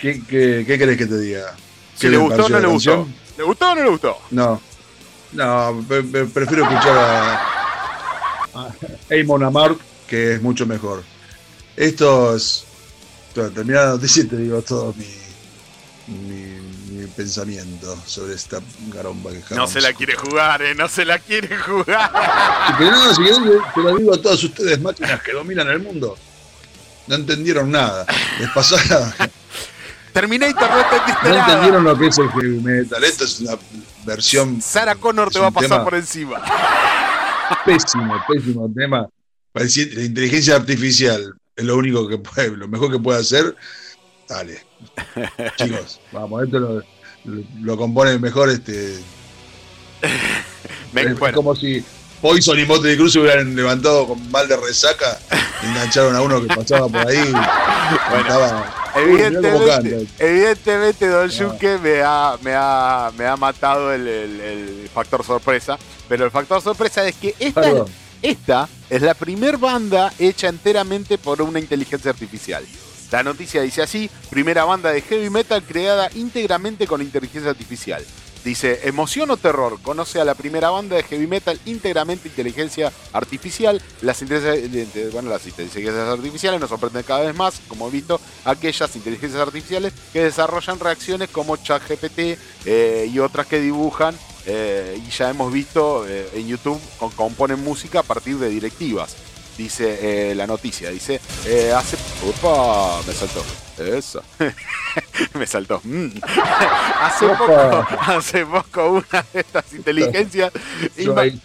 [0.00, 1.54] ¿qué, qué, qué querés que te diga?
[1.94, 3.06] Si ¿Qué le gustó o no le gustó.
[3.38, 4.18] ¿Le gustó o no le gustó?
[4.32, 4.60] No.
[5.32, 7.34] No, pre- pre- prefiero escuchar a,
[8.54, 8.74] a
[9.12, 9.78] Amon Amarth,
[10.08, 11.04] que es mucho mejor.
[11.76, 12.64] Esto es.
[13.32, 15.04] Terminada la noticia y te digo todo mi
[17.16, 18.60] pensamiento sobre esta
[18.92, 20.74] garomba que No se la quiere jugar, ¿eh?
[20.74, 22.10] No se la quiere jugar.
[22.78, 23.22] Que no, si
[23.74, 26.16] te lo digo a todos ustedes, máquinas que dominan el mundo.
[27.06, 28.04] no entendieron nada.
[28.38, 29.30] Les pasó la-
[30.12, 31.44] Terminator no entendiste no nada.
[31.46, 33.04] entendieron lo que es el heavy metal.
[33.04, 33.52] Esto es una
[34.04, 36.42] versión Sarah Connor te va a pasar por encima.
[37.64, 39.06] pésimo, pésimo tema.
[39.54, 43.54] La inteligencia artificial es lo único que puede, lo mejor que puede hacer.
[44.28, 44.64] Dale.
[45.56, 46.82] Chicos, vamos, esto lo,
[47.26, 48.98] lo- lo compone mejor este.
[50.92, 51.82] Me- es bueno, como si
[52.20, 55.18] Poison y Motley Crue se hubieran levantado con mal de resaca
[55.62, 57.18] y engancharon a uno que pasaba por ahí.
[57.18, 60.24] y cantaba, "Uy, mirá cómo evidentemente, canta".
[60.24, 61.32] evidentemente Don Ah.
[61.32, 65.78] Yuke me ha, me ha, me ha matado el, el- el factor sorpresa.
[66.08, 67.88] Pero el factor sorpresa es que esta, Perdón.
[68.22, 72.64] esta es la primer banda hecha enteramente por una inteligencia artificial.
[73.10, 78.04] La noticia dice así, primera banda de heavy metal creada íntegramente con inteligencia artificial.
[78.44, 83.82] Dice, emoción o terror, conoce a la primera banda de heavy metal íntegramente inteligencia artificial.
[84.02, 88.94] Las inteligencias, bueno, las inteligencias artificiales nos sorprenden cada vez más, como he visto, aquellas
[88.94, 94.16] inteligencias artificiales que desarrollan reacciones como ChatGPT eh, y otras que dibujan.
[94.48, 96.80] eh, y ya hemos visto eh, en YouTube
[97.16, 99.16] componen música a partir de directivas
[99.56, 101.96] dice eh, la noticia, dice, eh, hace...
[102.26, 103.00] ¡Opa!
[103.06, 103.44] Me saltó.
[103.78, 104.22] Eso.
[105.34, 105.80] me saltó.
[105.84, 106.08] Mm.
[107.00, 110.52] hace, poco, hace poco una de estas inteligencias...
[110.96, 111.40] Ima-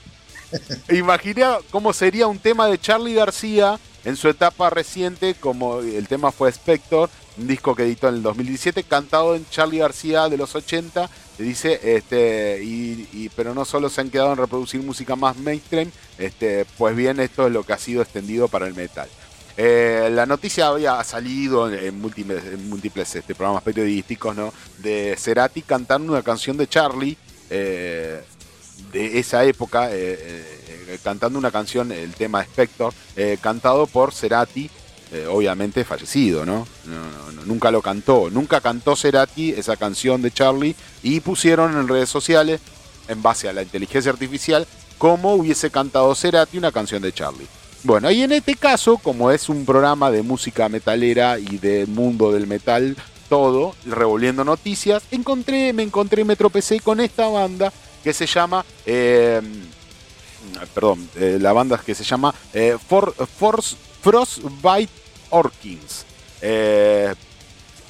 [0.90, 6.32] Imaginé cómo sería un tema de Charlie García en su etapa reciente, como el tema
[6.32, 10.54] fue Spector, un disco que editó en el 2017, cantado en Charlie García de los
[10.56, 11.10] 80.
[11.42, 16.66] Dice, este, y, pero no solo se han quedado en reproducir música más mainstream, este,
[16.78, 19.10] pues bien, esto es lo que ha sido extendido para el metal.
[19.58, 24.53] Eh, la noticia había salido en múltiples, este, programas periodísticos, ¿no?
[24.80, 27.18] De Cerati cantando una canción de Charlie,
[27.50, 28.22] eh,
[28.92, 32.94] de esa época, eh, cantando una canción, el tema Spector,
[33.42, 34.70] cantado por Cerati,
[35.12, 36.68] eh, obviamente fallecido, ¿no?
[36.86, 41.88] No, no, Nunca lo cantó, nunca cantó Cerati esa canción de Charlie y pusieron en
[41.88, 42.62] redes sociales,
[43.08, 44.68] en base a la inteligencia artificial,
[44.98, 47.48] cómo hubiese cantado Cerati una canción de Charlie.
[47.84, 52.32] Bueno, y en este caso, como es un programa de música metalera y del mundo
[52.32, 52.96] del metal,
[53.28, 57.74] todo, revolviendo noticias, encontré, me encontré, me tropecé con esta banda
[58.04, 59.42] que se llama, eh,
[60.76, 62.34] perdón, eh, la banda que se llama
[62.88, 64.92] For- Force Frostbite
[65.32, 66.06] Orkins.
[66.42, 67.14] Eh,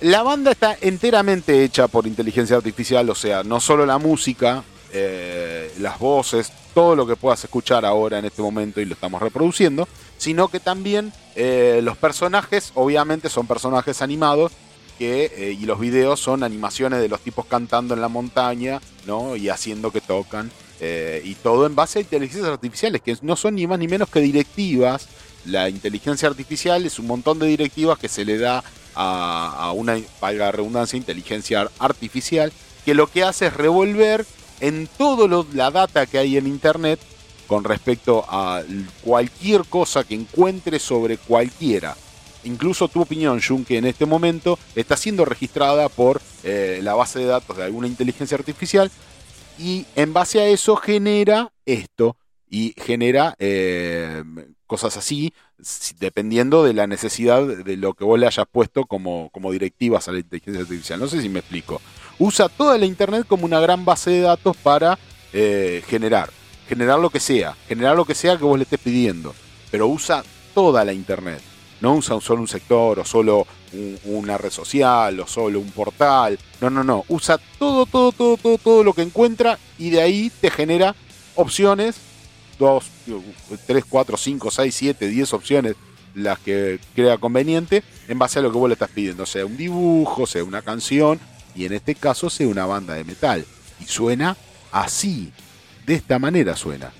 [0.01, 5.71] la banda está enteramente hecha por inteligencia artificial, o sea, no solo la música, eh,
[5.79, 9.87] las voces, todo lo que puedas escuchar ahora en este momento y lo estamos reproduciendo,
[10.17, 14.51] sino que también eh, los personajes, obviamente son personajes animados,
[14.97, 19.35] que, y los videos son animaciones de los tipos cantando en la montaña, ¿no?
[19.35, 23.65] Y haciendo que tocan, y todo en base a inteligencias artificiales, que no son ni
[23.65, 25.07] más ni menos que directivas.
[25.45, 28.63] La inteligencia artificial es un montón de directivas que se le da
[28.95, 32.51] a, una, valga redundancia, inteligencia artificial,
[32.85, 34.25] que lo que hace es revolver
[34.59, 36.99] en toda la data que hay en Internet
[37.47, 38.63] con respecto a
[39.03, 41.95] cualquier cosa que encuentre sobre cualquiera.
[42.43, 47.19] Incluso tu opinión, Jun, que en este momento está siendo registrada por eh, la base
[47.19, 48.89] de datos de alguna inteligencia artificial
[49.59, 52.15] y en base a eso genera esto
[52.49, 54.23] y genera eh,
[54.71, 55.33] cosas así
[55.99, 60.13] dependiendo de la necesidad de lo que vos le hayas puesto como, como directivas a
[60.13, 60.97] la inteligencia artificial.
[60.97, 61.81] No sé si me explico.
[62.19, 64.97] Usa toda la Internet como una gran base de datos para
[65.33, 66.29] eh, generar.
[66.69, 67.53] Generar lo que sea.
[67.67, 69.35] Generar lo que sea que vos le estés pidiendo.
[69.71, 70.23] Pero usa
[70.55, 71.41] toda la Internet.
[71.81, 76.39] No usa solo un sector o solo un- una red social o solo un portal.
[76.61, 77.03] No, no, no.
[77.09, 80.95] Usa todo, todo, todo, todo, todo lo que encuentra y de ahí te genera
[81.35, 81.97] opciones.
[82.61, 82.85] Dos,
[83.65, 85.75] tres, cuatro, cinco, seis, siete, diez opciones
[86.13, 89.25] las que crea conveniente en base a lo que vos le estás pidiendo.
[89.25, 91.19] Sea un dibujo, sea una canción
[91.55, 93.47] y en este caso sea una banda de metal.
[93.79, 94.37] Y suena
[94.71, 95.33] así.
[95.87, 96.93] De esta manera suena.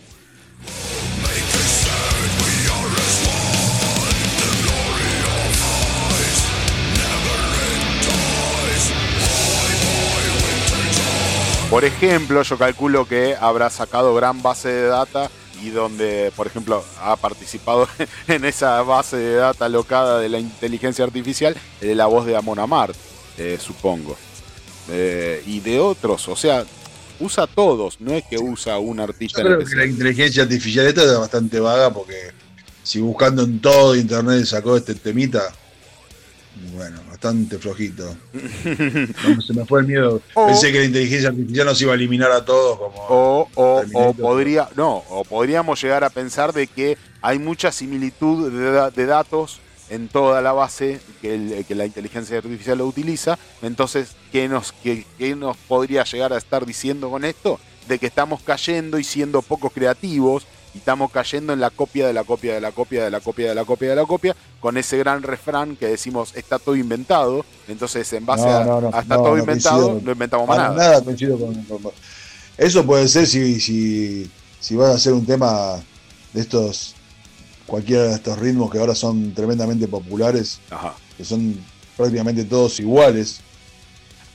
[11.69, 15.29] Por ejemplo, yo calculo que habrá sacado gran base de data
[15.61, 17.87] y donde, por ejemplo, ha participado
[18.27, 22.59] en esa base de data locada de la inteligencia artificial eh, la voz de Amon
[22.59, 22.95] Amart,
[23.37, 24.17] eh, supongo.
[24.89, 26.65] Eh, y de otros, o sea,
[27.19, 30.87] usa todos, no es que usa un artista Yo en creo que la inteligencia artificial
[30.87, 32.31] esta es bastante vaga porque
[32.83, 35.53] si buscando en todo internet sacó este temita,
[36.73, 38.15] bueno, bastante flojito.
[38.33, 40.21] No, se me fue el miedo.
[40.35, 43.83] O- Pensé que la inteligencia artificial nos iba a eliminar a todos como O, o-
[43.93, 48.89] o podría, no, o podríamos llegar a pensar de que hay mucha similitud de, da-
[48.91, 53.37] de datos en toda la base que, el- que la inteligencia artificial lo utiliza.
[53.61, 57.59] Entonces, ¿qué nos, qué, qué nos podría llegar a estar diciendo con esto?
[57.87, 62.13] De que estamos cayendo y siendo poco creativos y estamos cayendo en la copia de
[62.13, 64.77] la copia de la copia de la copia de la copia de la copia, con
[64.77, 67.45] ese gran refrán que decimos está todo inventado.
[67.67, 70.05] Entonces, en base No, a, no, no, a está todo inventado, coincido.
[70.05, 70.75] no inventamos más nada.
[70.75, 71.91] nada coincido con, con-
[72.57, 75.77] Eso puede ser si, si, si vas a hacer un tema
[76.33, 76.95] de estos,
[77.67, 80.93] cualquiera de estos ritmos que ahora son tremendamente populares, Ajá.
[81.17, 81.57] que son
[81.97, 83.41] prácticamente todos iguales.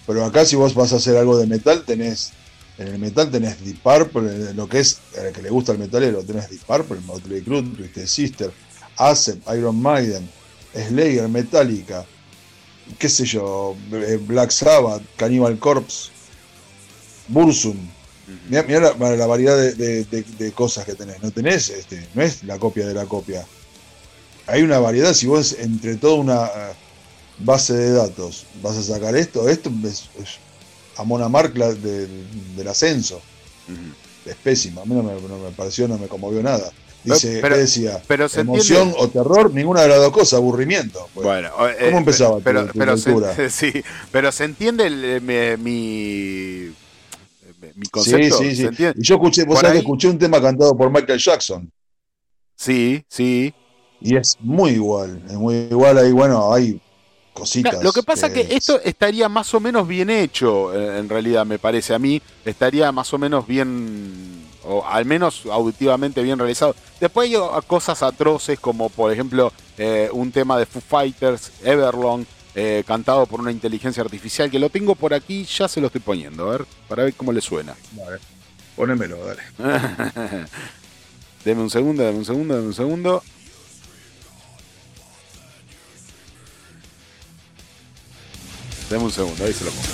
[0.07, 2.33] Pero acá si vos vas a hacer algo de metal, tenés,
[2.79, 5.79] en el metal tenés Deep Purple, en lo que es, al que le gusta el
[5.79, 8.51] metalero, tenés Deep Purple, Motley Crue, Twisted Sister,
[8.97, 10.29] Acep, Iron Maiden,
[10.75, 12.05] Slayer, Metallica,
[12.99, 16.11] qué sé yo, eh, Black Sabbath, Cannibal Corpse,
[17.29, 17.77] Bursum.
[18.49, 21.23] Mirá, mirá la, la variedad de, de- de- de cosas que tenés.
[21.23, 23.47] No tenés, este, no es la copia de la copia.
[24.49, 26.73] Hay una variedad, si vos entre toda una eh,
[27.39, 30.39] base de datos vas a sacar esto, esto es, es
[30.99, 32.09] Amona Markla del,
[32.57, 33.17] del ascenso.
[33.69, 34.31] Ujú.
[34.31, 36.71] Es pésima, a mí no me, no me pareció, no me conmovió nada.
[37.05, 38.03] Dice, Pero- ¿qué decía?
[38.09, 41.09] pero se emoción entiende- o terror, ninguna de las dos cosas, aburrimiento.
[41.15, 41.25] pues.
[41.25, 43.35] Bueno, eh, ¿Cómo empezaba Pero, tu- tu pero, lectura?
[43.37, 43.73] se, sí,
[44.11, 45.21] pero se entiende el, eh,
[45.57, 46.75] mi, mi,
[47.77, 48.39] mi sí, concepto.
[48.39, 48.63] sí, ¿Se sí.
[48.65, 48.99] entiende?
[49.01, 51.71] Y yo escuché, vos sabés que escuché un tema cantado por Michael Jackson.
[52.57, 53.55] Sí, sí.
[54.01, 56.81] Y es muy igual, es muy igual ahí, bueno, hay
[57.37, 57.71] cositas.
[57.71, 61.47] Claro, lo que pasa que esto estaría más o menos bien hecho, eh, en realidad,
[61.47, 62.21] me parece a mí.
[62.45, 66.75] Estaría más o menos bien, o al menos auditivamente bien realizado.
[66.99, 72.25] Después hay cosas atroces, como por ejemplo eh, un tema de Foo Fighters, Everlong,
[72.55, 76.01] eh, cantado por una inteligencia artificial, que lo tengo por aquí, ya se lo estoy
[76.01, 77.77] poniendo, a ver, para ver cómo le suena.
[77.93, 78.19] Vale,
[78.75, 79.43] ponémelo, dale.
[81.45, 83.23] deme un segundo, deme un segundo, deme un segundo.
[88.91, 89.89] Deme un segundo, ahí se lo pongo.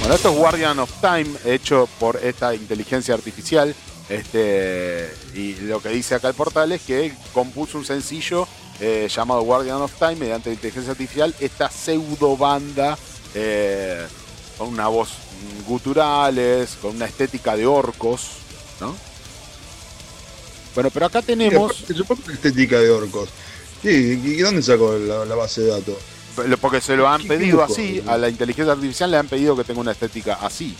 [0.00, 3.74] Bueno, esto es Guardian of Time, hecho por esta inteligencia artificial.
[4.08, 8.48] Este, y lo que dice acá el portal es que compuso un sencillo
[8.80, 11.34] eh, llamado Guardian of Time mediante inteligencia artificial.
[11.38, 12.98] Esta pseudo banda
[13.34, 14.04] eh,
[14.58, 15.10] con una voz
[15.66, 18.28] guturales, con una estética de orcos,
[18.80, 19.11] ¿no?
[20.74, 23.28] Bueno, pero acá tenemos, Sí, supongo que estética de orcos.
[23.82, 25.96] Sí, ¿y dónde sacó la, la base de datos?
[26.62, 27.72] porque se lo han ¿Qué pedido dibujo?
[27.72, 30.74] así, a la inteligencia artificial le han pedido que tenga una estética así,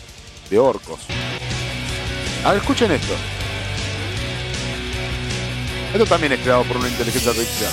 [0.49, 1.01] de orcos.
[2.43, 3.13] A ver, escuchen esto.
[5.93, 7.71] Esto también es creado por una inteligencia artificial.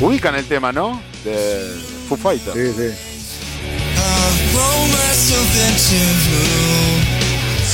[0.00, 1.00] Ubican el tema, ¿no?
[1.24, 1.76] De
[2.08, 2.56] Foo Fighters.
[2.56, 3.11] Sí, sí.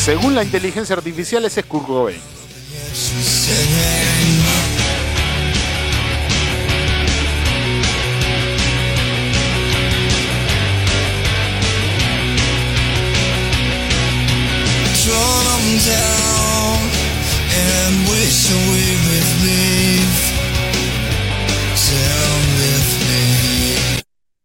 [0.04, 2.14] Según la inteligencia artificial, ese es.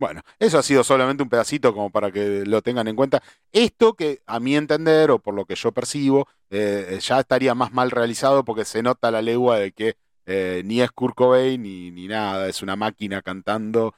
[0.03, 3.23] Bueno, eso ha sido solamente un pedacito como para que lo tengan en cuenta.
[3.53, 7.72] Esto que a mi entender, o por lo que yo percibo, eh, ya estaría más
[7.72, 11.90] mal realizado porque se nota la legua de que eh, ni es Kurt Cobain ni,
[11.91, 13.95] ni nada, es una máquina cantando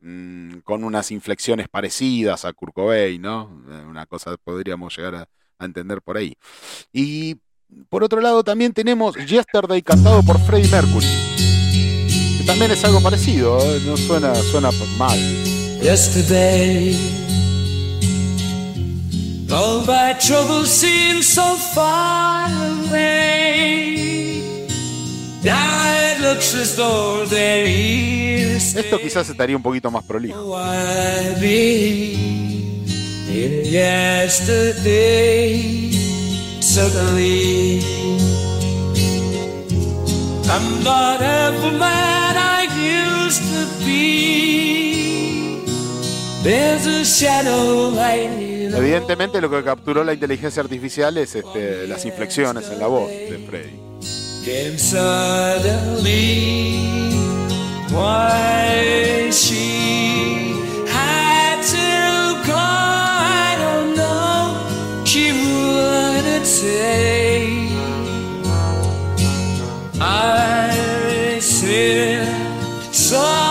[0.00, 3.62] mm, con unas inflexiones parecidas a Kurt Cobain, ¿no?
[3.68, 6.34] Eh, una cosa podríamos llegar a, a entender por ahí.
[6.94, 7.36] Y
[7.90, 11.31] por otro lado también tenemos Yesterday cantado por Freddie Mercury.
[12.42, 13.80] Que también es algo parecido, ¿eh?
[13.86, 15.16] no suena, suena mal.
[15.80, 16.96] Yesterday,
[19.48, 22.50] all my troubles seem so far
[22.88, 24.56] away.
[25.44, 25.54] Now
[26.10, 28.58] it looks as though they're here.
[28.58, 30.36] to Esto quizás estaría un poquito más prolijo.
[30.44, 32.14] Why be
[33.28, 34.82] in yesterday?
[36.60, 37.80] Suddenly,
[40.50, 42.11] I'm not ever man
[48.76, 53.38] Evidentemente lo que capturó la inteligencia artificial es este, las inflexiones en la voz de
[53.48, 53.92] Freddy.
[73.14, 73.41] I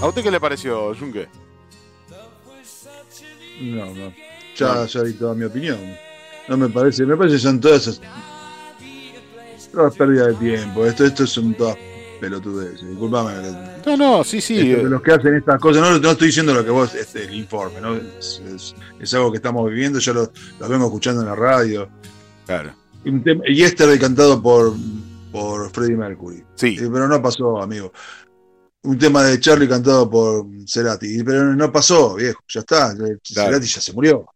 [0.00, 1.26] ¿A usted qué le pareció, Junque?
[3.60, 4.12] No, no.
[4.56, 5.78] Ya, ya di toda mi opinión.
[6.48, 8.00] No me parece, me parece que son todas esas.
[9.72, 10.86] Todas pérdidas de tiempo.
[10.86, 11.76] Esto, esto son todas
[12.20, 12.88] pelotudeces.
[12.88, 13.32] Disculpame.
[13.84, 14.60] No, no, sí, sí.
[14.70, 17.24] Esto de los que hacen estas cosas, no, no estoy diciendo lo que vos, este,
[17.24, 17.96] el informe, ¿no?
[17.96, 21.88] Es, es- es algo que estamos viviendo, yo lo, lo vengo escuchando en la radio.
[22.46, 22.72] Claro.
[23.04, 23.10] Y
[23.52, 24.72] Y este cantado por,
[25.32, 26.44] por Freddie Mercury.
[26.54, 27.92] Sí, Eh, pero no pasó, amigo.
[28.86, 31.22] Un tema de Charlie cantado por Cerati.
[31.24, 32.40] Pero no pasó, viejo.
[32.48, 32.94] Ya está.
[33.22, 34.26] Cerati ya se murió.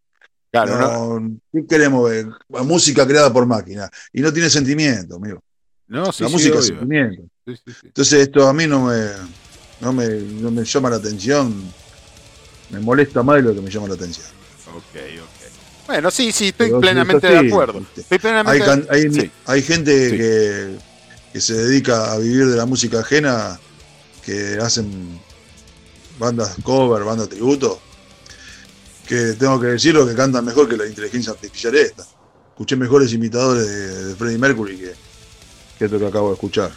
[0.51, 0.79] claro.
[0.79, 2.27] No, No, ¿Qué queremos ver?
[2.65, 3.89] Música creada por máquina.
[4.13, 5.43] Y no tiene sentimiento, amigo.
[5.89, 7.23] no, sí, la sí, música es sentimiento.
[7.47, 7.55] Sí.
[7.85, 9.07] Entonces esto a mí no me,
[9.81, 11.55] no me, no me llama la atención.
[12.71, 14.27] Me molesta más de lo que me llama la atención.
[14.75, 14.83] Ok,
[15.23, 15.87] ok.
[15.89, 17.79] Bueno, sí, sí, estoy Pero plenamente sí, de acuerdo.
[17.97, 19.31] Estoy Hay, plenamente hay, sí.
[19.47, 20.17] hay gente Sí.
[20.17, 20.77] que,
[21.33, 23.59] que se dedica a vivir de la música ajena,
[24.31, 25.21] que hacen
[26.19, 27.81] bandas cover, bandas tributo,
[29.09, 32.07] que tengo que decirlo que cantan mejor que la inteligencia artificial esta.
[32.51, 34.95] Escuché mejores imitadores de, de Freddie Mercury que,
[35.79, 36.71] que esto que acabo de escuchar.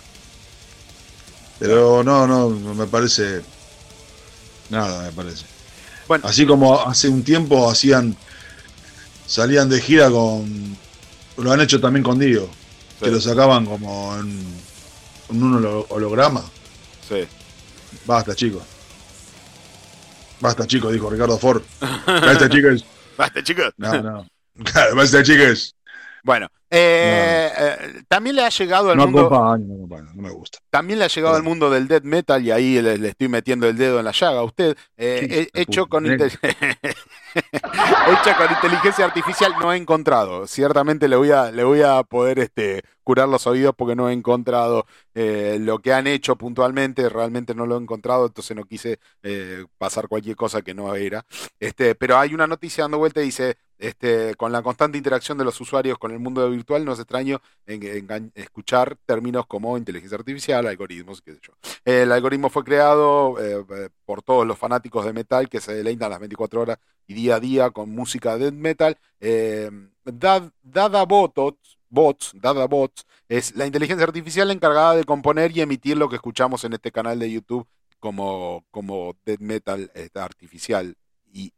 [1.60, 3.42] Pero no, no, no me parece
[4.70, 5.46] nada, me parece.
[6.08, 6.28] Bueno.
[6.28, 8.16] Así como hace un tiempo hacían,
[9.28, 10.76] salían de gira con,
[11.38, 12.50] lo han hecho también con Dio,
[13.00, 14.44] que lo sacaban como en,
[15.30, 16.44] en un holo- holograma.
[17.08, 17.26] Sí.
[18.06, 18.64] Basta, chicos.
[20.40, 21.64] Basta, chicos, dijo Ricardo Ford.
[22.06, 22.86] Basta, chicos.
[23.18, 23.74] Basta, chicos.
[23.78, 24.28] No, no.
[24.96, 25.76] Basta, chicos.
[26.24, 29.28] Bueno, eh, eh, también le ha llegado al No mundo.
[29.28, 30.58] acompaña, no acompaña, no me gusta.
[30.72, 33.68] También le ha llegado al mundo del death metal y ahí le, le estoy metiendo
[33.68, 34.76] el dedo en la llaga a usted.
[34.98, 36.32] Eh, he- hecho, con inte-
[37.36, 40.48] hecha con inteligencia artificial no he encontrado.
[40.48, 44.14] Ciertamente le voy a, le voy a poder este, curar los oídos porque no he
[44.14, 47.08] encontrado eh, lo que han hecho puntualmente.
[47.10, 49.00] Realmente no lo he encontrado, entonces no quise
[49.78, 51.26] pasar cualquier cosa que no era.
[51.60, 55.44] Este, pero hay una noticia dando vuelta y dice, este, con la constante interacción de
[55.46, 57.42] los usuarios con el mundo virtual, no es extraño
[58.36, 61.54] escuchar términos como inteligencia artificial, algoritmos, qué sé yo.
[61.86, 66.10] El algoritmo fue creado eh, eh, por todos los fanáticos de metal que se deleitan
[66.10, 66.78] las 24 horas
[67.08, 68.98] y día a día con música death metal.
[70.06, 75.98] Dad- Dada Bots, bots, Dada Bots es la inteligencia artificial encargada de componer y emitir
[75.98, 77.68] lo que escuchamos en este canal de YouTube
[78.00, 80.96] como, como death metal eh, artificial
[81.32, 81.52] y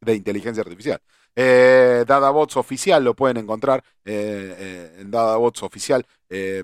[0.00, 1.00] de inteligencia artificial.
[1.34, 6.62] Eh, DadaBots oficial lo pueden encontrar eh, eh, en DadaBots oficial eh,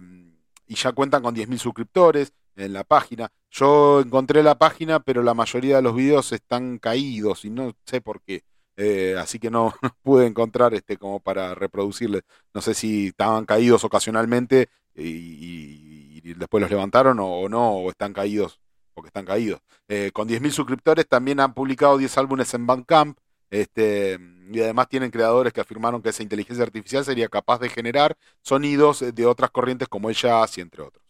[0.67, 3.31] y ya cuentan con 10.000 suscriptores en la página.
[3.51, 8.01] Yo encontré la página, pero la mayoría de los videos están caídos y no sé
[8.01, 8.43] por qué.
[8.77, 12.23] Eh, así que no, pude encontrar este como para reproducirles.
[12.55, 18.13] No sé si estaban caídos ocasionalmente y, después los levantaron o, o no, o están
[18.13, 18.61] caídos
[18.99, 19.61] porque están caídos.
[19.87, 23.17] Eh, con 10.000 suscriptores también han publicado 10 álbumes en Bandcamp.
[23.51, 24.18] Este,
[24.52, 29.05] y además tienen creadores que afirmaron que esa inteligencia artificial sería capaz de generar sonidos
[29.15, 31.02] de otras corrientes como el jazz y entre otros.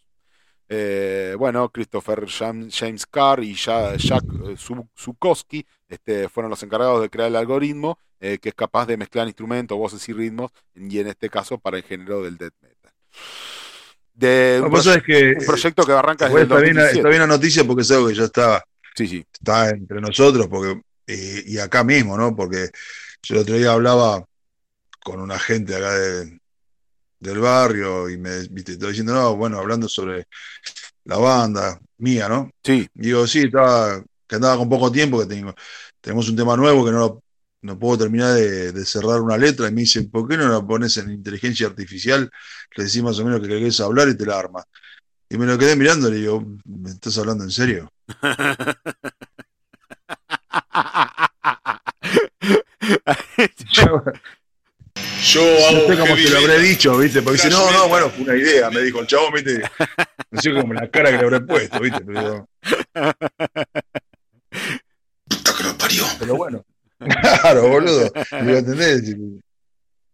[0.71, 4.55] Eh, bueno, Christopher Jam- James Carr y Ja- Jack eh,
[4.97, 9.25] Zukowski este, fueron los encargados de crear el algoritmo eh, que es capaz de mezclar
[9.27, 12.91] instrumentos, voces y ritmos, y en este caso para el género del death metal.
[14.13, 16.75] De un, que pasa proye- es que un proyecto que arranca desde el está, bien,
[16.75, 16.97] 2017.
[16.99, 18.63] está bien la noticia porque es algo que ya está,
[18.95, 19.25] Sí, sí.
[19.31, 20.81] está entre nosotros porque
[21.13, 22.35] y, y acá mismo, ¿no?
[22.35, 22.69] Porque
[23.23, 24.25] yo el otro día hablaba
[25.03, 26.39] con una gente acá de-
[27.19, 30.27] del barrio y me viste, estaba diciendo, no, bueno, hablando sobre
[31.05, 32.51] la banda mía, ¿no?
[32.63, 35.53] Sí, Digo, sí, estaba, que andaba con poco tiempo, que tengo,
[36.01, 37.23] tenemos un tema nuevo que no,
[37.61, 40.65] no puedo terminar de, de cerrar una letra, y me dicen, ¿por qué no la
[40.65, 42.29] pones en inteligencia artificial?
[42.75, 44.63] Le decís más o menos que querés hablar y te la arma.
[45.29, 47.89] Y me lo quedé mirando y le digo, ¿me estás hablando en serio?
[53.71, 54.03] Yo
[55.23, 57.21] Yo no hago sé cómo se lo habré dicho, ¿viste?
[57.21, 59.61] Porque dice, no, no, bueno, fue una idea, me dijo el chabón, ¿viste?
[60.31, 62.01] No sé como la cara que le habré puesto, ¿viste?
[62.01, 62.47] Pero,
[65.27, 66.03] Puta que lo parió.
[66.19, 66.65] pero bueno.
[66.99, 68.11] Claro, boludo.
[68.41, 69.03] Digo, ¿entendés?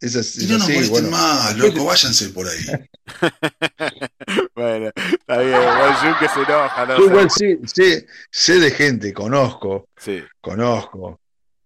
[0.01, 1.09] Es así, Y no nos molesten bueno.
[1.09, 2.65] más, loco, váyanse por ahí.
[4.69, 5.61] bueno, está bien,
[6.01, 7.05] Jun que se enoja, ¿no?
[7.05, 11.19] Igual sí, sé, sé de gente, conozco, Sí, conozco,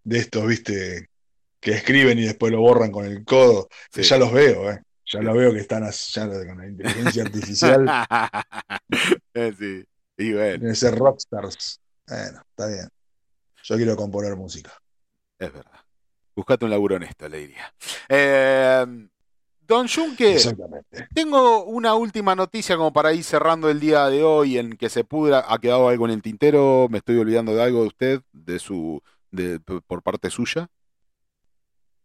[0.03, 1.09] de estos, viste,
[1.59, 4.81] que escriben y después lo borran con el codo, que ya los veo, ¿eh?
[5.11, 7.85] Ya los veo que están ya con la inteligencia artificial,
[9.33, 9.85] Eh, sí.
[10.17, 11.79] Y bueno, deben ser rockstars.
[12.07, 12.89] Bueno, está bien.
[13.63, 14.71] Yo quiero componer música.
[15.39, 15.79] es verdad.
[16.35, 17.73] Buscate un laburo honesto, le diría.
[18.09, 18.85] Eh,
[19.69, 20.35] Don Junque,
[21.13, 25.03] tengo una última noticia como para ir cerrando el día de hoy en que se
[25.03, 25.45] pudra.
[25.47, 26.87] ¿Ha quedado algo en el tintero?
[26.89, 28.99] ¿Me estoy olvidando de algo de usted, de su,
[29.29, 30.71] de, por parte suya?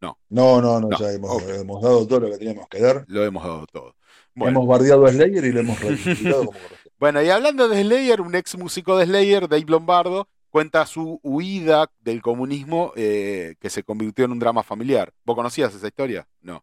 [0.03, 1.43] No, no, no, No, ya hemos,
[1.81, 3.07] dado todo lo que teníamos que dar.
[3.09, 3.95] Lo hemos dado todo.
[4.35, 4.59] Bueno.
[4.59, 6.59] Hemos bardeado a Slayer y lo hemos reivindicado como.
[6.99, 11.91] Bueno, y hablando de Slayer, un ex músico de Slayer, Dave Lombardo, cuenta su huida
[12.01, 15.15] del comunismo eh, que se convirtió en un drama familiar.
[15.25, 16.29] ¿Vos conocías esa historia?
[16.43, 16.63] No.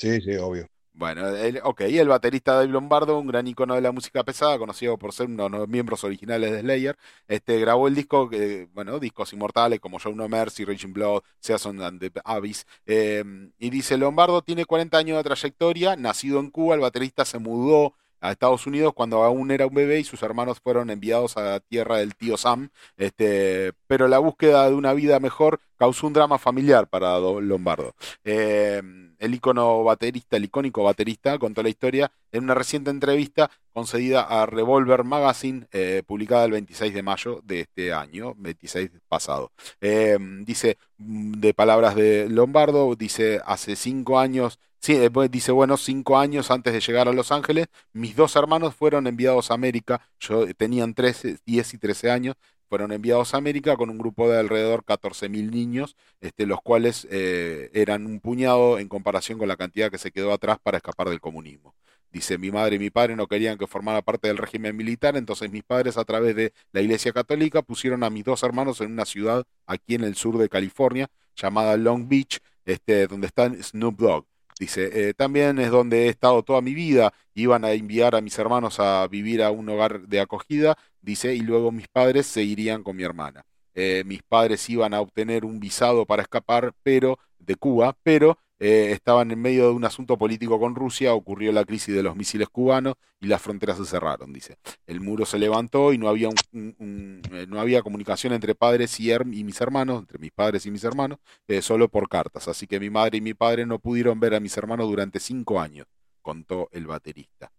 [0.00, 0.66] Sí, sí, obvio.
[0.92, 4.98] Bueno, el, ok, el baterista Dave Lombardo, un gran icono de la música pesada, conocido
[4.98, 6.98] por ser uno de los miembros originales de Slayer,
[7.28, 11.80] este, grabó el disco, que, bueno, discos inmortales como Show No Mercy, Raging Blood, Season
[11.80, 13.24] and the Abyss, eh,
[13.58, 17.94] y dice, Lombardo tiene 40 años de trayectoria, nacido en Cuba, el baterista se mudó
[18.20, 21.60] a Estados Unidos cuando aún era un bebé y sus hermanos fueron enviados a la
[21.60, 26.36] tierra del tío Sam, este, pero la búsqueda de una vida mejor causó un drama
[26.38, 27.94] familiar para Do- Lombardo.
[28.24, 28.82] Eh,
[29.20, 34.46] el icono baterista, el icónico baterista, contó la historia en una reciente entrevista concedida a
[34.46, 39.52] Revolver Magazine, eh, publicada el 26 de mayo de este año, 26 pasado.
[39.80, 45.76] Eh, dice, mm, de palabras de Lombardo, dice, hace cinco años, sí, eh, dice, bueno,
[45.76, 50.00] cinco años antes de llegar a Los Ángeles, mis dos hermanos fueron enviados a América,
[50.18, 52.36] yo tenían 13, 10 y 13 años,
[52.70, 57.68] fueron enviados a América con un grupo de alrededor 14.000 niños, este, los cuales eh,
[57.74, 61.20] eran un puñado en comparación con la cantidad que se quedó atrás para escapar del
[61.20, 61.74] comunismo.
[62.12, 65.50] Dice, mi madre y mi padre no querían que formara parte del régimen militar, entonces
[65.50, 69.04] mis padres a través de la Iglesia Católica pusieron a mis dos hermanos en una
[69.04, 74.29] ciudad aquí en el sur de California llamada Long Beach, este, donde está Snoop Dogg.
[74.60, 77.14] Dice, eh, también es donde he estado toda mi vida.
[77.34, 81.40] Iban a enviar a mis hermanos a vivir a un hogar de acogida, dice, y
[81.40, 83.42] luego mis padres se irían con mi hermana.
[83.74, 88.92] Eh, mis padres iban a obtener un visado para escapar, pero de Cuba, pero eh,
[88.92, 92.50] estaban en medio de un asunto político con Rusia, ocurrió la crisis de los misiles
[92.50, 94.58] cubanos y las fronteras se cerraron, dice.
[94.86, 99.60] El muro se levantó y no había, eh, no había comunicación entre padres y mis
[99.62, 102.48] hermanos, entre mis padres y mis hermanos, eh, solo por cartas.
[102.48, 105.58] Así que mi madre y mi padre no pudieron ver a mis hermanos durante cinco
[105.58, 105.86] años,
[106.20, 107.50] contó el baterista.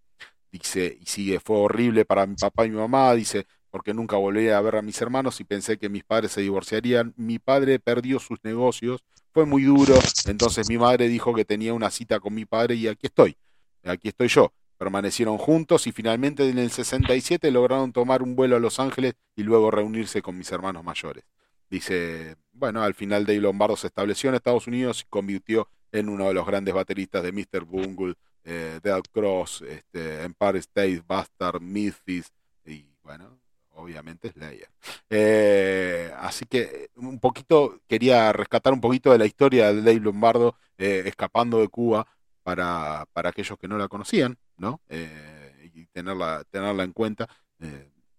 [0.52, 4.58] Dice, y sigue, fue horrible para mi papá y mi mamá, dice, porque nunca volvería
[4.58, 7.14] a ver a mis hermanos y pensé que mis padres se divorciarían.
[7.16, 11.90] Mi padre perdió sus negocios, fue muy duro, entonces mi madre dijo que tenía una
[11.90, 13.38] cita con mi padre y aquí estoy,
[13.84, 14.52] aquí estoy yo.
[14.78, 19.44] Permanecieron juntos y finalmente en el 67 lograron tomar un vuelo a Los Ángeles y
[19.44, 21.24] luego reunirse con mis hermanos mayores.
[21.70, 26.28] Dice, bueno, al final Dave Lombardo se estableció en Estados Unidos y convirtió en uno
[26.28, 27.64] de los grandes bateristas de Mr.
[27.64, 32.32] Bungle, eh, Dead Cross, este, Empire State, Bastard, Memphis
[32.66, 33.40] y bueno,
[33.82, 34.70] obviamente Slayer.
[35.10, 40.00] Eh, así que eh, un poquito, quería rescatar un poquito de la historia de Dave
[40.00, 42.06] Lombardo eh, escapando de Cuba
[42.44, 44.82] para, para aquellos que no la conocían, ¿no?
[44.90, 47.28] Eh, y tenerla, tenerla en cuenta.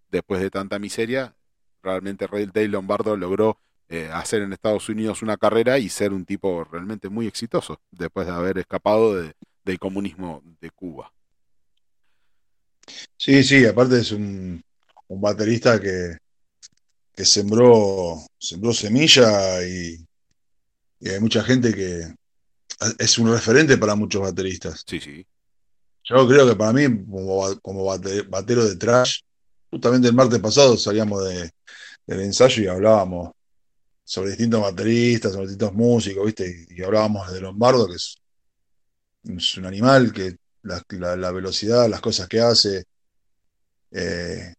[0.09, 1.35] después de tanta miseria,
[1.81, 3.59] realmente Dave Lombardo logró
[4.11, 8.33] hacer en Estados Unidos una carrera y ser un tipo realmente muy exitoso después de
[8.33, 11.13] haber escapado de- del comunismo de Cuba.
[13.17, 14.63] Sí, sí, aparte es un,
[15.13, 16.17] un baterista que,
[17.15, 19.97] que sembró, sembró semilla y,
[20.99, 22.13] y hay mucha gente que
[22.99, 24.83] es un referente para muchos bateristas.
[24.87, 25.25] Sí, sí.
[26.05, 29.21] Yo creo que para mí, como, como bate- batero de trash,
[29.71, 31.51] justamente el martes pasado salíamos de,
[32.07, 33.31] del ensayo y hablábamos
[34.03, 36.67] sobre distintos bateristas, sobre distintos músicos, ¿viste?
[36.69, 38.17] Y, y hablábamos de Lombardo, que es,
[39.23, 42.85] es un animal, que la, la- la velocidad, las cosas que hace.
[43.91, 44.53] eh,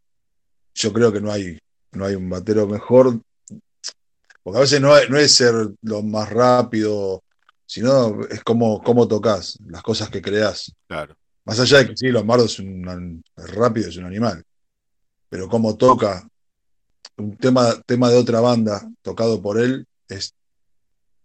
[0.75, 1.59] yo creo que no hay,
[1.93, 3.21] no hay un batero mejor,
[4.43, 7.23] porque a veces no, es- no es ser lo más rápido,
[7.67, 10.73] sino es cómo, cómo tocas, las cosas que creas.
[10.87, 11.17] Claro.
[11.45, 14.43] Más allá de que sí, Lombardo es un es rápido, es un animal.
[15.29, 16.27] Pero cómo toca
[17.17, 20.35] un tema, tema de otra banda tocado por él, es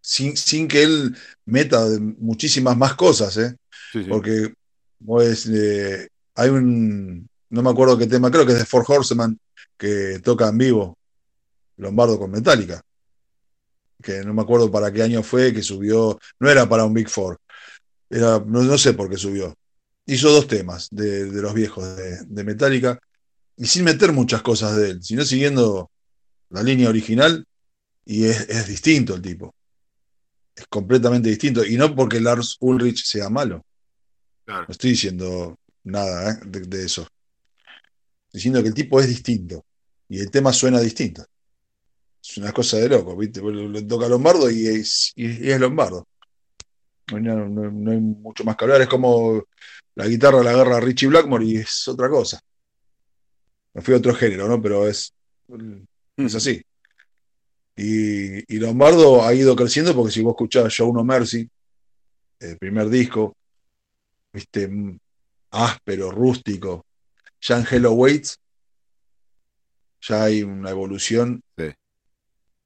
[0.01, 1.85] sin, sin que él meta
[2.17, 3.55] muchísimas más cosas, ¿eh?
[3.91, 4.09] Sí, sí.
[4.09, 4.53] Porque
[5.05, 9.39] pues, eh, hay un, no me acuerdo qué tema, creo que es de Four Horseman,
[9.77, 10.97] que toca en vivo,
[11.77, 12.81] Lombardo con Metallica.
[14.01, 17.09] Que no me acuerdo para qué año fue, que subió, no era para un Big
[17.09, 17.39] Four,
[18.09, 19.55] era, no, no sé por qué subió.
[20.05, 22.99] Hizo dos temas de, de los viejos de, de Metallica
[23.57, 25.91] y sin meter muchas cosas de él, sino siguiendo
[26.49, 27.45] la línea original
[28.05, 29.53] y es, es distinto el tipo.
[30.55, 31.63] Es completamente distinto.
[31.63, 33.63] Y no porque Lars Ulrich sea malo.
[34.45, 34.65] Claro.
[34.67, 36.39] No estoy diciendo nada ¿eh?
[36.45, 37.07] de, de eso.
[38.31, 39.65] Diciendo que el tipo es distinto
[40.07, 41.25] y el tema suena distinto.
[42.21, 43.41] Es una cosa de loco, ¿viste?
[43.41, 46.05] Le toca a Lombardo y es, y- y es Lombardo.
[47.11, 48.81] No hay, nada- no- no hay mucho más que hablar.
[48.81, 49.43] Es como
[49.95, 52.39] la guitarra la agarra Richie Blackmore y es otra cosa.
[53.73, 54.61] Me fui a otro género, ¿no?
[54.61, 55.13] Pero es,
[56.17, 56.61] es así.
[57.75, 61.49] Y, y Lombardo ha ido creciendo porque si vos escuchás Show No Mercy,
[62.39, 63.35] el primer disco,
[64.33, 64.97] viste, mm,
[65.51, 66.85] áspero, rústico,
[67.41, 68.39] ya en Hello Waits,
[70.01, 71.71] ya hay una evolución Sí.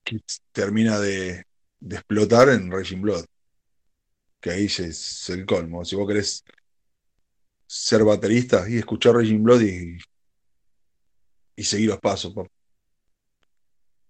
[0.03, 0.19] que
[0.51, 1.45] termina de,
[1.79, 3.25] de explotar en Raging Blood.
[4.39, 5.85] Que ahí es, el colmo.
[5.85, 6.43] Si vos querés
[7.65, 9.97] ser baterista y escuchar Raging Blood y,
[11.55, 12.33] y seguir los pasos.
[12.33, 12.49] papá.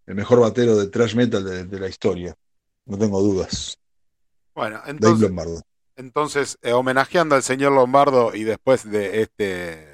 [0.06, 2.36] El mejor batero de thrash metal de, de la historia.
[2.86, 3.78] No tengo dudas.
[4.56, 5.62] Bueno, Dave entonces, Lombardo.
[5.96, 9.93] entonces eh, homenajeando al señor Lombardo y después de este,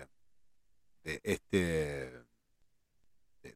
[1.03, 2.11] de este,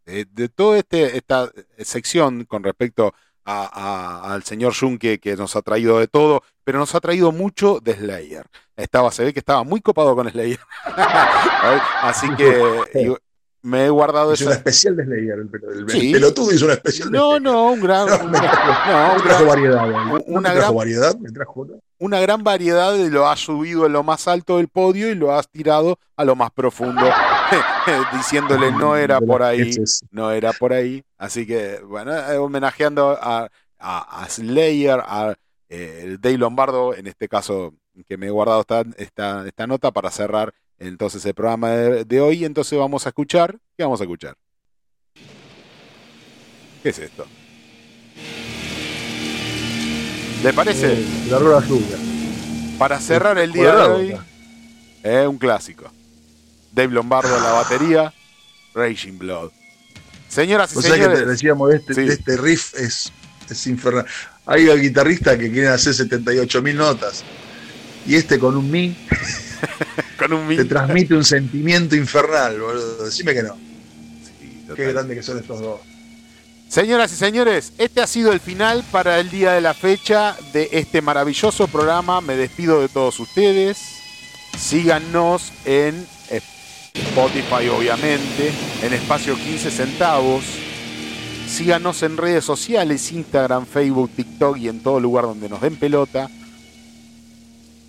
[0.06, 1.50] de, de- toda este, esta
[1.80, 3.14] sección con respecto
[3.46, 7.32] a- a- al señor Junke que nos ha traído de todo, pero nos ha traído
[7.32, 8.46] mucho de Slayer.
[8.78, 10.60] Estaba, se ve que estaba muy copado con Slayer.
[12.02, 13.14] Así que
[13.62, 14.54] me he guardado una esa.
[14.54, 15.40] especial de Slayer.
[15.40, 16.12] El, pel- el- el Sí.
[16.14, 17.42] pelotudo hizo una especial de No, Slayer.
[17.42, 19.88] no, un gran, No, me trajo, no, me un trajo gran- variedad.
[19.88, 20.04] ¿no?
[20.18, 21.30] ¿No una me trajo gran- variedad, me
[22.00, 25.34] una gran variedad y lo has subido a lo más alto del podio y lo
[25.34, 27.02] has tirado a lo más profundo,
[28.14, 29.72] diciéndole no era por ahí,
[30.12, 31.04] no era por ahí.
[31.18, 33.50] Así que, bueno, eh, homenajeando a,
[33.80, 35.36] a, a Slayer, a
[35.70, 37.74] eh, Dave Lombardo, en este caso
[38.08, 42.22] que me he guardado esta, esta, esta nota para cerrar entonces el programa de, de
[42.22, 42.46] hoy.
[42.46, 44.36] Entonces vamos a escuchar, ¿qué vamos a escuchar?
[46.82, 47.26] ¿Qué es esto?
[50.44, 50.94] ¿Le parece?
[50.94, 51.98] Eh, La rueda lluvia.
[52.78, 54.18] Para cerrar el día de hoy,
[55.04, 55.86] es un clásico.
[56.74, 58.14] Dave Lombardo en la batería,
[58.74, 59.52] Raging Blood.
[60.28, 62.02] Señoras y Vos sabés que te señores, decíamos de este, Sí.
[62.10, 63.12] este riff es,
[63.50, 64.06] es infernal.
[64.46, 67.24] Hay guitarristas que quieren hacer 78 mil notas.
[68.06, 68.96] Y este con un mi
[70.18, 73.06] con un te min- transmite un sentimiento infernal, boludo.
[73.06, 73.56] Decime que no.
[73.56, 75.80] Sí, Qué grande que son estos dos.
[76.68, 80.70] Señoras y señores, este ha sido el final para el día de la fecha de
[80.72, 82.20] este maravilloso programa.
[82.20, 83.78] Me despido de todos ustedes.
[84.58, 86.06] Síganos en
[86.94, 90.44] Spotify, obviamente, en espacio 15 centavos.
[91.48, 96.30] Síganos en redes sociales, Instagram, Facebook, TikTok y en todo lugar donde nos den pelota.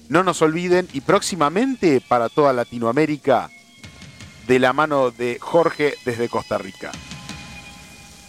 [0.08, 3.50] No nos olviden y próximamente para toda Latinoamérica,
[4.46, 6.92] de la mano de Jorge desde Costa Rica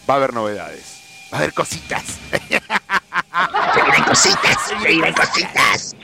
[0.07, 1.01] va a haber novedades.
[1.33, 2.03] Va a haber cositas.
[2.31, 5.95] Se vienen cositas, se vienen cositas.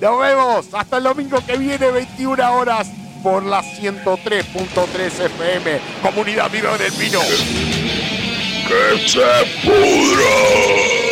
[0.00, 2.88] Nos vemos hasta el domingo que viene, 21 horas,
[3.24, 7.20] por la 103.3 FM, Comunidad Viva del Pino.
[8.68, 9.24] ¡Que se
[9.64, 11.04] pudra!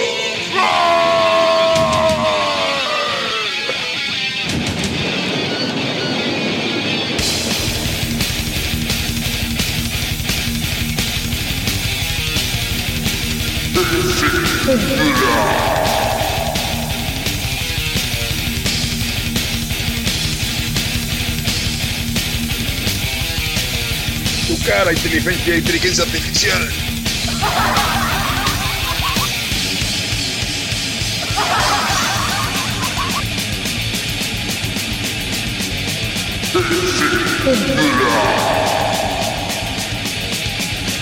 [24.64, 26.68] Cara, inteligencia, inteligencia artificial.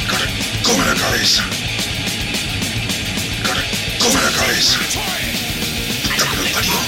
[0.09, 0.27] Cara,
[0.63, 1.43] come la cabeza.
[3.43, 3.63] Cara,
[3.99, 4.79] come la cabeza.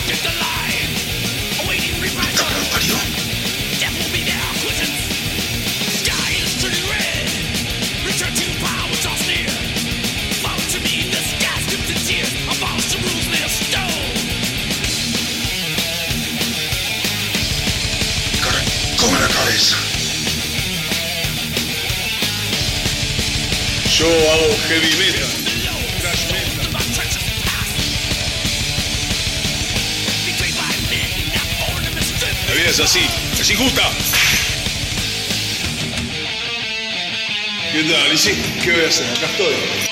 [0.09, 0.52] Puta.
[24.03, 25.29] Yo hago heavy metal.
[26.03, 26.13] Metal.
[32.49, 33.07] La vida es así,
[33.39, 33.89] es injusta.
[37.71, 38.13] ¿Qué tal?
[38.13, 38.43] ¿Y sí?
[38.65, 39.07] ¿Qué voy a hacer?
[39.09, 39.92] Acá estoy.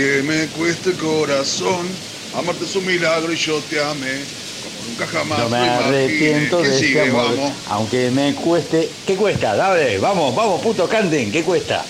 [0.00, 1.86] Aunque me cueste corazón,
[2.34, 4.22] amarte es un milagro y yo te amé.
[4.62, 7.00] Como nunca jamás No me arrepiento ¿Quién de este sigue?
[7.02, 7.52] amor, Vamos.
[7.68, 8.88] aunque me cueste.
[9.06, 9.54] ¿Qué cuesta?
[9.54, 11.84] Dale, vamos, vamos, puto, canten, ¿qué cuesta?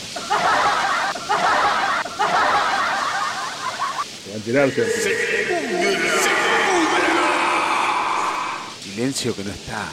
[4.34, 4.84] A tirarse.
[8.82, 9.88] Silencio que no está.